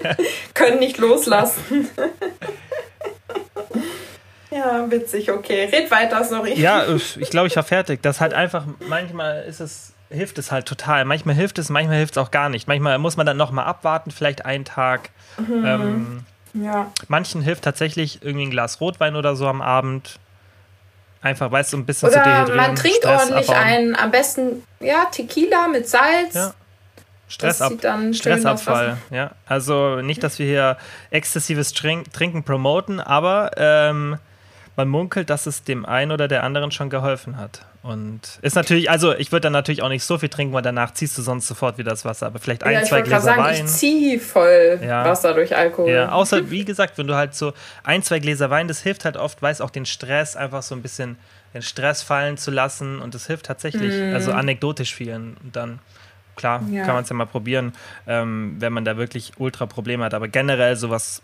Können 0.54 0.78
nicht 0.78 0.98
loslassen. 0.98 1.88
ja, 4.50 4.90
witzig, 4.90 5.30
okay. 5.30 5.68
Red 5.72 5.90
weiter, 5.90 6.24
sorry. 6.24 6.54
Ja, 6.54 6.84
ich 6.88 7.30
glaube, 7.30 7.48
ich 7.48 7.56
war 7.56 7.62
fertig. 7.62 8.02
Das 8.02 8.20
halt 8.20 8.34
einfach, 8.34 8.64
manchmal 8.88 9.44
ist 9.44 9.60
es 9.60 9.92
hilft 10.10 10.38
es 10.38 10.52
halt 10.52 10.66
total. 10.66 11.04
Manchmal 11.04 11.34
hilft 11.34 11.58
es, 11.58 11.68
manchmal 11.68 11.96
hilft 11.96 12.16
es 12.16 12.18
auch 12.18 12.30
gar 12.30 12.48
nicht. 12.48 12.68
Manchmal 12.68 12.98
muss 12.98 13.16
man 13.16 13.26
dann 13.26 13.36
nochmal 13.36 13.66
abwarten, 13.66 14.10
vielleicht 14.10 14.44
einen 14.44 14.64
Tag. 14.64 15.10
Mhm. 15.38 15.64
Ähm, 15.64 16.24
ja. 16.54 16.90
Manchen 17.08 17.42
hilft 17.42 17.64
tatsächlich 17.64 18.22
irgendwie 18.22 18.46
ein 18.46 18.50
Glas 18.50 18.80
Rotwein 18.80 19.16
oder 19.16 19.36
so 19.36 19.46
am 19.46 19.60
Abend. 19.60 20.18
Einfach, 21.26 21.50
weißt 21.50 21.72
du, 21.72 21.78
ein 21.78 21.86
bisschen 21.86 22.08
Oder 22.08 22.22
zu 22.22 22.28
dehydrieren. 22.28 22.56
Man 22.56 22.76
trinkt 22.76 22.98
Stress 22.98 23.22
ordentlich 23.22 23.48
abbauen. 23.48 23.64
einen, 23.64 23.96
am 23.96 24.10
besten, 24.12 24.62
ja, 24.78 25.06
Tequila 25.06 25.66
mit 25.66 25.88
Salz. 25.88 26.34
Ja. 26.34 26.54
Stressab 27.28 27.72
Stressabfall, 28.12 28.98
ja. 29.10 29.32
Also 29.46 29.96
nicht, 29.96 30.22
dass 30.22 30.38
wir 30.38 30.46
hier 30.46 30.76
exzessives 31.10 31.72
Trink 31.72 32.12
Trinken 32.12 32.44
promoten, 32.44 33.00
aber 33.00 33.50
ähm, 33.56 34.18
man 34.76 34.86
munkelt, 34.86 35.28
dass 35.28 35.46
es 35.46 35.64
dem 35.64 35.84
einen 35.84 36.12
oder 36.12 36.28
der 36.28 36.44
anderen 36.44 36.70
schon 36.70 36.88
geholfen 36.88 37.36
hat. 37.36 37.62
Und 37.86 38.20
ist 38.42 38.56
natürlich, 38.56 38.90
also 38.90 39.14
ich 39.14 39.30
würde 39.30 39.42
dann 39.42 39.52
natürlich 39.52 39.80
auch 39.82 39.88
nicht 39.88 40.02
so 40.02 40.18
viel 40.18 40.28
trinken, 40.28 40.52
weil 40.52 40.62
danach 40.62 40.92
ziehst 40.92 41.16
du 41.16 41.22
sonst 41.22 41.46
sofort 41.46 41.78
wieder 41.78 41.90
das 41.90 42.04
Wasser. 42.04 42.26
Aber 42.26 42.40
vielleicht 42.40 42.64
ein, 42.64 42.72
ja, 42.72 42.82
zwei 42.82 43.02
Gläser 43.02 43.20
sagen, 43.20 43.42
Wein. 43.42 43.64
Ich 43.64 43.66
ziehe 43.66 44.18
voll 44.18 44.80
ja. 44.82 45.04
Wasser 45.04 45.34
durch 45.34 45.56
Alkohol. 45.56 45.92
Ja, 45.92 46.10
außer, 46.10 46.50
wie 46.50 46.64
gesagt, 46.64 46.98
wenn 46.98 47.06
du 47.06 47.14
halt 47.14 47.36
so 47.36 47.52
ein, 47.84 48.02
zwei 48.02 48.18
Gläser 48.18 48.50
Wein, 48.50 48.66
das 48.66 48.82
hilft 48.82 49.04
halt 49.04 49.16
oft, 49.16 49.40
weiß 49.40 49.60
auch 49.60 49.70
den 49.70 49.86
Stress, 49.86 50.34
einfach 50.34 50.64
so 50.64 50.74
ein 50.74 50.82
bisschen 50.82 51.16
den 51.54 51.62
Stress 51.62 52.02
fallen 52.02 52.36
zu 52.36 52.50
lassen. 52.50 52.98
Und 52.98 53.14
das 53.14 53.28
hilft 53.28 53.46
tatsächlich, 53.46 53.94
mm. 53.94 54.14
also 54.14 54.32
anekdotisch 54.32 54.92
vielen. 54.92 55.36
Und 55.44 55.54
dann, 55.54 55.78
klar, 56.34 56.64
ja. 56.68 56.84
kann 56.84 56.94
man 56.94 57.04
es 57.04 57.08
ja 57.08 57.14
mal 57.14 57.26
probieren, 57.26 57.72
ähm, 58.08 58.56
wenn 58.58 58.72
man 58.72 58.84
da 58.84 58.96
wirklich 58.96 59.32
ultra 59.38 59.66
Probleme 59.66 60.04
hat. 60.04 60.14
Aber 60.14 60.26
generell 60.26 60.74
sowas 60.74 61.22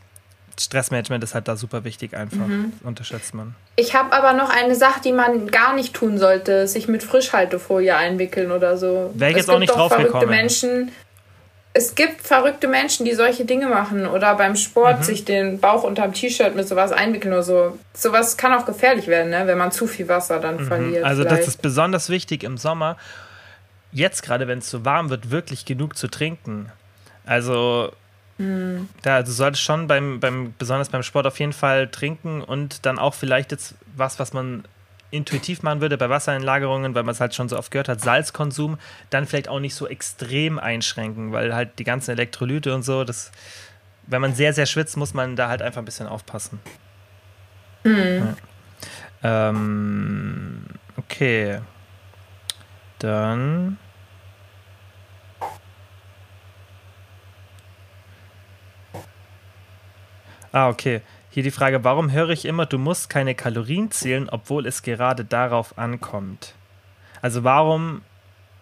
Stressmanagement 0.60 1.24
ist 1.24 1.34
halt 1.34 1.48
da 1.48 1.56
super 1.56 1.84
wichtig 1.84 2.14
einfach. 2.14 2.46
Mhm. 2.46 2.72
Unterschätzt 2.82 3.34
man. 3.34 3.54
Ich 3.76 3.94
habe 3.94 4.12
aber 4.12 4.34
noch 4.34 4.50
eine 4.50 4.74
Sache, 4.74 5.00
die 5.02 5.12
man 5.12 5.50
gar 5.50 5.74
nicht 5.74 5.94
tun 5.94 6.18
sollte, 6.18 6.68
sich 6.68 6.88
mit 6.88 7.02
Frischhaltefolie 7.02 7.96
einwickeln 7.96 8.52
oder 8.52 8.76
so. 8.76 9.10
Wäre 9.14 9.30
ich 9.30 9.36
jetzt 9.38 9.50
auch 9.50 9.58
nicht 9.58 9.74
drauf 9.74 9.96
gekommen. 9.96 10.28
Menschen, 10.28 10.92
es 11.74 11.94
gibt 11.94 12.20
verrückte 12.20 12.68
Menschen, 12.68 13.06
die 13.06 13.14
solche 13.14 13.44
Dinge 13.44 13.68
machen 13.68 14.06
oder 14.06 14.34
beim 14.34 14.56
Sport 14.56 15.00
mhm. 15.00 15.04
sich 15.04 15.24
den 15.24 15.58
Bauch 15.58 15.84
unterm 15.84 16.12
T-Shirt 16.12 16.54
mit 16.54 16.68
sowas 16.68 16.92
einwickeln 16.92 17.32
oder 17.32 17.42
so. 17.42 17.78
Sowas 17.94 18.36
kann 18.36 18.52
auch 18.52 18.66
gefährlich 18.66 19.06
werden, 19.06 19.30
ne? 19.30 19.46
wenn 19.46 19.58
man 19.58 19.72
zu 19.72 19.86
viel 19.86 20.08
Wasser 20.08 20.38
dann 20.38 20.56
mhm. 20.56 20.66
verliert. 20.66 21.04
Also 21.04 21.22
vielleicht. 21.22 21.40
das 21.40 21.48
ist 21.48 21.62
besonders 21.62 22.10
wichtig 22.10 22.44
im 22.44 22.58
Sommer. 22.58 22.98
Jetzt 23.90 24.22
gerade, 24.22 24.48
wenn 24.48 24.58
es 24.58 24.70
so 24.70 24.84
warm 24.84 25.08
wird, 25.08 25.30
wirklich 25.30 25.64
genug 25.64 25.96
zu 25.96 26.08
trinken. 26.08 26.70
Also 27.24 27.92
mhm. 28.38 28.88
da, 29.02 29.22
du 29.22 29.30
solltest 29.30 29.62
schon 29.62 29.86
beim, 29.86 30.20
beim, 30.20 30.54
besonders 30.58 30.88
beim 30.88 31.02
Sport 31.02 31.26
auf 31.26 31.38
jeden 31.38 31.52
Fall 31.52 31.88
trinken 31.88 32.42
und 32.42 32.86
dann 32.86 32.98
auch 32.98 33.14
vielleicht 33.14 33.52
jetzt 33.52 33.74
was, 33.96 34.18
was 34.18 34.32
man 34.32 34.64
intuitiv 35.10 35.62
machen 35.62 35.80
würde 35.80 35.98
bei 35.98 36.08
Wassereinlagerungen, 36.08 36.94
weil 36.94 37.02
man 37.02 37.12
es 37.12 37.20
halt 37.20 37.34
schon 37.34 37.48
so 37.48 37.58
oft 37.58 37.70
gehört 37.70 37.88
hat, 37.88 38.00
Salzkonsum, 38.00 38.78
dann 39.10 39.26
vielleicht 39.26 39.48
auch 39.48 39.60
nicht 39.60 39.74
so 39.74 39.86
extrem 39.86 40.58
einschränken, 40.58 41.32
weil 41.32 41.54
halt 41.54 41.78
die 41.78 41.84
ganzen 41.84 42.12
Elektrolyte 42.12 42.74
und 42.74 42.82
so, 42.82 43.04
das, 43.04 43.30
wenn 44.06 44.22
man 44.22 44.34
sehr, 44.34 44.54
sehr 44.54 44.66
schwitzt, 44.66 44.96
muss 44.96 45.12
man 45.12 45.36
da 45.36 45.48
halt 45.48 45.60
einfach 45.60 45.82
ein 45.82 45.84
bisschen 45.84 46.06
aufpassen. 46.06 46.60
Mhm. 47.84 48.34
Ja. 49.22 49.48
Ähm, 49.50 50.64
okay. 50.96 51.60
Dann. 52.98 53.78
Ah, 60.52 60.68
okay. 60.68 61.00
Hier 61.30 61.42
die 61.42 61.50
Frage, 61.50 61.82
warum 61.82 62.12
höre 62.12 62.28
ich 62.28 62.44
immer, 62.44 62.66
du 62.66 62.78
musst 62.78 63.08
keine 63.08 63.34
Kalorien 63.34 63.90
zählen, 63.90 64.28
obwohl 64.28 64.66
es 64.66 64.82
gerade 64.82 65.24
darauf 65.24 65.78
ankommt? 65.78 66.52
Also 67.22 67.42
warum 67.42 68.02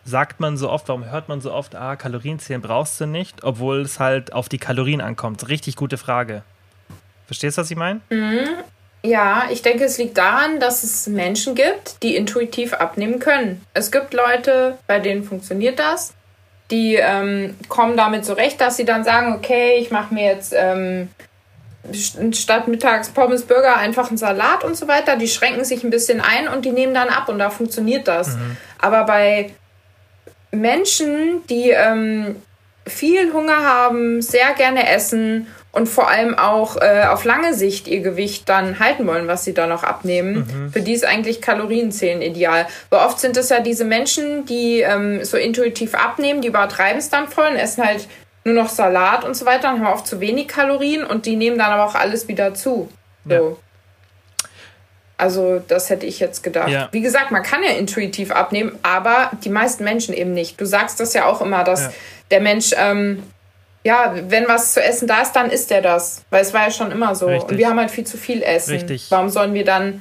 sagt 0.04 0.38
man 0.38 0.56
so 0.56 0.70
oft, 0.70 0.88
warum 0.88 1.10
hört 1.10 1.28
man 1.28 1.40
so 1.40 1.52
oft, 1.52 1.74
ah, 1.74 1.96
Kalorien 1.96 2.38
zählen 2.38 2.62
brauchst 2.62 3.00
du 3.00 3.06
nicht, 3.06 3.42
obwohl 3.42 3.80
es 3.80 3.98
halt 3.98 4.32
auf 4.32 4.48
die 4.48 4.58
Kalorien 4.58 5.00
ankommt? 5.00 5.48
Richtig 5.48 5.74
gute 5.76 5.98
Frage. 5.98 6.42
Verstehst 7.26 7.58
du, 7.58 7.62
was 7.62 7.70
ich 7.70 7.76
meine? 7.76 8.00
Mhm. 8.10 8.46
Ja, 9.02 9.44
ich 9.50 9.62
denke, 9.62 9.84
es 9.84 9.98
liegt 9.98 10.18
daran, 10.18 10.60
dass 10.60 10.84
es 10.84 11.06
Menschen 11.06 11.54
gibt, 11.54 12.02
die 12.02 12.16
intuitiv 12.16 12.74
abnehmen 12.74 13.18
können. 13.18 13.64
Es 13.72 13.90
gibt 13.90 14.12
Leute, 14.12 14.78
bei 14.86 14.98
denen 14.98 15.24
funktioniert 15.24 15.78
das. 15.78 16.12
Die 16.70 16.96
ähm, 16.96 17.56
kommen 17.68 17.96
damit 17.96 18.24
zurecht, 18.24 18.60
dass 18.60 18.76
sie 18.76 18.84
dann 18.84 19.02
sagen, 19.02 19.34
okay, 19.34 19.78
ich 19.78 19.90
mache 19.90 20.12
mir 20.12 20.26
jetzt 20.26 20.54
ähm, 20.54 21.08
statt 21.94 22.68
mittags 22.68 23.10
Pommes, 23.10 23.42
Burger 23.42 23.76
einfach 23.76 24.08
einen 24.08 24.18
Salat 24.18 24.64
und 24.64 24.76
so 24.76 24.88
weiter. 24.88 25.16
Die 25.16 25.28
schränken 25.28 25.64
sich 25.64 25.84
ein 25.84 25.90
bisschen 25.90 26.20
ein 26.20 26.48
und 26.48 26.64
die 26.64 26.72
nehmen 26.72 26.94
dann 26.94 27.08
ab 27.08 27.28
und 27.28 27.38
da 27.38 27.50
funktioniert 27.50 28.08
das. 28.08 28.36
Mhm. 28.36 28.56
Aber 28.78 29.04
bei 29.04 29.50
Menschen, 30.50 31.46
die 31.48 31.70
ähm, 31.70 32.36
viel 32.86 33.32
Hunger 33.32 33.62
haben, 33.62 34.22
sehr 34.22 34.52
gerne 34.54 34.88
essen 34.88 35.46
und 35.72 35.88
vor 35.88 36.10
allem 36.10 36.36
auch 36.36 36.76
äh, 36.76 37.04
auf 37.04 37.24
lange 37.24 37.54
Sicht 37.54 37.86
ihr 37.86 38.00
Gewicht 38.00 38.48
dann 38.48 38.80
halten 38.80 39.06
wollen, 39.06 39.28
was 39.28 39.44
sie 39.44 39.54
da 39.54 39.66
noch 39.66 39.84
abnehmen, 39.84 40.38
mhm. 40.38 40.72
für 40.72 40.80
die 40.80 40.92
ist 40.92 41.04
eigentlich 41.04 41.40
Kalorienzählen 41.40 42.22
ideal. 42.22 42.66
Aber 42.90 43.06
oft 43.06 43.20
sind 43.20 43.36
es 43.36 43.50
ja 43.50 43.60
diese 43.60 43.84
Menschen, 43.84 44.44
die 44.46 44.80
ähm, 44.80 45.24
so 45.24 45.36
intuitiv 45.36 45.94
abnehmen, 45.94 46.40
die 46.40 46.48
übertreiben 46.48 46.98
es 46.98 47.10
dann 47.10 47.28
voll 47.28 47.48
und 47.48 47.56
essen 47.56 47.84
halt 47.84 48.08
nur 48.44 48.54
noch 48.54 48.68
Salat 48.68 49.24
und 49.24 49.36
so 49.36 49.44
weiter 49.46 49.72
und 49.72 49.84
haben 49.84 49.92
oft 49.92 50.06
zu 50.06 50.20
wenig 50.20 50.48
Kalorien 50.48 51.04
und 51.04 51.26
die 51.26 51.36
nehmen 51.36 51.58
dann 51.58 51.72
aber 51.72 51.84
auch 51.84 51.94
alles 51.94 52.28
wieder 52.28 52.54
zu. 52.54 52.88
So. 53.26 53.32
Ja. 53.32 53.56
Also, 55.18 55.62
das 55.68 55.90
hätte 55.90 56.06
ich 56.06 56.18
jetzt 56.18 56.42
gedacht. 56.42 56.70
Ja. 56.70 56.88
Wie 56.92 57.02
gesagt, 57.02 57.30
man 57.30 57.42
kann 57.42 57.62
ja 57.62 57.72
intuitiv 57.72 58.30
abnehmen, 58.30 58.78
aber 58.82 59.30
die 59.44 59.50
meisten 59.50 59.84
Menschen 59.84 60.14
eben 60.14 60.32
nicht. 60.32 60.58
Du 60.58 60.64
sagst 60.64 60.98
das 60.98 61.12
ja 61.12 61.26
auch 61.26 61.42
immer, 61.42 61.62
dass 61.62 61.82
ja. 61.82 61.92
der 62.30 62.40
Mensch, 62.40 62.70
ähm, 62.74 63.22
ja, 63.84 64.14
wenn 64.28 64.48
was 64.48 64.72
zu 64.72 64.82
essen 64.82 65.06
da 65.06 65.20
ist, 65.20 65.32
dann 65.32 65.50
isst 65.50 65.70
er 65.70 65.82
das. 65.82 66.22
Weil 66.30 66.40
es 66.40 66.54
war 66.54 66.64
ja 66.64 66.70
schon 66.70 66.90
immer 66.90 67.14
so. 67.14 67.26
Richtig. 67.26 67.50
Und 67.50 67.58
wir 67.58 67.68
haben 67.68 67.78
halt 67.78 67.90
viel 67.90 68.04
zu 68.04 68.16
viel 68.16 68.42
Essen. 68.42 68.72
Richtig. 68.72 69.10
Warum 69.10 69.28
sollen 69.28 69.52
wir 69.52 69.64
dann 69.66 70.00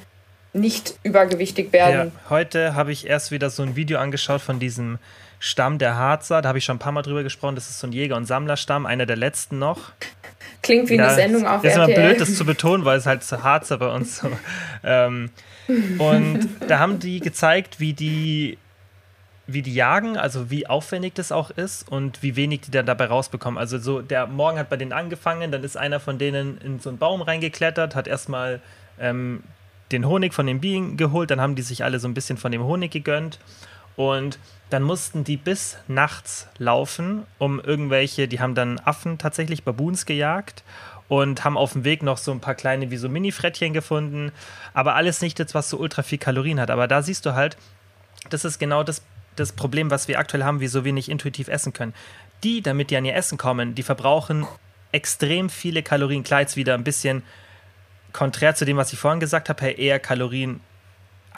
nicht 0.53 0.95
übergewichtig 1.03 1.73
werden? 1.73 2.13
Ja, 2.13 2.29
heute 2.29 2.75
habe 2.75 2.93
ich 2.93 3.05
erst 3.05 3.31
wieder 3.31 3.49
so 3.49 3.61
ein 3.63 3.75
Video 3.75 3.99
angeschaut 3.99 4.41
von 4.41 4.57
diesem 4.57 4.99
Stamm 5.39 5.77
der 5.77 5.95
Harzer, 5.95 6.41
da 6.41 6.49
habe 6.49 6.57
ich 6.57 6.65
schon 6.65 6.75
ein 6.75 6.79
paar 6.79 6.91
Mal 6.91 7.01
drüber 7.01 7.23
gesprochen, 7.23 7.55
das 7.55 7.69
ist 7.69 7.79
so 7.79 7.87
ein 7.87 7.93
Jäger- 7.93 8.17
und 8.17 8.25
Sammlerstamm, 8.25 8.85
einer 8.85 9.05
der 9.05 9.15
letzten 9.15 9.57
noch. 9.57 9.91
Klingt 10.61 10.89
wie 10.89 10.95
ja, 10.95 11.07
eine 11.07 11.15
Sendung 11.15 11.47
auf 11.47 11.63
Ist 11.63 11.77
RTL. 11.77 11.95
immer 11.97 12.07
blöd, 12.07 12.21
das 12.21 12.35
zu 12.35 12.45
betonen, 12.45 12.83
weil 12.83 12.97
es 12.97 13.05
halt 13.05 13.23
zu 13.23 13.41
Harzer 13.41 13.77
bei 13.77 13.87
uns 13.87 14.17
so. 14.19 14.29
Ähm, 14.83 15.29
und 15.97 16.49
da 16.67 16.79
haben 16.79 16.99
die 16.99 17.19
gezeigt, 17.19 17.79
wie 17.79 17.93
die 17.93 18.57
wie 19.51 19.61
die 19.63 19.73
jagen, 19.73 20.15
also 20.15 20.51
wie 20.51 20.67
aufwendig 20.67 21.15
das 21.15 21.31
auch 21.31 21.49
ist 21.49 21.89
und 21.89 22.21
wie 22.21 22.35
wenig 22.35 22.61
die 22.61 22.71
dann 22.71 22.85
dabei 22.85 23.05
rausbekommen. 23.05 23.57
Also 23.57 23.79
so, 23.79 24.01
der 24.01 24.27
Morgen 24.27 24.59
hat 24.59 24.69
bei 24.69 24.77
denen 24.77 24.93
angefangen, 24.93 25.51
dann 25.51 25.63
ist 25.63 25.75
einer 25.75 25.99
von 25.99 26.19
denen 26.19 26.59
in 26.59 26.79
so 26.79 26.89
einen 26.89 26.99
Baum 26.99 27.23
reingeklettert, 27.23 27.95
hat 27.95 28.07
erstmal 28.07 28.61
ähm, 28.99 29.43
den 29.91 30.05
Honig 30.07 30.35
von 30.35 30.45
den 30.45 30.61
Bienen 30.61 30.97
geholt, 30.97 31.31
dann 31.31 31.41
haben 31.41 31.55
die 31.55 31.63
sich 31.63 31.83
alle 31.83 31.99
so 31.99 32.07
ein 32.07 32.13
bisschen 32.13 32.37
von 32.37 32.51
dem 32.51 32.63
Honig 32.63 32.91
gegönnt 32.91 33.39
und 33.95 34.37
dann 34.69 34.83
mussten 34.83 35.23
die 35.23 35.37
bis 35.37 35.77
nachts 35.87 36.47
laufen, 36.57 37.25
um 37.39 37.59
irgendwelche, 37.59 38.27
die 38.27 38.39
haben 38.39 38.55
dann 38.55 38.79
Affen 38.79 39.17
tatsächlich, 39.17 39.63
Baboons 39.63 40.05
gejagt 40.05 40.63
und 41.07 41.43
haben 41.43 41.57
auf 41.57 41.73
dem 41.73 41.83
Weg 41.83 42.03
noch 42.03 42.17
so 42.17 42.31
ein 42.31 42.39
paar 42.39 42.53
kleine 42.53 42.91
wie 42.91 42.97
so 42.97 43.09
Mini-Frettchen 43.09 43.73
gefunden. 43.73 44.31
Aber 44.73 44.95
alles 44.95 45.21
nicht 45.21 45.39
jetzt, 45.39 45.55
was 45.55 45.69
so 45.69 45.77
ultra 45.77 46.03
viel 46.03 46.19
Kalorien 46.19 46.59
hat. 46.59 46.69
Aber 46.69 46.87
da 46.87 47.01
siehst 47.01 47.25
du 47.25 47.33
halt, 47.33 47.57
das 48.29 48.45
ist 48.45 48.59
genau 48.59 48.83
das, 48.83 49.01
das 49.35 49.53
Problem, 49.53 49.89
was 49.89 50.07
wir 50.07 50.19
aktuell 50.19 50.43
haben, 50.43 50.59
wie 50.59 50.67
so 50.67 50.85
wenig 50.85 51.09
intuitiv 51.09 51.47
essen 51.47 51.73
können. 51.73 51.95
Die, 52.43 52.61
damit 52.61 52.91
die 52.91 52.97
an 52.97 53.05
ihr 53.05 53.15
Essen 53.15 53.39
kommen, 53.39 53.73
die 53.73 53.83
verbrauchen 53.83 54.45
extrem 54.91 55.49
viele 55.49 55.81
Kalorien. 55.81 56.23
Klar, 56.23 56.41
jetzt 56.41 56.55
wieder 56.55 56.75
ein 56.75 56.83
bisschen 56.83 57.23
konträr 58.13 58.53
zu 58.53 58.65
dem, 58.65 58.77
was 58.77 58.93
ich 58.93 58.99
vorhin 58.99 59.19
gesagt 59.19 59.49
habe, 59.49 59.67
eher 59.67 59.99
Kalorien 59.99 60.61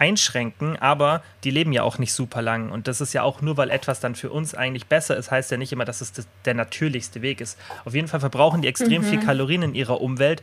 einschränken, 0.01 0.77
aber 0.77 1.21
die 1.43 1.51
leben 1.51 1.71
ja 1.73 1.83
auch 1.83 1.99
nicht 1.99 2.11
super 2.11 2.41
lang. 2.41 2.71
Und 2.71 2.87
das 2.87 3.01
ist 3.01 3.13
ja 3.13 3.21
auch 3.21 3.41
nur, 3.41 3.55
weil 3.57 3.69
etwas 3.69 3.99
dann 3.99 4.15
für 4.15 4.31
uns 4.31 4.55
eigentlich 4.55 4.87
besser 4.87 5.15
ist, 5.15 5.29
heißt 5.29 5.51
ja 5.51 5.57
nicht 5.57 5.71
immer, 5.71 5.85
dass 5.85 6.01
es 6.01 6.11
das, 6.11 6.27
der 6.43 6.55
natürlichste 6.55 7.21
Weg 7.21 7.39
ist. 7.39 7.55
Auf 7.85 7.93
jeden 7.93 8.07
Fall 8.07 8.19
verbrauchen 8.19 8.63
die 8.63 8.67
extrem 8.67 9.03
mhm. 9.03 9.05
viel 9.05 9.19
Kalorien 9.19 9.61
in 9.61 9.75
ihrer 9.75 10.01
Umwelt, 10.01 10.41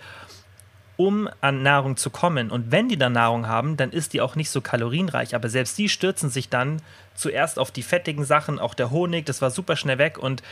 um 0.97 1.29
an 1.41 1.65
Nahrung 1.65 1.97
zu 1.97 2.09
kommen. 2.09 2.53
Und 2.53 2.71
wenn 2.71 2.89
die 2.89 2.97
dann 2.97 3.15
Nahrung 3.15 3.49
haben, 3.49 3.77
dann 3.77 3.91
ist 3.91 4.13
die 4.13 4.21
auch 4.21 4.37
nicht 4.37 4.51
so 4.51 4.61
kalorienreich. 4.61 5.35
Aber 5.35 5.49
selbst 5.49 5.77
die 5.77 5.89
stürzen 5.89 6.31
sich 6.31 6.49
dann 6.49 6.81
zuerst 7.17 7.59
auf 7.59 7.73
die 7.73 7.83
fettigen 7.83 8.25
Sachen, 8.25 8.61
auch 8.61 8.75
der 8.75 8.93
Honig, 8.93 9.27
das 9.27 9.43
war 9.43 9.51
super 9.51 9.75
schnell 9.75 9.99
weg 9.99 10.19
und 10.19 10.45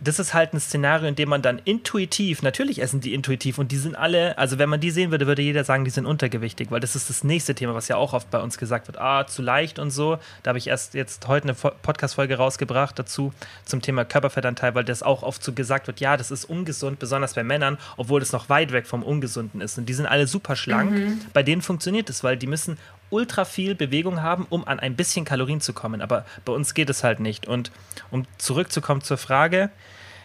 das 0.00 0.18
ist 0.18 0.32
halt 0.32 0.54
ein 0.54 0.60
Szenario, 0.60 1.08
in 1.08 1.14
dem 1.14 1.28
man 1.28 1.42
dann 1.42 1.60
intuitiv, 1.64 2.42
natürlich 2.42 2.80
essen 2.80 3.00
die 3.00 3.12
intuitiv 3.12 3.58
und 3.58 3.70
die 3.70 3.76
sind 3.76 3.94
alle, 3.94 4.36
also 4.38 4.58
wenn 4.58 4.68
man 4.68 4.80
die 4.80 4.90
sehen 4.90 5.10
würde, 5.10 5.26
würde 5.26 5.42
jeder 5.42 5.62
sagen, 5.64 5.84
die 5.84 5.90
sind 5.90 6.06
untergewichtig, 6.06 6.70
weil 6.70 6.80
das 6.80 6.96
ist 6.96 7.10
das 7.10 7.22
nächste 7.22 7.54
Thema, 7.54 7.74
was 7.74 7.88
ja 7.88 7.96
auch 7.96 8.14
oft 8.14 8.30
bei 8.30 8.40
uns 8.40 8.56
gesagt 8.56 8.86
wird, 8.86 8.98
ah, 8.98 9.26
zu 9.26 9.42
leicht 9.42 9.78
und 9.78 9.90
so. 9.90 10.18
Da 10.42 10.50
habe 10.50 10.58
ich 10.58 10.68
erst 10.68 10.94
jetzt 10.94 11.28
heute 11.28 11.48
eine 11.48 11.54
Podcast-Folge 11.54 12.36
rausgebracht 12.36 12.98
dazu 12.98 13.32
zum 13.64 13.82
Thema 13.82 14.04
Körperfettanteil, 14.04 14.74
weil 14.74 14.84
das 14.84 15.02
auch 15.02 15.22
oft 15.22 15.44
so 15.44 15.52
gesagt 15.52 15.86
wird, 15.86 16.00
ja, 16.00 16.16
das 16.16 16.30
ist 16.30 16.46
ungesund, 16.46 16.98
besonders 16.98 17.34
bei 17.34 17.44
Männern, 17.44 17.76
obwohl 17.96 18.20
das 18.20 18.32
noch 18.32 18.48
weit 18.48 18.72
weg 18.72 18.86
vom 18.86 19.02
Ungesunden 19.02 19.60
ist. 19.60 19.76
Und 19.76 19.86
die 19.86 19.94
sind 19.94 20.06
alle 20.06 20.26
super 20.26 20.56
schlank. 20.56 20.92
Mhm. 20.92 21.20
Bei 21.32 21.42
denen 21.42 21.60
funktioniert 21.60 22.08
es, 22.08 22.24
weil 22.24 22.36
die 22.36 22.46
müssen 22.46 22.78
ultra 23.10 23.44
viel 23.44 23.74
Bewegung 23.74 24.22
haben, 24.22 24.46
um 24.48 24.66
an 24.66 24.80
ein 24.80 24.96
bisschen 24.96 25.24
Kalorien 25.24 25.60
zu 25.60 25.72
kommen. 25.72 26.00
Aber 26.00 26.24
bei 26.44 26.52
uns 26.52 26.74
geht 26.74 26.90
es 26.90 27.04
halt 27.04 27.20
nicht. 27.20 27.46
Und 27.46 27.70
um 28.10 28.26
zurückzukommen 28.38 29.02
zur 29.02 29.18
Frage, 29.18 29.70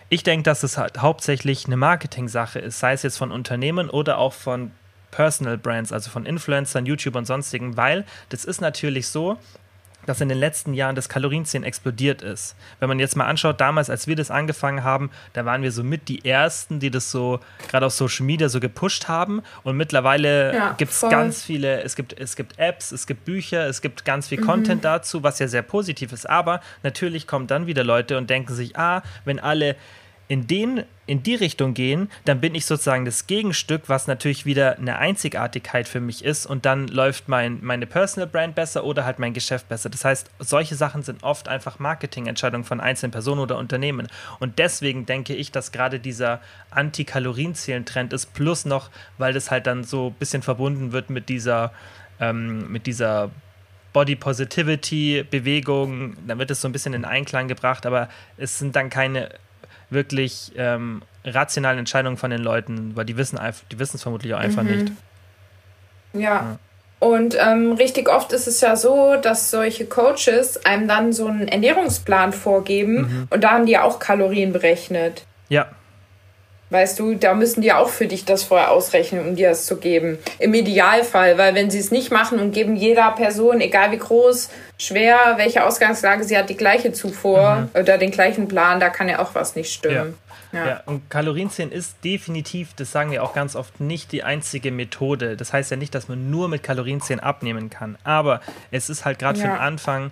ich 0.09 0.23
denke, 0.23 0.43
dass 0.43 0.63
es 0.63 0.77
halt 0.77 1.01
hauptsächlich 1.01 1.65
eine 1.65 1.77
Marketing-Sache 1.77 2.59
ist, 2.59 2.79
sei 2.79 2.93
es 2.93 3.03
jetzt 3.03 3.17
von 3.17 3.31
Unternehmen 3.31 3.89
oder 3.89 4.19
auch 4.19 4.33
von 4.33 4.71
Personal 5.11 5.57
Brands, 5.57 5.91
also 5.91 6.09
von 6.09 6.25
Influencern, 6.25 6.85
YouTube 6.85 7.15
und 7.15 7.25
sonstigen, 7.25 7.77
weil 7.77 8.05
das 8.29 8.45
ist 8.45 8.61
natürlich 8.61 9.07
so, 9.07 9.39
dass 10.05 10.21
in 10.21 10.29
den 10.29 10.37
letzten 10.37 10.73
Jahren 10.73 10.95
das 10.95 11.09
Kalorienzählen 11.09 11.63
explodiert 11.63 12.21
ist. 12.21 12.55
Wenn 12.79 12.89
man 12.89 12.99
jetzt 12.99 13.15
mal 13.15 13.25
anschaut, 13.25 13.59
damals, 13.59 13.89
als 13.89 14.07
wir 14.07 14.15
das 14.15 14.31
angefangen 14.31 14.83
haben, 14.83 15.09
da 15.33 15.45
waren 15.45 15.61
wir 15.61 15.71
so 15.71 15.83
mit 15.83 16.07
die 16.07 16.25
Ersten, 16.25 16.79
die 16.79 16.91
das 16.91 17.11
so 17.11 17.39
gerade 17.67 17.85
auf 17.85 17.93
Social 17.93 18.25
Media 18.25 18.49
so 18.49 18.59
gepusht 18.59 19.07
haben. 19.07 19.41
Und 19.63 19.77
mittlerweile 19.77 20.55
ja, 20.55 20.73
gibt 20.73 20.91
es 20.91 21.01
ganz 21.01 21.43
viele, 21.43 21.81
es 21.81 21.95
gibt, 21.95 22.19
es 22.19 22.35
gibt 22.35 22.57
Apps, 22.59 22.91
es 22.91 23.07
gibt 23.07 23.25
Bücher, 23.25 23.67
es 23.67 23.81
gibt 23.81 24.05
ganz 24.05 24.27
viel 24.27 24.39
mhm. 24.39 24.45
Content 24.45 24.85
dazu, 24.85 25.23
was 25.23 25.39
ja 25.39 25.47
sehr 25.47 25.61
positiv 25.61 26.11
ist. 26.11 26.29
Aber 26.29 26.61
natürlich 26.83 27.27
kommen 27.27 27.47
dann 27.47 27.67
wieder 27.67 27.83
Leute 27.83 28.17
und 28.17 28.29
denken 28.29 28.53
sich, 28.53 28.77
ah, 28.77 29.01
wenn 29.23 29.39
alle 29.39 29.75
in, 30.27 30.47
den, 30.47 30.83
in 31.05 31.21
die 31.21 31.35
Richtung 31.35 31.73
gehen, 31.73 32.09
dann 32.25 32.41
bin 32.41 32.55
ich 32.55 32.65
sozusagen 32.65 33.05
das 33.05 33.27
Gegenstück, 33.27 33.83
was 33.87 34.07
natürlich 34.07 34.45
wieder 34.45 34.77
eine 34.77 34.97
Einzigartigkeit 34.97 35.87
für 35.87 35.99
mich 35.99 36.23
ist 36.25 36.45
und 36.45 36.65
dann 36.65 36.87
läuft 36.87 37.29
mein, 37.29 37.59
meine 37.61 37.85
Personal 37.85 38.27
Brand 38.27 38.55
besser 38.55 38.83
oder 38.83 39.05
halt 39.05 39.19
mein 39.19 39.33
Geschäft 39.33 39.69
besser. 39.69 39.89
Das 39.89 40.03
heißt, 40.03 40.31
solche 40.39 40.75
Sachen 40.75 41.03
sind 41.03 41.23
oft 41.23 41.47
einfach 41.47 41.77
Marketingentscheidungen 41.77 42.65
von 42.65 42.79
einzelnen 42.79 43.11
Personen 43.11 43.41
oder 43.41 43.57
Unternehmen 43.57 44.07
und 44.39 44.57
deswegen 44.57 45.05
denke 45.05 45.35
ich, 45.35 45.51
dass 45.51 45.71
gerade 45.71 45.99
dieser 45.99 46.41
Anti-Kalorien-Zählen-Trend 46.71 48.13
ist, 48.13 48.33
plus 48.33 48.65
noch, 48.65 48.89
weil 49.17 49.33
das 49.33 49.51
halt 49.51 49.67
dann 49.67 49.83
so 49.83 50.07
ein 50.07 50.13
bisschen 50.13 50.41
verbunden 50.41 50.91
wird 50.91 51.11
mit 51.11 51.29
dieser, 51.29 51.71
ähm, 52.19 52.71
mit 52.71 52.87
dieser 52.87 53.29
Body 53.93 54.17
Positivity 54.17 55.23
Bewegung, 55.23 56.17
dann 56.27 56.37
wird 56.37 56.51
es 56.51 56.59
so 56.59 56.67
ein 56.67 56.73
bisschen 56.73 56.93
in 56.93 57.05
Einklang 57.05 57.47
gebracht, 57.47 57.85
aber 57.85 58.09
es 58.35 58.59
sind 58.59 58.75
dann 58.75 58.89
keine 58.89 59.29
wirklich 59.95 60.51
ähm, 60.55 61.01
rationalen 61.23 61.79
Entscheidungen 61.79 62.17
von 62.17 62.29
den 62.29 62.41
Leuten, 62.41 62.95
weil 62.95 63.05
die 63.05 63.17
wissen 63.17 63.39
die 63.71 63.79
wissen 63.79 63.95
es 63.95 64.03
vermutlich 64.03 64.33
auch 64.35 64.39
einfach 64.39 64.61
mhm. 64.61 64.69
nicht. 64.69 64.91
Ja. 66.13 66.19
ja. 66.19 66.59
Und 66.99 67.35
ähm, 67.39 67.73
richtig 67.73 68.09
oft 68.09 68.31
ist 68.31 68.47
es 68.47 68.61
ja 68.61 68.75
so, 68.75 69.15
dass 69.21 69.51
solche 69.51 69.85
Coaches 69.85 70.65
einem 70.65 70.87
dann 70.87 71.13
so 71.13 71.27
einen 71.27 71.47
Ernährungsplan 71.47 72.31
vorgeben 72.31 72.95
mhm. 72.95 73.27
und 73.29 73.43
da 73.43 73.51
haben 73.51 73.65
die 73.65 73.77
auch 73.77 73.99
Kalorien 73.99 74.53
berechnet. 74.53 75.25
Ja. 75.49 75.67
Weißt 76.75 76.99
du, 76.99 77.15
da 77.15 77.33
müssen 77.33 77.61
die 77.61 77.71
auch 77.71 77.87
für 77.87 78.05
dich 78.05 78.25
das 78.25 78.43
vorher 78.43 78.69
ausrechnen, 78.69 79.25
um 79.25 79.37
dir 79.37 79.47
das 79.47 79.65
zu 79.65 79.77
geben. 79.77 80.17
Im 80.39 80.53
Idealfall, 80.53 81.37
weil 81.37 81.55
wenn 81.55 81.71
sie 81.71 81.79
es 81.79 81.89
nicht 81.89 82.11
machen 82.11 82.37
und 82.37 82.51
geben 82.51 82.75
jeder 82.75 83.11
Person, 83.11 83.61
egal 83.61 83.93
wie 83.93 83.97
groß, 83.97 84.49
schwer, 84.77 85.35
welche 85.37 85.63
Ausgangslage 85.63 86.25
sie 86.25 86.37
hat, 86.37 86.49
die 86.49 86.57
gleiche 86.57 86.91
Zufuhr 86.91 87.69
mhm. 87.73 87.79
oder 87.79 87.97
den 87.97 88.11
gleichen 88.11 88.49
Plan, 88.49 88.81
da 88.81 88.89
kann 88.89 89.07
ja 89.07 89.19
auch 89.19 89.35
was 89.35 89.55
nicht 89.55 89.71
stimmen. 89.71 90.17
Ja. 90.51 90.59
Ja. 90.59 90.67
ja, 90.67 90.83
und 90.85 91.09
Kalorienzählen 91.09 91.71
ist 91.71 91.95
definitiv, 92.03 92.73
das 92.75 92.91
sagen 92.91 93.09
wir 93.11 93.23
auch 93.23 93.33
ganz 93.33 93.55
oft, 93.55 93.79
nicht 93.79 94.11
die 94.11 94.23
einzige 94.23 94.71
Methode. 94.71 95.37
Das 95.37 95.53
heißt 95.53 95.71
ja 95.71 95.77
nicht, 95.77 95.95
dass 95.95 96.09
man 96.09 96.29
nur 96.29 96.49
mit 96.49 96.61
Kalorienzählen 96.61 97.21
abnehmen 97.21 97.69
kann. 97.69 97.97
Aber 98.03 98.41
es 98.71 98.89
ist 98.89 99.05
halt 99.05 99.17
gerade 99.19 99.39
ja. 99.39 99.45
für 99.45 99.51
den 99.51 99.59
Anfang 99.59 100.11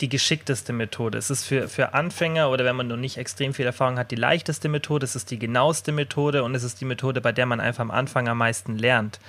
die 0.00 0.08
geschickteste 0.08 0.72
Methode. 0.72 1.18
Es 1.18 1.30
ist 1.30 1.44
für, 1.44 1.68
für 1.68 1.94
Anfänger 1.94 2.50
oder 2.50 2.64
wenn 2.64 2.76
man 2.76 2.88
noch 2.88 2.96
nicht 2.96 3.16
extrem 3.16 3.54
viel 3.54 3.66
Erfahrung 3.66 3.98
hat, 3.98 4.10
die 4.10 4.16
leichteste 4.16 4.68
Methode. 4.68 5.04
Es 5.04 5.14
ist 5.14 5.30
die 5.30 5.38
genaueste 5.38 5.92
Methode 5.92 6.42
und 6.42 6.54
es 6.54 6.64
ist 6.64 6.80
die 6.80 6.84
Methode, 6.84 7.20
bei 7.20 7.32
der 7.32 7.46
man 7.46 7.60
einfach 7.60 7.82
am 7.82 7.90
Anfang 7.90 8.28
am 8.28 8.38
meisten 8.38 8.76
lernt. 8.76 9.20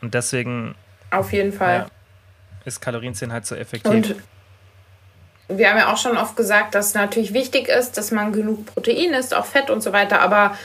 Und 0.00 0.14
deswegen. 0.14 0.74
Auf 1.10 1.32
jeden 1.32 1.52
Fall. 1.52 1.78
Ja, 1.78 1.86
ist 2.64 2.80
Kalorienzählen 2.80 3.32
halt 3.32 3.46
so 3.46 3.54
effektiv. 3.54 3.92
Und 3.92 4.16
wir 5.48 5.68
haben 5.68 5.78
ja 5.78 5.92
auch 5.92 5.98
schon 5.98 6.16
oft 6.16 6.36
gesagt, 6.36 6.74
dass 6.74 6.94
natürlich 6.94 7.34
wichtig 7.34 7.68
ist, 7.68 7.98
dass 7.98 8.10
man 8.10 8.32
genug 8.32 8.66
Protein 8.66 9.12
isst, 9.12 9.34
auch 9.34 9.44
Fett 9.44 9.70
und 9.70 9.82
so 9.82 9.92
weiter. 9.92 10.20
Aber 10.20 10.56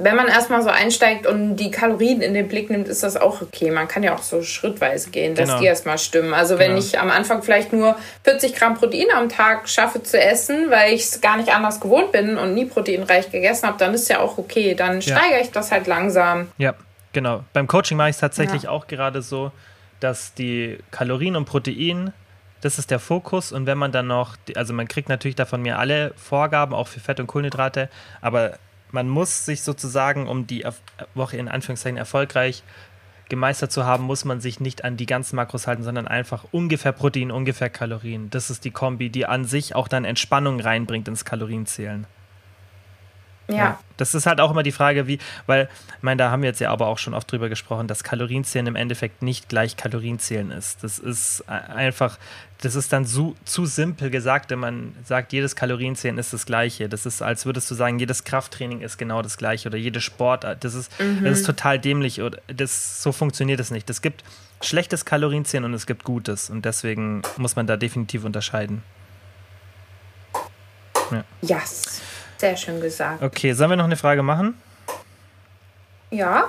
wenn 0.00 0.14
man 0.14 0.28
erstmal 0.28 0.62
so 0.62 0.68
einsteigt 0.68 1.26
und 1.26 1.56
die 1.56 1.72
Kalorien 1.72 2.20
in 2.20 2.32
den 2.32 2.46
Blick 2.46 2.70
nimmt, 2.70 2.86
ist 2.86 3.02
das 3.02 3.16
auch 3.16 3.42
okay. 3.42 3.72
Man 3.72 3.88
kann 3.88 4.04
ja 4.04 4.14
auch 4.14 4.22
so 4.22 4.42
schrittweise 4.42 5.10
gehen, 5.10 5.34
dass 5.34 5.48
genau. 5.48 5.60
die 5.60 5.66
erstmal 5.66 5.98
stimmen. 5.98 6.34
Also 6.34 6.58
wenn 6.58 6.74
genau. 6.74 6.78
ich 6.78 7.00
am 7.00 7.10
Anfang 7.10 7.42
vielleicht 7.42 7.72
nur 7.72 7.96
40 8.22 8.54
Gramm 8.54 8.74
Protein 8.74 9.08
am 9.12 9.28
Tag 9.28 9.68
schaffe 9.68 10.00
zu 10.02 10.20
essen, 10.20 10.70
weil 10.70 10.94
ich 10.94 11.02
es 11.02 11.20
gar 11.20 11.36
nicht 11.36 11.52
anders 11.52 11.80
gewohnt 11.80 12.12
bin 12.12 12.38
und 12.38 12.54
nie 12.54 12.64
proteinreich 12.64 13.32
gegessen 13.32 13.66
habe, 13.66 13.78
dann 13.78 13.92
ist 13.92 14.08
ja 14.08 14.20
auch 14.20 14.38
okay. 14.38 14.74
Dann 14.76 15.00
ja. 15.00 15.16
steigere 15.16 15.40
ich 15.40 15.50
das 15.50 15.72
halt 15.72 15.88
langsam. 15.88 16.46
Ja, 16.58 16.74
genau. 17.12 17.42
Beim 17.52 17.66
Coaching 17.66 17.96
mache 17.96 18.10
ich 18.10 18.16
es 18.16 18.20
tatsächlich 18.20 18.64
ja. 18.64 18.70
auch 18.70 18.86
gerade 18.86 19.20
so, 19.20 19.50
dass 19.98 20.32
die 20.32 20.78
Kalorien 20.92 21.34
und 21.34 21.44
Protein 21.44 22.12
das 22.60 22.78
ist 22.78 22.90
der 22.90 22.98
Fokus. 22.98 23.52
Und 23.52 23.66
wenn 23.66 23.78
man 23.78 23.92
dann 23.92 24.08
noch, 24.08 24.36
also 24.56 24.74
man 24.74 24.88
kriegt 24.88 25.08
natürlich 25.08 25.36
davon 25.36 25.62
mir 25.62 25.78
alle 25.78 26.12
Vorgaben, 26.16 26.74
auch 26.74 26.88
für 26.88 26.98
Fett 27.00 27.20
und 27.20 27.28
Kohlenhydrate, 27.28 27.88
aber 28.20 28.58
man 28.92 29.08
muss 29.08 29.44
sich 29.44 29.62
sozusagen, 29.62 30.28
um 30.28 30.46
die 30.46 30.64
Woche 31.14 31.36
in 31.36 31.48
Anführungszeichen 31.48 31.98
erfolgreich 31.98 32.62
gemeistert 33.28 33.72
zu 33.72 33.84
haben, 33.84 34.04
muss 34.04 34.24
man 34.24 34.40
sich 34.40 34.60
nicht 34.60 34.84
an 34.84 34.96
die 34.96 35.06
ganzen 35.06 35.36
Makros 35.36 35.66
halten, 35.66 35.82
sondern 35.82 36.08
einfach 36.08 36.44
ungefähr 36.50 36.92
Protein, 36.92 37.30
ungefähr 37.30 37.68
Kalorien. 37.68 38.30
Das 38.30 38.50
ist 38.50 38.64
die 38.64 38.70
Kombi, 38.70 39.10
die 39.10 39.26
an 39.26 39.44
sich 39.44 39.74
auch 39.74 39.88
dann 39.88 40.04
Entspannung 40.04 40.60
reinbringt 40.60 41.08
ins 41.08 41.24
Kalorienzählen. 41.24 42.06
Ja. 43.48 43.56
ja. 43.56 43.78
Das 43.96 44.14
ist 44.14 44.26
halt 44.26 44.40
auch 44.40 44.50
immer 44.50 44.62
die 44.62 44.72
Frage, 44.72 45.06
wie, 45.06 45.18
weil, 45.46 45.68
ich 45.96 46.02
meine, 46.02 46.18
da 46.18 46.30
haben 46.30 46.42
wir 46.42 46.48
jetzt 46.48 46.60
ja 46.60 46.70
aber 46.70 46.86
auch 46.86 46.98
schon 46.98 47.14
oft 47.14 47.30
drüber 47.32 47.48
gesprochen, 47.48 47.88
dass 47.88 48.04
Kalorienzählen 48.04 48.66
im 48.66 48.76
Endeffekt 48.76 49.22
nicht 49.22 49.48
gleich 49.48 49.76
Kalorienzählen 49.76 50.50
ist. 50.50 50.84
Das 50.84 50.98
ist 50.98 51.48
einfach, 51.48 52.18
das 52.60 52.74
ist 52.74 52.92
dann 52.92 53.06
zu, 53.06 53.36
zu 53.44 53.66
simpel 53.66 54.10
gesagt, 54.10 54.50
wenn 54.50 54.58
man 54.58 54.94
sagt, 55.04 55.32
jedes 55.32 55.56
Kalorienzählen 55.56 56.18
ist 56.18 56.32
das 56.32 56.46
Gleiche. 56.46 56.88
Das 56.88 57.06
ist, 57.06 57.22
als 57.22 57.46
würdest 57.46 57.70
du 57.70 57.74
sagen, 57.74 57.98
jedes 57.98 58.22
Krafttraining 58.22 58.82
ist 58.82 58.98
genau 58.98 59.22
das 59.22 59.36
Gleiche 59.36 59.68
oder 59.68 59.78
jede 59.78 60.00
Sportart. 60.00 60.62
Das 60.62 60.74
ist, 60.74 60.92
mhm. 61.00 61.24
das 61.24 61.40
ist 61.40 61.46
total 61.46 61.78
dämlich. 61.78 62.22
Oder 62.22 62.38
das, 62.46 63.02
so 63.02 63.10
funktioniert 63.10 63.58
es 63.58 63.70
nicht. 63.70 63.90
Es 63.90 64.02
gibt 64.02 64.22
schlechtes 64.60 65.04
Kalorienzählen 65.04 65.64
und 65.64 65.74
es 65.74 65.86
gibt 65.86 66.04
gutes. 66.04 66.50
Und 66.50 66.64
deswegen 66.64 67.22
muss 67.36 67.56
man 67.56 67.66
da 67.66 67.76
definitiv 67.76 68.24
unterscheiden. 68.24 68.82
Ja. 71.10 71.24
Yes. 71.42 72.02
Sehr 72.38 72.56
schön 72.56 72.80
gesagt. 72.80 73.22
Okay, 73.22 73.52
sollen 73.52 73.70
wir 73.70 73.76
noch 73.76 73.84
eine 73.84 73.96
Frage 73.96 74.22
machen? 74.22 74.54
Ja, 76.10 76.44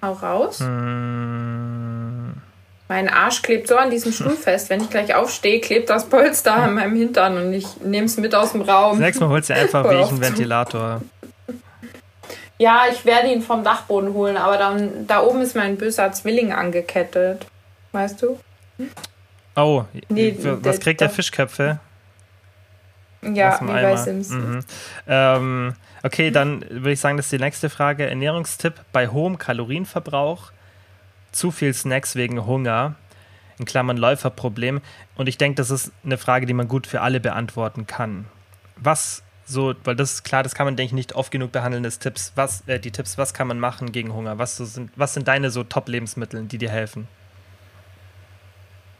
hau 0.00 0.12
raus. 0.12 0.60
Hm. 0.60 2.32
Mein 2.88 3.08
Arsch 3.08 3.42
klebt 3.42 3.68
so 3.68 3.76
an 3.76 3.90
diesem 3.90 4.12
Stuhl 4.12 4.30
fest. 4.36 4.70
Wenn 4.70 4.82
ich 4.82 4.90
gleich 4.90 5.14
aufstehe, 5.14 5.60
klebt 5.60 5.90
das 5.90 6.08
Polster 6.08 6.54
an 6.64 6.74
meinem 6.74 6.94
Hintern 6.94 7.36
und 7.36 7.52
ich 7.52 7.80
nehme 7.80 8.06
es 8.06 8.16
mit 8.16 8.34
aus 8.34 8.52
dem 8.52 8.62
Raum. 8.62 8.98
Nächstes 8.98 9.20
Mal 9.20 9.30
holst 9.30 9.50
du 9.50 9.54
einfach 9.54 9.84
wie 9.90 10.00
ich 10.00 10.08
einen 10.08 10.20
Ventilator. 10.20 11.02
Ja, 12.58 12.82
ich 12.92 13.04
werde 13.04 13.26
ihn 13.26 13.42
vom 13.42 13.64
Dachboden 13.64 14.14
holen, 14.14 14.36
aber 14.36 14.56
dann 14.56 15.04
da 15.08 15.20
oben 15.22 15.40
ist 15.40 15.56
mein 15.56 15.76
böser 15.76 16.12
Zwilling 16.12 16.52
angekettet. 16.52 17.44
Weißt 17.90 18.22
du? 18.22 18.38
Oh, 19.56 19.84
nee, 20.08 20.36
was 20.38 20.78
kriegt 20.78 21.00
der 21.00 21.10
Fischköpfe? 21.10 21.80
Ja, 23.22 23.58
wie 23.60 23.70
Eimer. 23.70 23.82
bei 23.82 23.96
Simpsons. 23.96 24.66
Mhm. 24.66 24.72
Ähm, 25.06 25.74
okay, 26.02 26.30
dann 26.30 26.64
würde 26.68 26.92
ich 26.92 27.00
sagen, 27.00 27.16
das 27.16 27.26
ist 27.26 27.32
die 27.32 27.38
nächste 27.38 27.70
Frage. 27.70 28.08
Ernährungstipp 28.08 28.74
bei 28.92 29.08
hohem 29.08 29.38
Kalorienverbrauch, 29.38 30.50
zu 31.30 31.50
viel 31.50 31.72
Snacks 31.72 32.16
wegen 32.16 32.44
Hunger, 32.46 32.96
in 33.58 33.64
Klammern 33.64 33.96
Läuferproblem. 33.96 34.80
Und 35.14 35.28
ich 35.28 35.38
denke, 35.38 35.56
das 35.56 35.70
ist 35.70 35.92
eine 36.04 36.18
Frage, 36.18 36.46
die 36.46 36.54
man 36.54 36.66
gut 36.68 36.86
für 36.86 37.00
alle 37.00 37.20
beantworten 37.20 37.86
kann. 37.86 38.26
Was 38.76 39.22
so, 39.44 39.74
weil 39.84 39.96
das 39.96 40.14
ist 40.14 40.24
klar, 40.24 40.42
das 40.42 40.54
kann 40.54 40.66
man, 40.66 40.76
denke 40.76 40.88
ich, 40.88 40.92
nicht 40.94 41.14
oft 41.14 41.30
genug 41.30 41.52
behandeln, 41.52 41.82
das 41.82 41.98
Tipps, 41.98 42.32
was, 42.34 42.66
äh, 42.66 42.80
die 42.80 42.90
Tipps, 42.90 43.18
was 43.18 43.34
kann 43.34 43.48
man 43.48 43.58
machen 43.60 43.92
gegen 43.92 44.12
Hunger? 44.12 44.38
Was, 44.38 44.56
so 44.56 44.64
sind, 44.64 44.90
was 44.96 45.14
sind 45.14 45.28
deine 45.28 45.50
so 45.50 45.62
Top-Lebensmittel, 45.62 46.44
die 46.44 46.58
dir 46.58 46.70
helfen? 46.70 47.08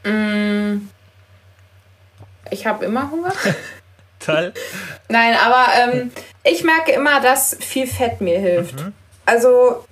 Mm. 0.05 0.89
Ich 2.51 2.67
habe 2.67 2.85
immer 2.85 3.11
Hunger. 3.11 3.33
Toll. 4.25 4.53
Nein, 5.09 5.35
aber 5.35 5.67
ähm, 5.79 6.13
ich 6.45 6.65
merke 6.65 6.93
immer, 6.93 7.21
dass 7.21 7.57
viel 7.61 7.87
Fett 7.87 8.21
mir 8.21 8.39
hilft. 8.39 8.81
Mhm. 8.81 8.93
Also 9.25 9.85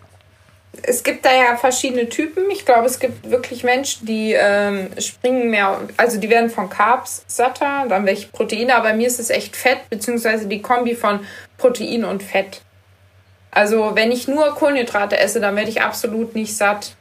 es 0.83 1.03
gibt 1.03 1.25
da 1.25 1.33
ja 1.33 1.57
verschiedene 1.57 2.09
Typen. 2.09 2.51
Ich 2.51 2.65
glaube, 2.65 2.87
es 2.87 2.99
gibt 2.99 3.31
wirklich 3.31 3.65
Menschen, 3.65 4.07
die 4.07 4.33
ähm, 4.33 4.89
springen 4.99 5.51
mehr, 5.51 5.81
also 5.97 6.19
die 6.19 6.31
werden 6.31 6.51
von 6.51 6.71
Carbs 6.71 7.25
satter, 7.27 7.87
dann 7.89 8.07
welche 8.07 8.29
Proteine, 8.29 8.75
aber 8.75 8.91
bei 8.91 8.95
mir 8.95 9.07
ist 9.07 9.21
es 9.21 9.31
echt 9.31 9.57
Fett, 9.57 9.91
beziehungsweise 9.91 10.47
die 10.47 10.63
Kombi 10.63 10.95
von 10.95 11.21
Protein 11.59 12.05
und 12.05 12.23
Fett. 12.23 12.63
Also 13.51 13.93
wenn 13.95 14.13
ich 14.13 14.29
nur 14.29 14.55
Kohlenhydrate 14.55 15.19
esse, 15.19 15.41
dann 15.41 15.57
werde 15.57 15.71
ich 15.71 15.83
absolut 15.83 16.35
nicht 16.35 16.57
satt. 16.57 16.95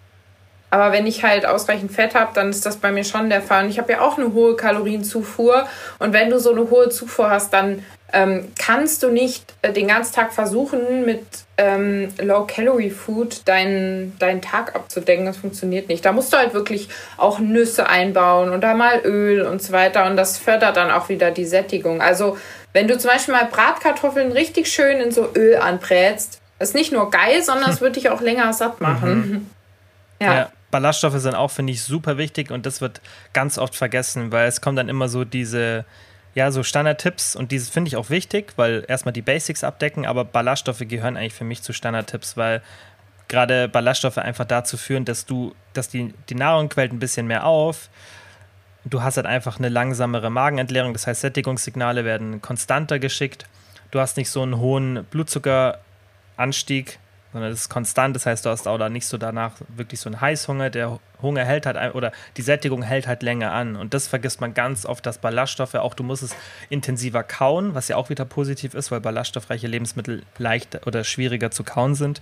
Aber 0.69 0.91
wenn 0.91 1.08
ich 1.08 1.23
halt 1.23 1.45
ausreichend 1.45 1.91
Fett 1.91 2.15
habe, 2.15 2.32
dann 2.34 2.49
ist 2.49 2.65
das 2.65 2.77
bei 2.77 2.91
mir 2.91 3.03
schon 3.03 3.29
der 3.29 3.41
Fall. 3.41 3.65
Und 3.65 3.69
ich 3.69 3.79
habe 3.79 3.93
ja 3.93 4.01
auch 4.01 4.17
eine 4.17 4.34
hohe 4.34 4.55
Kalorienzufuhr. 4.55 5.67
Und 5.97 6.13
wenn 6.13 6.29
du 6.29 6.39
so 6.39 6.51
eine 6.51 6.69
hohe 6.69 6.89
Zufuhr 6.89 7.29
hast, 7.29 7.53
dann 7.53 7.84
ähm, 8.13 8.51
kannst 8.58 9.03
du 9.03 9.10
nicht 9.10 9.53
äh, 9.62 9.71
den 9.71 9.88
ganzen 9.88 10.15
Tag 10.15 10.34
versuchen, 10.34 11.05
mit 11.05 11.25
ähm, 11.58 12.10
Low-Calorie-Food 12.19 13.47
deinen, 13.47 14.17
deinen 14.19 14.41
Tag 14.41 14.75
abzudecken. 14.75 15.25
Das 15.25 15.38
funktioniert 15.38 15.89
nicht. 15.89 16.05
Da 16.05 16.12
musst 16.12 16.34
du 16.34 16.38
halt 16.38 16.53
wirklich 16.53 16.89
auch 17.17 17.39
Nüsse 17.39 17.88
einbauen 17.88 18.49
und 18.49 18.62
da 18.62 18.73
mal 18.73 19.01
Öl 19.03 19.41
und 19.41 19.62
so 19.62 19.73
weiter. 19.73 20.05
Und 20.05 20.17
das 20.17 20.38
fördert 20.38 20.77
dann 20.77 20.91
auch 20.91 21.10
wieder 21.10 21.32
die 21.32 21.45
Sättigung. 21.45 22.01
Also 22.01 22.38
wenn 22.73 22.88
du 22.88 22.97
zum 22.97 23.12
Beispiel 23.12 23.34
mal 23.34 23.45
Bratkartoffeln 23.45 24.32
richtig 24.32 24.71
schön 24.71 24.99
in 24.99 25.12
so 25.12 25.29
Öl 25.36 25.58
anbrätst, 25.58 26.39
ist 26.60 26.75
nicht 26.75 26.91
nur 26.91 27.10
geil, 27.10 27.43
sondern 27.43 27.71
es 27.71 27.82
wird 27.82 27.95
dich 27.95 28.10
auch 28.10 28.21
länger 28.21 28.53
satt 28.53 28.82
machen. 28.82 29.15
Mhm. 29.15 29.49
Ja. 30.19 30.34
ja. 30.34 30.51
Ballaststoffe 30.71 31.19
sind 31.19 31.36
auch, 31.36 31.51
finde 31.51 31.73
ich, 31.73 31.84
super 31.84 32.17
wichtig 32.17 32.51
und 32.51 32.65
das 32.65 32.82
wird 32.82 33.01
ganz 33.34 33.58
oft 33.58 33.75
vergessen, 33.75 34.32
weil 34.32 34.47
es 34.47 34.62
kommen 34.62 34.75
dann 34.75 34.89
immer 34.89 35.10
so 35.10 35.25
diese, 35.25 35.86
ja, 36.36 36.51
so 36.51 36.63
Standardtipps 36.63 37.36
und 37.36 37.51
diese 37.51 37.71
finde 37.71 37.89
ich 37.89 37.95
auch 37.95 38.10
wichtig, 38.10 38.53
weil 38.55 38.86
erstmal 38.88 39.13
die 39.13 39.21
Basics 39.21 39.63
abdecken, 39.63 40.05
aber 40.05 40.25
Ballaststoffe 40.25 40.84
gehören 40.88 41.17
eigentlich 41.17 41.34
für 41.34 41.43
mich 41.43 41.63
zu 41.63 41.73
Standardtipps, 41.73 42.38
weil 42.38 42.62
gerade 43.27 43.67
Ballaststoffe 43.67 44.17
einfach 44.17 44.45
dazu 44.45 44.77
führen, 44.77 45.05
dass 45.05 45.25
du, 45.25 45.55
dass 45.73 45.89
die, 45.89 46.13
die 46.29 46.36
Nahrung 46.36 46.69
quält 46.69 46.91
ein 46.91 46.99
bisschen 46.99 47.27
mehr 47.27 47.45
auf. 47.45 47.89
Du 48.86 49.03
hast 49.03 49.17
halt 49.17 49.27
einfach 49.27 49.60
eine 49.60 49.69
langsamere 49.69 50.29
Magenentleerung, 50.29 50.93
das 50.93 51.08
heißt, 51.08 51.21
Sättigungssignale 51.21 52.05
werden 52.05 52.41
konstanter 52.41 52.99
geschickt. 52.99 53.45
du 53.91 53.99
hast 53.99 54.17
nicht 54.17 54.29
so 54.29 54.41
einen 54.41 54.58
hohen 54.58 55.05
Blutzuckeranstieg, 55.05 56.99
sondern 57.32 57.52
das 57.52 57.62
ist 57.62 57.70
konstant. 57.70 58.15
Das 58.15 58.26
heißt, 58.26 58.46
du 58.46 58.50
hast 58.50 58.68
auch 58.68 58.78
da 58.78 58.89
nicht 58.89 59.06
so 59.06 59.18
danach 59.18 59.54
wirklich 59.70 60.00
so 60.00 60.10
einen 60.10 60.20
Heißhunger. 60.20 60.70
Der 60.70 61.00
Hunger 61.22 61.46
hält 61.46 61.65
halt 61.65 61.96
oder 61.96 62.12
die 62.38 62.42
Sättigung 62.42 62.82
hält 62.82 63.08
halt 63.08 63.21
länger 63.21 63.52
an. 63.52 63.75
Und 63.75 63.94
das 63.94 64.08
vergisst 64.08 64.42
man 64.42 64.54
ganz 64.54 64.86
oft, 64.86 65.06
dass 65.06 65.19
Ballaststoffe 65.19 65.75
auch, 65.75 65.94
du 65.94 66.04
musst 66.04 66.23
es 66.23 66.36
intensiver 66.69 67.23
kauen, 67.23 67.75
was 67.75 67.88
ja 67.88 67.98
auch 67.98 68.10
wieder 68.10 68.25
positiv 68.25 68.73
ist, 68.73 68.92
weil 68.92 69.00
ballaststoffreiche 69.00 69.67
Lebensmittel 69.67 70.23
leichter 70.38 70.82
oder 70.88 71.04
schwieriger 71.04 71.52
zu 71.52 71.63
kauen 71.63 71.96
sind. 71.96 72.21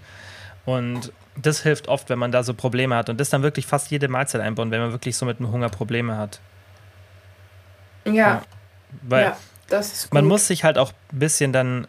Und 0.65 1.13
das 1.37 1.63
hilft 1.63 1.87
oft, 1.87 2.09
wenn 2.09 2.19
man 2.19 2.33
da 2.33 2.43
so 2.43 2.53
Probleme 2.53 2.95
hat. 2.95 3.09
Und 3.09 3.19
das 3.21 3.29
dann 3.29 3.43
wirklich 3.43 3.65
fast 3.65 3.89
jede 3.89 4.09
Mahlzeit 4.09 4.41
einbauen, 4.41 4.71
wenn 4.71 4.81
man 4.81 4.91
wirklich 4.91 5.15
so 5.15 5.25
mit 5.25 5.39
dem 5.39 5.49
Hunger 5.51 5.69
Probleme 5.69 6.17
hat. 6.17 6.41
Ja. 8.03 8.13
ja. 8.13 8.41
Weil 9.01 9.33
ja, 9.71 9.81
man 10.11 10.25
muss 10.25 10.47
sich 10.47 10.65
halt 10.65 10.77
auch 10.77 10.91
ein 11.13 11.19
bisschen 11.19 11.53
dann 11.53 11.87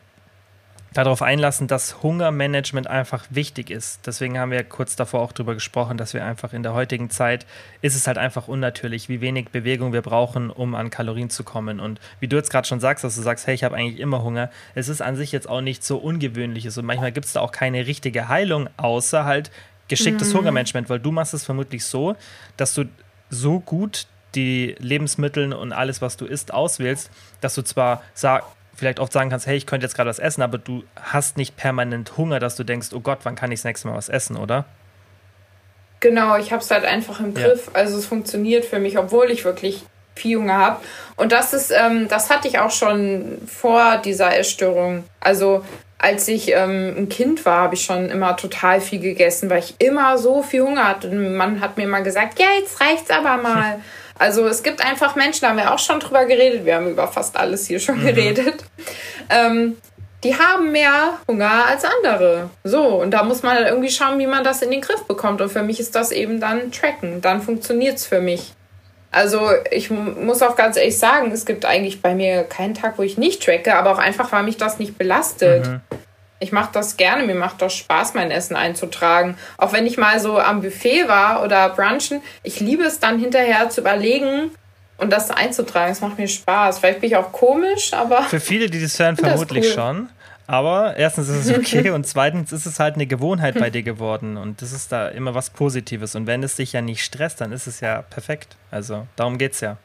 darauf 0.95 1.22
einlassen, 1.22 1.66
dass 1.66 2.03
Hungermanagement 2.03 2.86
einfach 2.86 3.26
wichtig 3.30 3.70
ist. 3.70 4.07
Deswegen 4.07 4.39
haben 4.39 4.51
wir 4.51 4.64
kurz 4.64 4.97
davor 4.97 5.20
auch 5.20 5.32
darüber 5.32 5.55
gesprochen, 5.55 5.99
dass 5.99 6.14
wir 6.14 6.24
einfach 6.24 6.53
in 6.53 6.62
der 6.62 6.72
heutigen 6.72 7.11
Zeit 7.11 7.47
ist 7.82 7.95
es 7.95 8.07
halt 8.07 8.18
einfach 8.18 8.49
unnatürlich, 8.49 9.09
wie 9.09 9.20
wenig 9.20 9.51
Bewegung 9.51 9.93
wir 9.93 10.03
brauchen, 10.03 10.51
um 10.51 10.74
an 10.74 10.91
Kalorien 10.91 11.30
zu 11.30 11.45
kommen. 11.45 11.78
Und 11.80 12.01
wie 12.20 12.28
du 12.28 12.36
jetzt 12.36 12.51
gerade 12.51 12.66
schon 12.66 12.80
sagst, 12.80 13.05
dass 13.05 13.16
du 13.16 13.22
sagst, 13.22 13.47
hey, 13.47 13.55
ich 13.55 13.64
habe 13.64 13.76
eigentlich 13.76 14.01
immer 14.01 14.22
Hunger, 14.22 14.51
es 14.74 14.89
ist 14.89 15.03
an 15.03 15.16
sich 15.16 15.32
jetzt 15.32 15.49
auch 15.49 15.61
nicht 15.61 15.84
so 15.84 15.99
ungewöhnliches 15.99 16.78
und 16.78 16.86
manchmal 16.86 17.12
gibt 17.12 17.26
es 17.26 17.32
da 17.34 17.41
auch 17.41 17.53
keine 17.53 17.86
richtige 17.86 18.28
Heilung, 18.28 18.68
außer 18.76 19.24
halt 19.24 19.51
geschicktes 19.89 20.32
mhm. 20.32 20.39
Hungermanagement, 20.39 20.89
weil 20.89 21.01
du 21.01 21.11
machst 21.11 21.34
es 21.34 21.45
vermutlich 21.45 21.84
so, 21.84 22.16
dass 22.57 22.74
du 22.74 22.84
so 23.30 23.61
gut 23.61 24.07
die 24.34 24.74
Lebensmittel 24.78 25.53
und 25.53 25.72
alles, 25.72 26.03
was 26.03 26.16
du 26.16 26.26
isst, 26.26 26.53
auswählst, 26.53 27.11
dass 27.41 27.55
du 27.55 27.62
zwar 27.62 28.03
sag, 28.14 28.45
vielleicht 28.79 29.01
oft 29.01 29.12
sagen 29.12 29.31
kannst, 29.31 29.47
hey, 29.47 29.57
ich 29.57 29.66
könnte 29.66 29.85
jetzt 29.85 29.95
gerade 29.95 30.09
was 30.09 30.18
essen, 30.18 30.43
aber 30.43 30.59
du 30.59 30.85
hast 30.97 31.37
nicht 31.37 31.57
permanent 31.57 32.16
Hunger, 32.16 32.39
dass 32.39 32.57
du 32.57 32.64
denkst, 32.64 32.89
oh 32.93 33.01
Gott, 33.01 33.20
wann 33.24 33.35
kann 33.35 33.51
ich 33.51 33.61
das 33.61 33.64
nächste 33.64 33.89
Mal 33.89 33.97
was 33.97 34.09
essen, 34.09 34.37
oder? 34.37 34.64
Genau, 36.01 36.37
ich 36.37 36.53
habe 36.53 36.62
es 36.62 36.70
halt 36.70 36.85
einfach 36.85 37.18
im 37.18 37.35
Griff. 37.35 37.66
Ja. 37.66 37.72
Also 37.74 37.99
es 37.99 38.07
funktioniert 38.07 38.64
für 38.64 38.79
mich, 38.79 38.99
obwohl 38.99 39.31
ich 39.31 39.45
wirklich 39.45 39.85
viel 40.14 40.39
Hunger 40.39 40.59
habe. 40.59 40.81
Und 41.16 41.33
das 41.33 41.53
ist, 41.53 41.72
ähm, 41.72 42.07
das 42.09 42.31
hatte 42.31 42.47
ich 42.49 42.59
auch 42.59 42.70
schon 42.70 43.39
vor 43.47 43.99
dieser 43.99 44.37
Essstörung. 44.37 45.05
Also 45.20 45.64
als 45.99 46.29
ich 46.29 46.53
ähm, 46.53 46.95
ein 46.97 47.09
Kind 47.09 47.45
war, 47.45 47.62
habe 47.62 47.74
ich 47.74 47.83
schon 47.85 48.09
immer 48.09 48.37
total 48.37 48.81
viel 48.81 49.01
gegessen, 49.01 49.51
weil 49.51 49.59
ich 49.59 49.74
immer 49.79 50.16
so 50.18 50.43
viel 50.43 50.62
Hunger 50.62 50.87
hatte. 50.87 51.11
Und 51.11 51.37
man 51.37 51.61
hat 51.61 51.76
mir 51.76 51.89
mal 51.89 52.05
gesagt, 52.05 52.39
ja, 52.39 52.47
jetzt 52.61 52.81
reicht's 52.81 53.11
aber 53.11 53.37
mal. 53.43 53.81
Also 54.19 54.47
es 54.47 54.62
gibt 54.62 54.85
einfach 54.85 55.14
Menschen, 55.14 55.43
da 55.43 55.51
haben 55.51 55.59
wir 55.59 55.73
auch 55.73 55.79
schon 55.79 56.01
drüber 56.01 56.25
geredet, 56.25 56.64
wir 56.64 56.75
haben 56.75 56.91
über 56.91 57.07
fast 57.09 57.37
alles 57.37 57.66
hier 57.66 57.79
schon 57.79 58.01
mhm. 58.01 58.07
geredet. 58.07 58.64
Ähm, 59.31 59.77
die 60.25 60.37
haben 60.37 60.73
mehr 60.73 61.19
Hunger 61.29 61.66
als 61.66 61.85
andere. 61.85 62.51
So, 62.64 62.83
und 62.83 63.12
da 63.12 63.23
muss 63.23 63.43
man 63.43 63.57
halt 63.57 63.69
irgendwie 63.69 63.91
schauen, 63.91 64.19
wie 64.19 64.27
man 64.27 64.43
das 64.43 64.62
in 64.62 64.71
den 64.71 64.81
Griff 64.81 65.05
bekommt. 65.05 65.41
Und 65.41 65.51
für 65.51 65.62
mich 65.62 65.79
ist 65.79 65.95
das 65.95 66.11
eben 66.11 66.41
dann 66.41 66.73
Tracken. 66.73 67.21
Dann 67.21 67.41
funktioniert 67.41 67.99
es 67.99 68.07
für 68.07 68.21
mich. 68.21 68.53
Also 69.11 69.51
ich 69.71 69.91
muss 69.91 70.43
auch 70.43 70.57
ganz 70.57 70.77
ehrlich 70.77 70.99
sagen, 70.99 71.31
es 71.33 71.47
gibt 71.47 71.64
eigentlich 71.64 72.03
bei 72.03 72.14
mir 72.14 72.43
keinen 72.43 72.75
Tag, 72.75 72.99
wo 72.99 73.03
ich 73.03 73.16
nicht 73.16 73.43
tracke, 73.43 73.75
aber 73.75 73.93
auch 73.93 73.99
einfach, 73.99 74.33
weil 74.33 74.43
mich 74.43 74.59
das 74.59 74.79
nicht 74.79 74.99
belastet. 74.99 75.66
Mhm. 75.66 75.81
Ich 76.41 76.53
mache 76.53 76.70
das 76.72 76.97
gerne, 76.97 77.24
mir 77.24 77.34
macht 77.34 77.61
das 77.61 77.74
Spaß, 77.74 78.14
mein 78.14 78.30
Essen 78.30 78.55
einzutragen. 78.55 79.36
Auch 79.57 79.72
wenn 79.72 79.86
ich 79.86 79.99
mal 79.99 80.20
so 80.20 80.39
am 80.39 80.62
Buffet 80.62 81.09
war 81.09 81.43
oder 81.43 81.68
brunchen, 81.70 82.22
ich 82.43 82.61
liebe 82.61 82.84
es 82.84 83.01
dann 83.01 83.18
hinterher 83.18 83.70
zu 83.70 83.80
überlegen 83.80 84.53
und 84.99 85.11
das 85.11 85.30
einzutragen. 85.30 85.93
Es 85.93 86.01
macht 86.01 86.18
mir 86.18 86.28
Spaß. 86.28 86.78
Vielleicht 86.78 87.01
bin 87.01 87.11
ich 87.11 87.16
auch 87.16 87.32
komisch, 87.32 87.93
aber. 87.93 88.22
Für 88.22 88.41
viele, 88.41 88.68
die 88.68 88.80
das 88.80 88.99
hören, 88.99 89.16
vermutlich 89.18 89.66
cool. 89.66 89.72
schon. 89.72 90.09
Aber 90.47 90.97
erstens 90.97 91.28
ist 91.28 91.47
es 91.47 91.59
okay 91.59 91.91
und 91.95 92.07
zweitens 92.07 92.53
ist 92.53 92.64
es 92.64 92.80
halt 92.80 92.95
eine 92.95 93.07
Gewohnheit 93.07 93.59
bei 93.59 93.68
dir 93.68 93.82
geworden 93.82 94.39
und 94.39 94.62
das 94.62 94.72
ist 94.72 94.91
da 94.91 95.09
immer 95.09 95.34
was 95.34 95.51
Positives. 95.51 96.14
Und 96.14 96.26
wenn 96.26 96.43
es 96.43 96.57
dich 96.57 96.72
ja 96.72 96.80
nicht 96.80 97.05
stresst, 97.05 97.43
dann 97.43 97.53
ist 97.53 97.66
es 97.66 97.80
ja 97.80 98.01
perfekt. 98.01 98.57
Also 98.70 99.07
darum 99.14 99.36
geht 99.36 99.53
es 99.53 99.61
ja. 99.61 99.76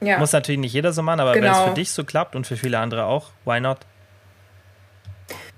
ja. 0.00 0.18
Muss 0.18 0.32
natürlich 0.32 0.60
nicht 0.60 0.74
jeder 0.74 0.92
so 0.92 1.02
machen, 1.02 1.18
aber 1.18 1.32
genau. 1.32 1.46
wenn 1.46 1.52
es 1.54 1.68
für 1.68 1.74
dich 1.74 1.90
so 1.90 2.04
klappt 2.04 2.36
und 2.36 2.46
für 2.46 2.56
viele 2.56 2.78
andere 2.78 3.06
auch, 3.06 3.30
why 3.44 3.58
not? 3.58 3.78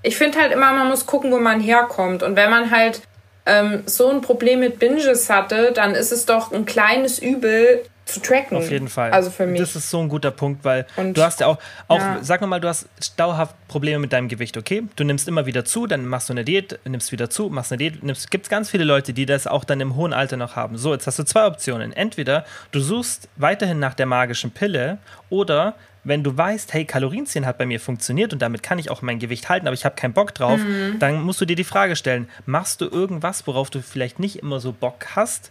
Ich 0.05 0.16
finde 0.16 0.38
halt 0.38 0.52
immer, 0.52 0.72
man 0.72 0.88
muss 0.88 1.07
gucken, 1.07 1.32
wo 1.32 1.38
man 1.38 1.61
herkommt. 1.61 2.22
Und 2.22 2.36
wenn 2.36 2.50
man 2.50 2.70
halt 2.70 3.00
ähm, 3.46 3.82
so 3.86 4.11
ein 4.11 4.20
Problem 4.20 4.61
mit 4.61 4.78
Binges 4.78 5.30
hatte, 5.30 5.72
dann 5.72 5.94
ist 5.94 6.12
es 6.12 6.26
doch 6.26 6.52
ein 6.52 6.66
kleines 6.66 7.18
Übel 7.18 7.82
zu 8.05 8.20
tracken. 8.20 8.59
Auf 8.59 8.70
jeden 8.70 8.88
Fall. 8.88 9.12
Also 9.12 9.30
für 9.30 9.46
mich. 9.46 9.59
Das 9.59 9.74
ist 9.74 9.88
so 9.88 9.98
ein 10.00 10.11
guter 10.11 10.30
Punkt, 10.30 10.62
weil 10.62 10.86
und, 10.96 11.16
du 11.16 11.22
hast 11.22 11.40
ja 11.40 11.46
auch, 11.46 11.59
auch 11.88 11.98
ja. 11.98 12.18
sag 12.20 12.42
mal, 12.42 12.61
du 12.61 12.68
hast 12.68 12.86
dauerhaft 13.16 13.55
Probleme 13.66 13.98
mit 13.98 14.12
deinem 14.12 14.28
Gewicht, 14.28 14.59
okay? 14.59 14.82
Du 14.94 15.05
nimmst 15.05 15.26
immer 15.26 15.46
wieder 15.46 15.64
zu, 15.64 15.86
dann 15.86 16.05
machst 16.05 16.28
du 16.28 16.34
eine 16.34 16.44
Diät, 16.44 16.78
nimmst 16.84 17.11
wieder 17.12 17.30
zu, 17.30 17.48
machst 17.48 17.72
eine 17.72 17.78
Diät, 17.78 18.02
nimmst, 18.02 18.30
gibt 18.30 18.44
es 18.44 18.50
ganz 18.50 18.68
viele 18.68 18.84
Leute, 18.84 19.14
die 19.14 19.24
das 19.24 19.46
auch 19.46 19.64
dann 19.64 19.80
im 19.80 19.96
hohen 19.96 20.12
Alter 20.12 20.36
noch 20.36 20.55
haben. 20.55 20.76
So, 20.76 20.92
jetzt 20.92 21.07
hast 21.07 21.18
du 21.18 21.24
zwei 21.24 21.46
Optionen. 21.46 21.94
Entweder 21.94 22.44
du 22.72 22.80
suchst 22.80 23.30
weiterhin 23.36 23.78
nach 23.78 23.94
der 23.94 24.05
magischen 24.05 24.50
Pille 24.50 24.98
oder 25.30 25.74
wenn 26.05 26.22
du 26.22 26.36
weißt, 26.36 26.72
hey, 26.72 26.84
Kalorienzählen 26.84 27.46
hat 27.46 27.59
bei 27.59 27.66
mir 27.66 27.80
funktioniert 27.80 28.32
und 28.32 28.42
damit 28.42 28.62
kann 28.62 28.78
ich 28.78 28.90
auch 28.90 29.02
mein 29.02 29.18
Gewicht 29.18 29.48
halten, 29.48 29.66
aber 29.66 29.74
ich 29.74 29.84
habe 29.84 29.96
keinen 29.96 30.12
Bock 30.12 30.34
drauf, 30.34 30.61
mhm. 30.61 30.98
dann 30.98 31.22
musst 31.22 31.40
du 31.40 31.46
dir 31.46 31.57
die 31.57 31.64
Frage 31.64 31.96
stellen, 31.96 32.28
machst 32.46 32.80
du 32.80 32.86
irgendwas, 32.86 33.46
worauf 33.46 33.70
du 33.70 33.82
vielleicht 33.82 34.18
nicht 34.18 34.36
immer 34.36 34.61
so 34.61 34.72
Bock 34.72 35.16
hast? 35.16 35.50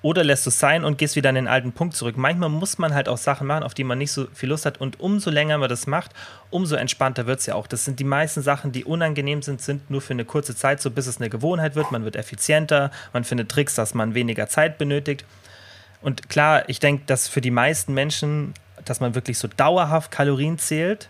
Oder 0.00 0.22
lässt 0.22 0.46
du 0.46 0.50
es 0.50 0.60
sein 0.60 0.84
und 0.84 0.96
gehst 0.96 1.16
wieder 1.16 1.30
an 1.30 1.34
den 1.34 1.48
alten 1.48 1.72
Punkt 1.72 1.96
zurück. 1.96 2.16
Manchmal 2.16 2.50
muss 2.50 2.78
man 2.78 2.94
halt 2.94 3.08
auch 3.08 3.16
Sachen 3.16 3.48
machen, 3.48 3.64
auf 3.64 3.74
die 3.74 3.82
man 3.82 3.98
nicht 3.98 4.12
so 4.12 4.28
viel 4.32 4.48
Lust 4.48 4.64
hat. 4.64 4.80
Und 4.80 5.00
umso 5.00 5.28
länger 5.28 5.58
man 5.58 5.68
das 5.68 5.88
macht, 5.88 6.12
umso 6.50 6.76
entspannter 6.76 7.26
wird 7.26 7.40
es 7.40 7.46
ja 7.46 7.56
auch. 7.56 7.66
Das 7.66 7.84
sind 7.84 7.98
die 7.98 8.04
meisten 8.04 8.40
Sachen, 8.40 8.70
die 8.70 8.84
unangenehm 8.84 9.42
sind, 9.42 9.60
sind 9.60 9.90
nur 9.90 10.00
für 10.00 10.12
eine 10.12 10.24
kurze 10.24 10.54
Zeit 10.54 10.80
so, 10.80 10.92
bis 10.92 11.08
es 11.08 11.16
eine 11.18 11.30
Gewohnheit 11.30 11.74
wird. 11.74 11.90
Man 11.90 12.04
wird 12.04 12.14
effizienter, 12.14 12.92
man 13.12 13.24
findet 13.24 13.48
Tricks, 13.48 13.74
dass 13.74 13.92
man 13.92 14.14
weniger 14.14 14.48
Zeit 14.48 14.78
benötigt. 14.78 15.24
Und 16.00 16.28
klar, 16.28 16.68
ich 16.68 16.78
denke, 16.78 17.02
dass 17.06 17.26
für 17.26 17.40
die 17.40 17.50
meisten 17.50 17.92
Menschen 17.92 18.54
dass 18.88 19.00
man 19.00 19.14
wirklich 19.14 19.38
so 19.38 19.48
dauerhaft 19.48 20.10
Kalorien 20.10 20.58
zählt, 20.58 21.08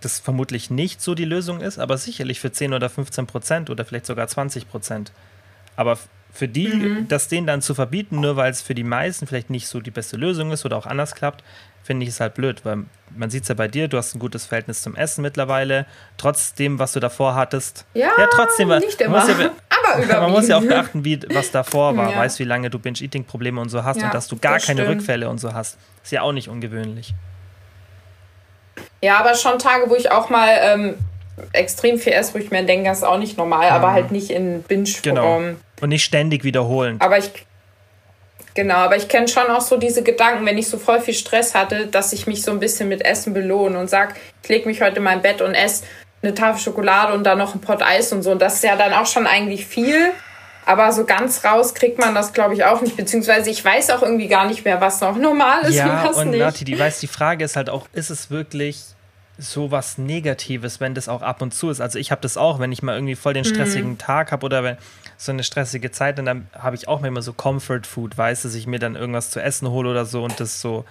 das 0.00 0.20
vermutlich 0.20 0.70
nicht 0.70 1.00
so 1.00 1.14
die 1.14 1.24
Lösung 1.24 1.60
ist, 1.60 1.78
aber 1.78 1.96
sicherlich 1.98 2.40
für 2.40 2.52
10 2.52 2.74
oder 2.74 2.88
15 2.88 3.26
Prozent 3.26 3.70
oder 3.70 3.84
vielleicht 3.84 4.06
sogar 4.06 4.28
20 4.28 4.68
Prozent. 4.68 5.12
Aber 5.76 5.98
für 6.32 6.48
die, 6.48 6.68
mhm. 6.68 7.08
das 7.08 7.28
denen 7.28 7.46
dann 7.46 7.62
zu 7.62 7.74
verbieten, 7.74 8.20
nur 8.20 8.36
weil 8.36 8.50
es 8.50 8.60
für 8.60 8.74
die 8.74 8.84
meisten 8.84 9.26
vielleicht 9.26 9.50
nicht 9.50 9.68
so 9.68 9.80
die 9.80 9.92
beste 9.92 10.16
Lösung 10.16 10.50
ist 10.50 10.64
oder 10.64 10.76
auch 10.76 10.86
anders 10.86 11.14
klappt, 11.14 11.44
finde 11.84 12.04
ich 12.04 12.10
es 12.10 12.20
halt 12.20 12.34
blöd, 12.34 12.64
weil 12.64 12.84
man 13.14 13.30
sieht 13.30 13.42
es 13.42 13.48
ja 13.48 13.54
bei 13.54 13.68
dir, 13.68 13.88
du 13.88 13.98
hast 13.98 14.14
ein 14.14 14.18
gutes 14.18 14.46
Verhältnis 14.46 14.82
zum 14.82 14.96
Essen 14.96 15.22
mittlerweile, 15.22 15.86
trotzdem, 16.16 16.78
was 16.78 16.92
du 16.92 17.00
davor 17.00 17.34
hattest. 17.34 17.84
Ja, 17.94 18.10
ja 18.18 18.26
trotzdem. 18.32 18.68
Nicht 18.68 19.00
immer, 19.00 19.28
ja, 19.28 19.50
aber 19.92 20.20
Man 20.22 20.30
muss 20.32 20.48
ja 20.48 20.58
auch 20.58 20.62
beachten, 20.62 21.04
wie, 21.04 21.20
was 21.32 21.50
davor 21.50 21.96
war, 21.96 22.12
ja. 22.12 22.18
weißt, 22.18 22.38
wie 22.38 22.44
lange 22.44 22.70
du 22.70 22.78
Binge-Eating-Probleme 22.78 23.60
und 23.60 23.68
so 23.68 23.84
hast 23.84 24.00
ja, 24.00 24.06
und 24.06 24.14
dass 24.14 24.28
du 24.28 24.36
gar 24.38 24.58
keine 24.58 24.82
stimmt. 24.82 25.00
Rückfälle 25.00 25.28
und 25.28 25.38
so 25.38 25.52
hast. 25.52 25.78
Ist 26.02 26.12
ja 26.12 26.22
auch 26.22 26.32
nicht 26.32 26.48
ungewöhnlich. 26.48 27.14
Ja, 29.02 29.18
aber 29.18 29.34
schon 29.34 29.58
Tage, 29.58 29.90
wo 29.90 29.94
ich 29.94 30.10
auch 30.10 30.30
mal 30.30 30.48
ähm, 30.62 30.94
extrem 31.52 31.98
viel 31.98 32.12
esse, 32.12 32.34
wo 32.34 32.38
ich 32.38 32.50
mir 32.50 32.64
denke, 32.64 32.88
das 32.88 32.98
ist 32.98 33.04
auch 33.04 33.18
nicht 33.18 33.36
normal, 33.36 33.68
mhm. 33.68 33.76
aber 33.76 33.92
halt 33.92 34.10
nicht 34.10 34.30
in 34.30 34.62
Binge-Form. 34.62 35.02
Genau. 35.02 35.56
Und 35.80 35.88
nicht 35.88 36.04
ständig 36.04 36.44
wiederholen. 36.44 36.96
Aber 37.00 37.18
ich 37.18 37.30
Genau, 38.54 38.76
aber 38.76 38.96
ich 38.96 39.08
kenne 39.08 39.26
schon 39.26 39.48
auch 39.48 39.60
so 39.60 39.76
diese 39.76 40.04
Gedanken, 40.04 40.46
wenn 40.46 40.56
ich 40.56 40.68
so 40.68 40.78
voll 40.78 41.00
viel 41.00 41.14
Stress 41.14 41.56
hatte, 41.56 41.88
dass 41.88 42.12
ich 42.12 42.28
mich 42.28 42.42
so 42.42 42.52
ein 42.52 42.60
bisschen 42.60 42.88
mit 42.88 43.04
Essen 43.04 43.34
belohne 43.34 43.76
und 43.78 43.90
sage, 43.90 44.14
ich 44.42 44.48
lege 44.48 44.68
mich 44.68 44.80
heute 44.80 44.98
in 44.98 45.02
mein 45.02 45.22
Bett 45.22 45.42
und 45.42 45.54
esse 45.54 45.84
eine 46.24 46.34
Tafel 46.34 46.60
Schokolade 46.60 47.12
und 47.14 47.24
dann 47.24 47.38
noch 47.38 47.54
ein 47.54 47.60
Pott 47.60 47.82
Eis 47.82 48.12
und 48.12 48.22
so. 48.22 48.32
Und 48.32 48.42
das 48.42 48.54
ist 48.54 48.64
ja 48.64 48.76
dann 48.76 48.92
auch 48.92 49.06
schon 49.06 49.26
eigentlich 49.26 49.66
viel. 49.66 50.12
Aber 50.66 50.92
so 50.92 51.04
ganz 51.04 51.44
raus 51.44 51.74
kriegt 51.74 51.98
man 51.98 52.14
das, 52.14 52.32
glaube 52.32 52.54
ich, 52.54 52.64
auch 52.64 52.80
nicht. 52.80 52.96
Beziehungsweise 52.96 53.50
ich 53.50 53.62
weiß 53.64 53.90
auch 53.90 54.02
irgendwie 54.02 54.28
gar 54.28 54.46
nicht 54.46 54.64
mehr, 54.64 54.80
was 54.80 55.00
noch 55.00 55.16
normal 55.16 55.62
ist 55.62 55.74
ja, 55.74 55.84
und 55.84 56.08
was 56.08 56.16
und 56.16 56.30
nicht. 56.30 56.40
Nati, 56.40 56.64
die 56.64 56.78
weiß, 56.78 57.00
die 57.00 57.06
Frage 57.06 57.44
ist 57.44 57.56
halt 57.56 57.68
auch, 57.68 57.86
ist 57.92 58.10
es 58.10 58.30
wirklich 58.30 58.82
so 59.36 59.70
was 59.70 59.98
Negatives, 59.98 60.80
wenn 60.80 60.94
das 60.94 61.08
auch 61.08 61.22
ab 61.22 61.42
und 61.42 61.52
zu 61.52 61.68
ist? 61.68 61.80
Also 61.80 61.98
ich 61.98 62.10
habe 62.10 62.22
das 62.22 62.36
auch, 62.36 62.60
wenn 62.60 62.72
ich 62.72 62.82
mal 62.82 62.94
irgendwie 62.94 63.16
voll 63.16 63.34
den 63.34 63.44
stressigen 63.44 63.92
mhm. 63.92 63.98
Tag 63.98 64.32
habe 64.32 64.46
oder 64.46 64.62
wenn 64.62 64.76
so 65.16 65.32
eine 65.32 65.44
stressige 65.44 65.90
Zeit, 65.90 66.18
und 66.18 66.24
dann 66.24 66.48
habe 66.58 66.76
ich 66.76 66.88
auch 66.88 67.02
immer 67.02 67.22
so 67.22 67.32
Comfort 67.32 67.82
Food, 67.84 68.16
weiß, 68.16 68.42
dass 68.42 68.54
ich 68.54 68.66
mir 68.66 68.78
dann 68.78 68.96
irgendwas 68.96 69.30
zu 69.30 69.40
essen 69.40 69.68
hole 69.68 69.90
oder 69.90 70.06
so 70.06 70.24
und 70.24 70.40
das 70.40 70.60
so 70.60 70.84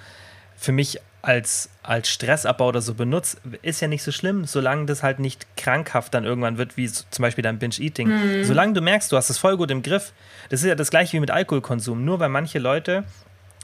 für 0.56 0.72
mich 0.72 1.00
als, 1.24 1.70
als 1.84 2.10
Stressabbau 2.10 2.68
oder 2.68 2.82
so 2.82 2.94
benutzt, 2.94 3.42
ist 3.62 3.80
ja 3.80 3.88
nicht 3.88 4.04
so 4.04 4.12
schlimm, 4.12 4.44
solange 4.44 4.86
das 4.86 5.04
halt 5.04 5.20
nicht 5.20 5.48
krankhaft 5.56 6.14
dann 6.14 6.26
irgendwann 6.26 6.58
wird, 6.58 6.76
wie 6.76 6.92
zum 6.92 7.22
Beispiel 7.22 7.42
dein 7.42 7.60
Binge-Eating. 7.60 8.10
Mhm. 8.10 8.44
Solange 8.44 8.74
du 8.74 8.82
merkst, 8.82 9.10
du 9.10 9.16
hast 9.16 9.30
es 9.30 9.38
voll 9.38 9.56
gut 9.56 9.72
im 9.72 9.82
Griff. 9.82 10.12
Das 10.50 10.62
ist 10.62 10.68
ja 10.68 10.76
das 10.76 10.92
gleiche 10.92 11.14
wie 11.14 11.22
mit 11.22 11.32
Alkoholkonsum. 11.32 12.04
Nur 12.04 12.20
weil 12.20 12.28
manche 12.28 12.60
Leute 12.60 13.06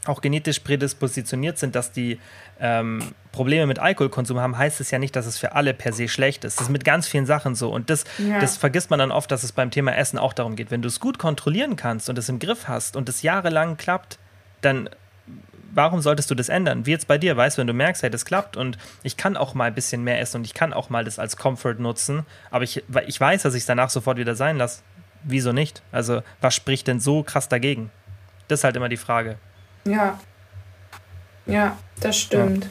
auch 0.06 0.22
genetisch 0.22 0.60
prädispositioniert 0.60 1.58
sind, 1.58 1.76
dass 1.76 1.92
die 1.92 2.18
ähm, 2.62 3.14
Probleme 3.34 3.68
mit 3.68 3.78
Alkoholkonsum 3.78 4.40
haben, 4.40 4.58
heißt 4.58 4.80
es 4.80 4.90
ja 4.92 4.98
nicht, 4.98 5.14
dass 5.18 5.26
es 5.26 5.38
für 5.38 5.52
alle 5.52 5.74
per 5.74 5.92
se 5.92 6.08
schlecht 6.08 6.46
ist. 6.46 6.60
Das 6.60 6.68
ist 6.68 6.72
mit 6.72 6.86
ganz 6.86 7.08
vielen 7.08 7.26
Sachen 7.26 7.56
so. 7.56 7.70
Und 7.70 7.90
das, 7.90 8.06
ja. 8.18 8.40
das 8.40 8.56
vergisst 8.56 8.90
man 8.90 9.00
dann 9.00 9.12
oft, 9.12 9.30
dass 9.32 9.44
es 9.44 9.52
beim 9.52 9.70
Thema 9.70 9.94
Essen 9.98 10.18
auch 10.18 10.32
darum 10.32 10.56
geht. 10.56 10.72
Wenn 10.72 10.82
du 10.82 10.88
es 10.88 11.02
gut 11.02 11.20
kontrollieren 11.20 11.76
kannst 11.76 12.10
und 12.10 12.18
es 12.18 12.30
im 12.30 12.40
Griff 12.40 12.70
hast 12.70 12.96
und 12.96 13.10
es 13.10 13.22
jahrelang 13.22 13.76
klappt, 13.76 14.18
dann 14.62 14.90
warum 15.74 16.02
solltest 16.02 16.30
du 16.32 16.36
das 16.36 16.50
ändern? 16.50 16.86
Wie 16.86 16.92
jetzt 16.92 17.08
bei 17.08 17.18
dir, 17.18 17.36
weißt 17.36 17.58
du, 17.58 17.62
wenn 17.62 17.68
du 17.68 17.74
merkst, 17.74 18.04
hey, 18.04 18.10
das 18.10 18.26
klappt 18.26 18.58
und 18.58 18.78
ich 19.04 19.18
kann 19.18 19.38
auch 19.38 19.54
mal 19.54 19.66
ein 19.66 19.76
bisschen 19.76 20.04
mehr 20.04 20.20
essen 20.20 20.38
und 20.38 20.46
ich 20.46 20.54
kann 20.54 20.74
auch 20.74 20.90
mal 20.90 21.04
das 21.04 21.20
als 21.20 21.38
Comfort 21.38 21.76
nutzen, 21.80 22.26
aber 22.52 22.64
ich, 22.64 22.84
ich 23.08 23.20
weiß, 23.20 23.44
dass 23.44 23.54
ich 23.54 23.62
es 23.62 23.66
danach 23.66 23.90
sofort 23.90 24.18
wieder 24.18 24.36
sein 24.36 24.58
lasse. 24.58 24.82
Wieso 25.24 25.52
nicht? 25.52 25.82
Also, 25.92 26.22
was 26.42 26.56
spricht 26.56 26.88
denn 26.88 27.00
so 27.00 27.24
krass 27.24 27.50
dagegen? 27.50 27.92
Das 28.48 28.62
ist 28.62 28.64
halt 28.64 28.76
immer 28.76 28.90
die 28.90 28.98
Frage. 28.98 29.38
Ja. 29.86 30.20
Ja, 31.46 31.78
das 32.00 32.18
stimmt. 32.18 32.66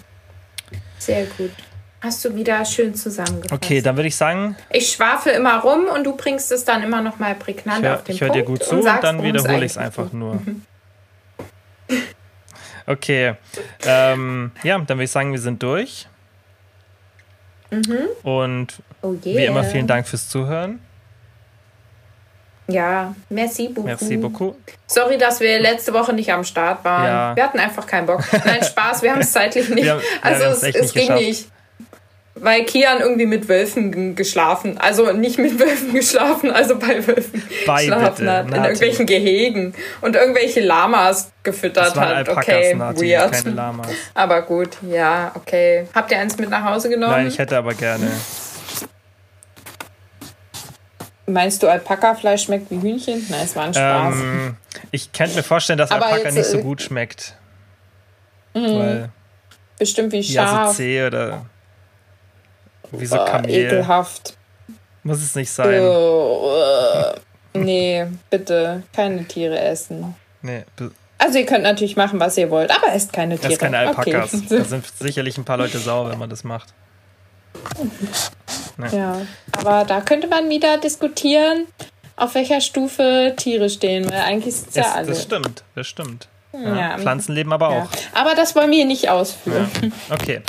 Ja. 0.71 0.79
Sehr 0.99 1.27
gut. 1.27 1.53
Hast 2.01 2.25
du 2.25 2.35
wieder 2.35 2.65
schön 2.65 2.95
zusammengefasst. 2.95 3.53
Okay, 3.53 3.83
dann 3.83 3.97
würde 3.97 4.07
ich 4.07 4.17
sagen. 4.17 4.57
Ich 4.71 4.93
schwafel 4.93 5.33
immer 5.33 5.61
rum 5.61 5.87
und 5.93 6.05
du 6.05 6.17
bringst 6.17 6.53
es 6.53 6.65
dann 6.65 6.83
immer 6.83 7.03
noch 7.03 7.19
mal 7.19 7.35
prägnant 7.35 7.85
hör, 7.85 7.97
auf 7.97 8.05
den 8.05 8.15
Ich 8.15 8.21
höre 8.21 8.31
dir 8.31 8.45
gut 8.45 8.63
zu 8.63 8.77
und, 8.77 8.83
sagst, 8.83 9.05
und 9.05 9.19
dann 9.19 9.23
wiederhole 9.23 9.65
ich 9.65 9.73
es 9.73 9.79
einfach 9.79 10.13
nur. 10.13 10.35
Mhm. 10.35 10.63
Okay. 12.89 13.35
Ähm, 13.85 14.51
ja, 14.63 14.79
dann 14.79 14.97
würde 14.97 15.05
ich 15.05 15.11
sagen, 15.11 15.31
wir 15.33 15.39
sind 15.39 15.63
durch. 15.63 16.09
Mhm. 17.71 18.09
Und 18.23 18.83
oh 19.03 19.13
yeah. 19.25 19.39
wie 19.39 19.45
immer, 19.45 19.63
vielen 19.63 19.87
Dank 19.87 20.09
fürs 20.09 20.29
Zuhören. 20.31 20.81
Ja, 22.67 23.15
merci 23.29 23.69
beaucoup. 23.69 23.85
Merci 23.85 24.17
beaucoup. 24.17 24.57
Sorry, 24.87 25.19
dass 25.19 25.41
wir 25.41 25.61
letzte 25.61 25.93
Woche 25.93 26.15
nicht 26.15 26.33
am 26.33 26.45
Start 26.45 26.85
waren. 26.85 27.05
Ja. 27.05 27.37
Wir 27.37 27.45
hatten 27.45 27.59
einfach 27.59 27.87
keinen 27.87 28.07
Bock. 28.07 28.25
Nein, 28.45 28.63
Spaß, 28.63 29.03
wir 29.03 29.13
haben 29.13 29.21
es 29.21 29.33
zeitlich 29.33 29.69
nicht. 29.69 29.85
Wir, 29.85 30.01
also 30.23 30.45
es, 30.45 30.63
es 30.63 30.75
nicht 30.83 30.95
ging 30.95 31.03
geschafft. 31.03 31.21
nicht 31.21 31.49
weil 32.41 32.65
Kian 32.65 33.01
irgendwie 33.01 33.27
mit 33.27 33.49
Wölfen 33.49 34.15
geschlafen, 34.15 34.79
also 34.79 35.13
nicht 35.13 35.39
mit 35.39 35.59
Wölfen 35.59 35.93
geschlafen, 35.95 36.51
also 36.51 36.79
bei 36.79 37.07
Wölfen 37.07 37.43
bei 37.67 37.85
geschlafen 37.85 38.17
bitte, 38.17 38.33
hat, 38.33 38.47
in 38.47 38.55
irgendwelchen 38.55 39.07
Gehegen 39.07 39.75
und 40.01 40.17
irgendwelche 40.17 40.61
Lamas 40.61 41.31
gefüttert 41.43 41.97
hat. 41.97 42.17
Alpakas, 42.17 42.47
okay, 42.47 42.75
Nati, 42.75 43.11
weird. 43.11 43.33
Keine 43.33 43.51
Lamas. 43.51 43.89
Aber 44.15 44.43
gut, 44.43 44.71
ja, 44.83 45.33
okay. 45.35 45.87
Habt 45.95 46.11
ihr 46.11 46.19
eins 46.19 46.37
mit 46.39 46.51
nach 46.51 46.65
Hause 46.65 46.89
genommen? 46.89 47.13
Nein, 47.13 47.27
ich 47.29 47.39
hätte 47.39 47.57
aber 47.57 47.75
gerne. 47.75 48.11
Meinst 51.27 51.63
du, 51.63 51.69
Alpaka-Fleisch 51.69 52.45
schmeckt 52.45 52.71
wie 52.71 52.81
Hühnchen? 52.81 53.27
Nein, 53.29 53.41
es 53.45 53.55
war 53.55 53.65
ein 53.65 53.75
Spaß. 53.75 54.15
Ähm, 54.15 54.57
ich 54.91 55.13
könnte 55.13 55.37
mir 55.37 55.43
vorstellen, 55.43 55.79
dass 55.79 55.91
aber 55.91 56.07
Alpaka 56.07 56.25
jetzt, 56.25 56.35
nicht 56.35 56.47
so 56.47 56.59
äh, 56.59 56.63
gut 56.63 56.81
schmeckt. 56.81 57.35
Mhm. 58.55 59.11
Bestimmt 59.79 60.13
wie 60.13 60.23
scharf. 60.23 60.51
Ja, 60.53 60.67
so 60.69 60.75
zäh 60.75 61.07
oder 61.07 61.47
wie 62.93 63.07
so 63.07 63.17
Kamel. 63.17 63.51
Ekelhaft. 63.51 64.37
Muss 65.03 65.23
es 65.23 65.35
nicht 65.35 65.51
sein. 65.51 65.81
Uh, 65.81 67.15
nee, 67.55 68.07
bitte. 68.31 68.83
Keine 68.95 69.25
Tiere 69.25 69.59
essen. 69.59 70.15
Nee. 70.43 70.65
Also 71.19 71.39
ihr 71.39 71.47
könnt 71.47 71.65
natürlich 71.65 71.97
machen, 71.97 72.21
was 72.21 72.37
ihr 72.37 72.51
wollt, 72.51 72.71
aber 72.71 72.95
esst 72.95 73.13
keine 73.13 73.37
Tiere. 73.39 73.53
Esst 73.53 73.61
keine 73.61 73.79
Alpakas. 73.79 74.35
Okay. 74.35 74.59
Da 74.59 74.65
sind 74.65 74.87
sicherlich 74.99 75.37
ein 75.37 75.45
paar 75.45 75.57
Leute 75.57 75.79
sauer, 75.79 76.11
wenn 76.11 76.19
man 76.19 76.31
das 76.31 76.45
macht. 76.45 76.75
Nee. 78.77 78.97
Ja, 78.97 79.17
aber 79.53 79.85
da 79.85 80.01
könnte 80.01 80.29
man 80.29 80.49
wieder 80.49 80.79
diskutieren, 80.79 81.67
auf 82.15 82.35
welcher 82.35 82.61
Stufe 82.61 83.35
Tiere 83.37 83.69
stehen, 83.69 84.09
weil 84.11 84.21
eigentlich 84.21 84.55
ist 84.55 84.69
es 84.69 84.75
ja 84.77 84.93
alle. 84.93 85.09
Das 85.09 85.23
stimmt, 85.23 85.65
das 85.75 85.87
stimmt. 85.89 86.29
Ja. 86.53 86.77
Ja. 86.77 86.99
Pflanzen 86.99 87.35
leben 87.35 87.53
aber 87.53 87.69
auch. 87.69 87.93
Ja. 87.93 87.99
Aber 88.15 88.35
das 88.35 88.55
wollen 88.55 88.71
wir 88.71 88.85
nicht 88.85 89.09
ausführen. 89.11 89.69
Okay, 90.11 90.43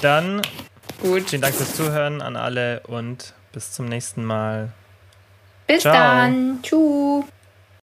dann 0.00 0.42
Gut. 1.00 1.30
Vielen 1.30 1.42
Dank 1.42 1.54
fürs 1.54 1.74
Zuhören 1.74 2.22
an 2.22 2.36
alle 2.36 2.80
und 2.86 3.34
bis 3.52 3.72
zum 3.72 3.86
nächsten 3.86 4.24
Mal. 4.24 4.72
Bis 5.66 5.82
Ciao. 5.82 5.92
dann. 5.94 6.60
Tschüss. 6.62 7.24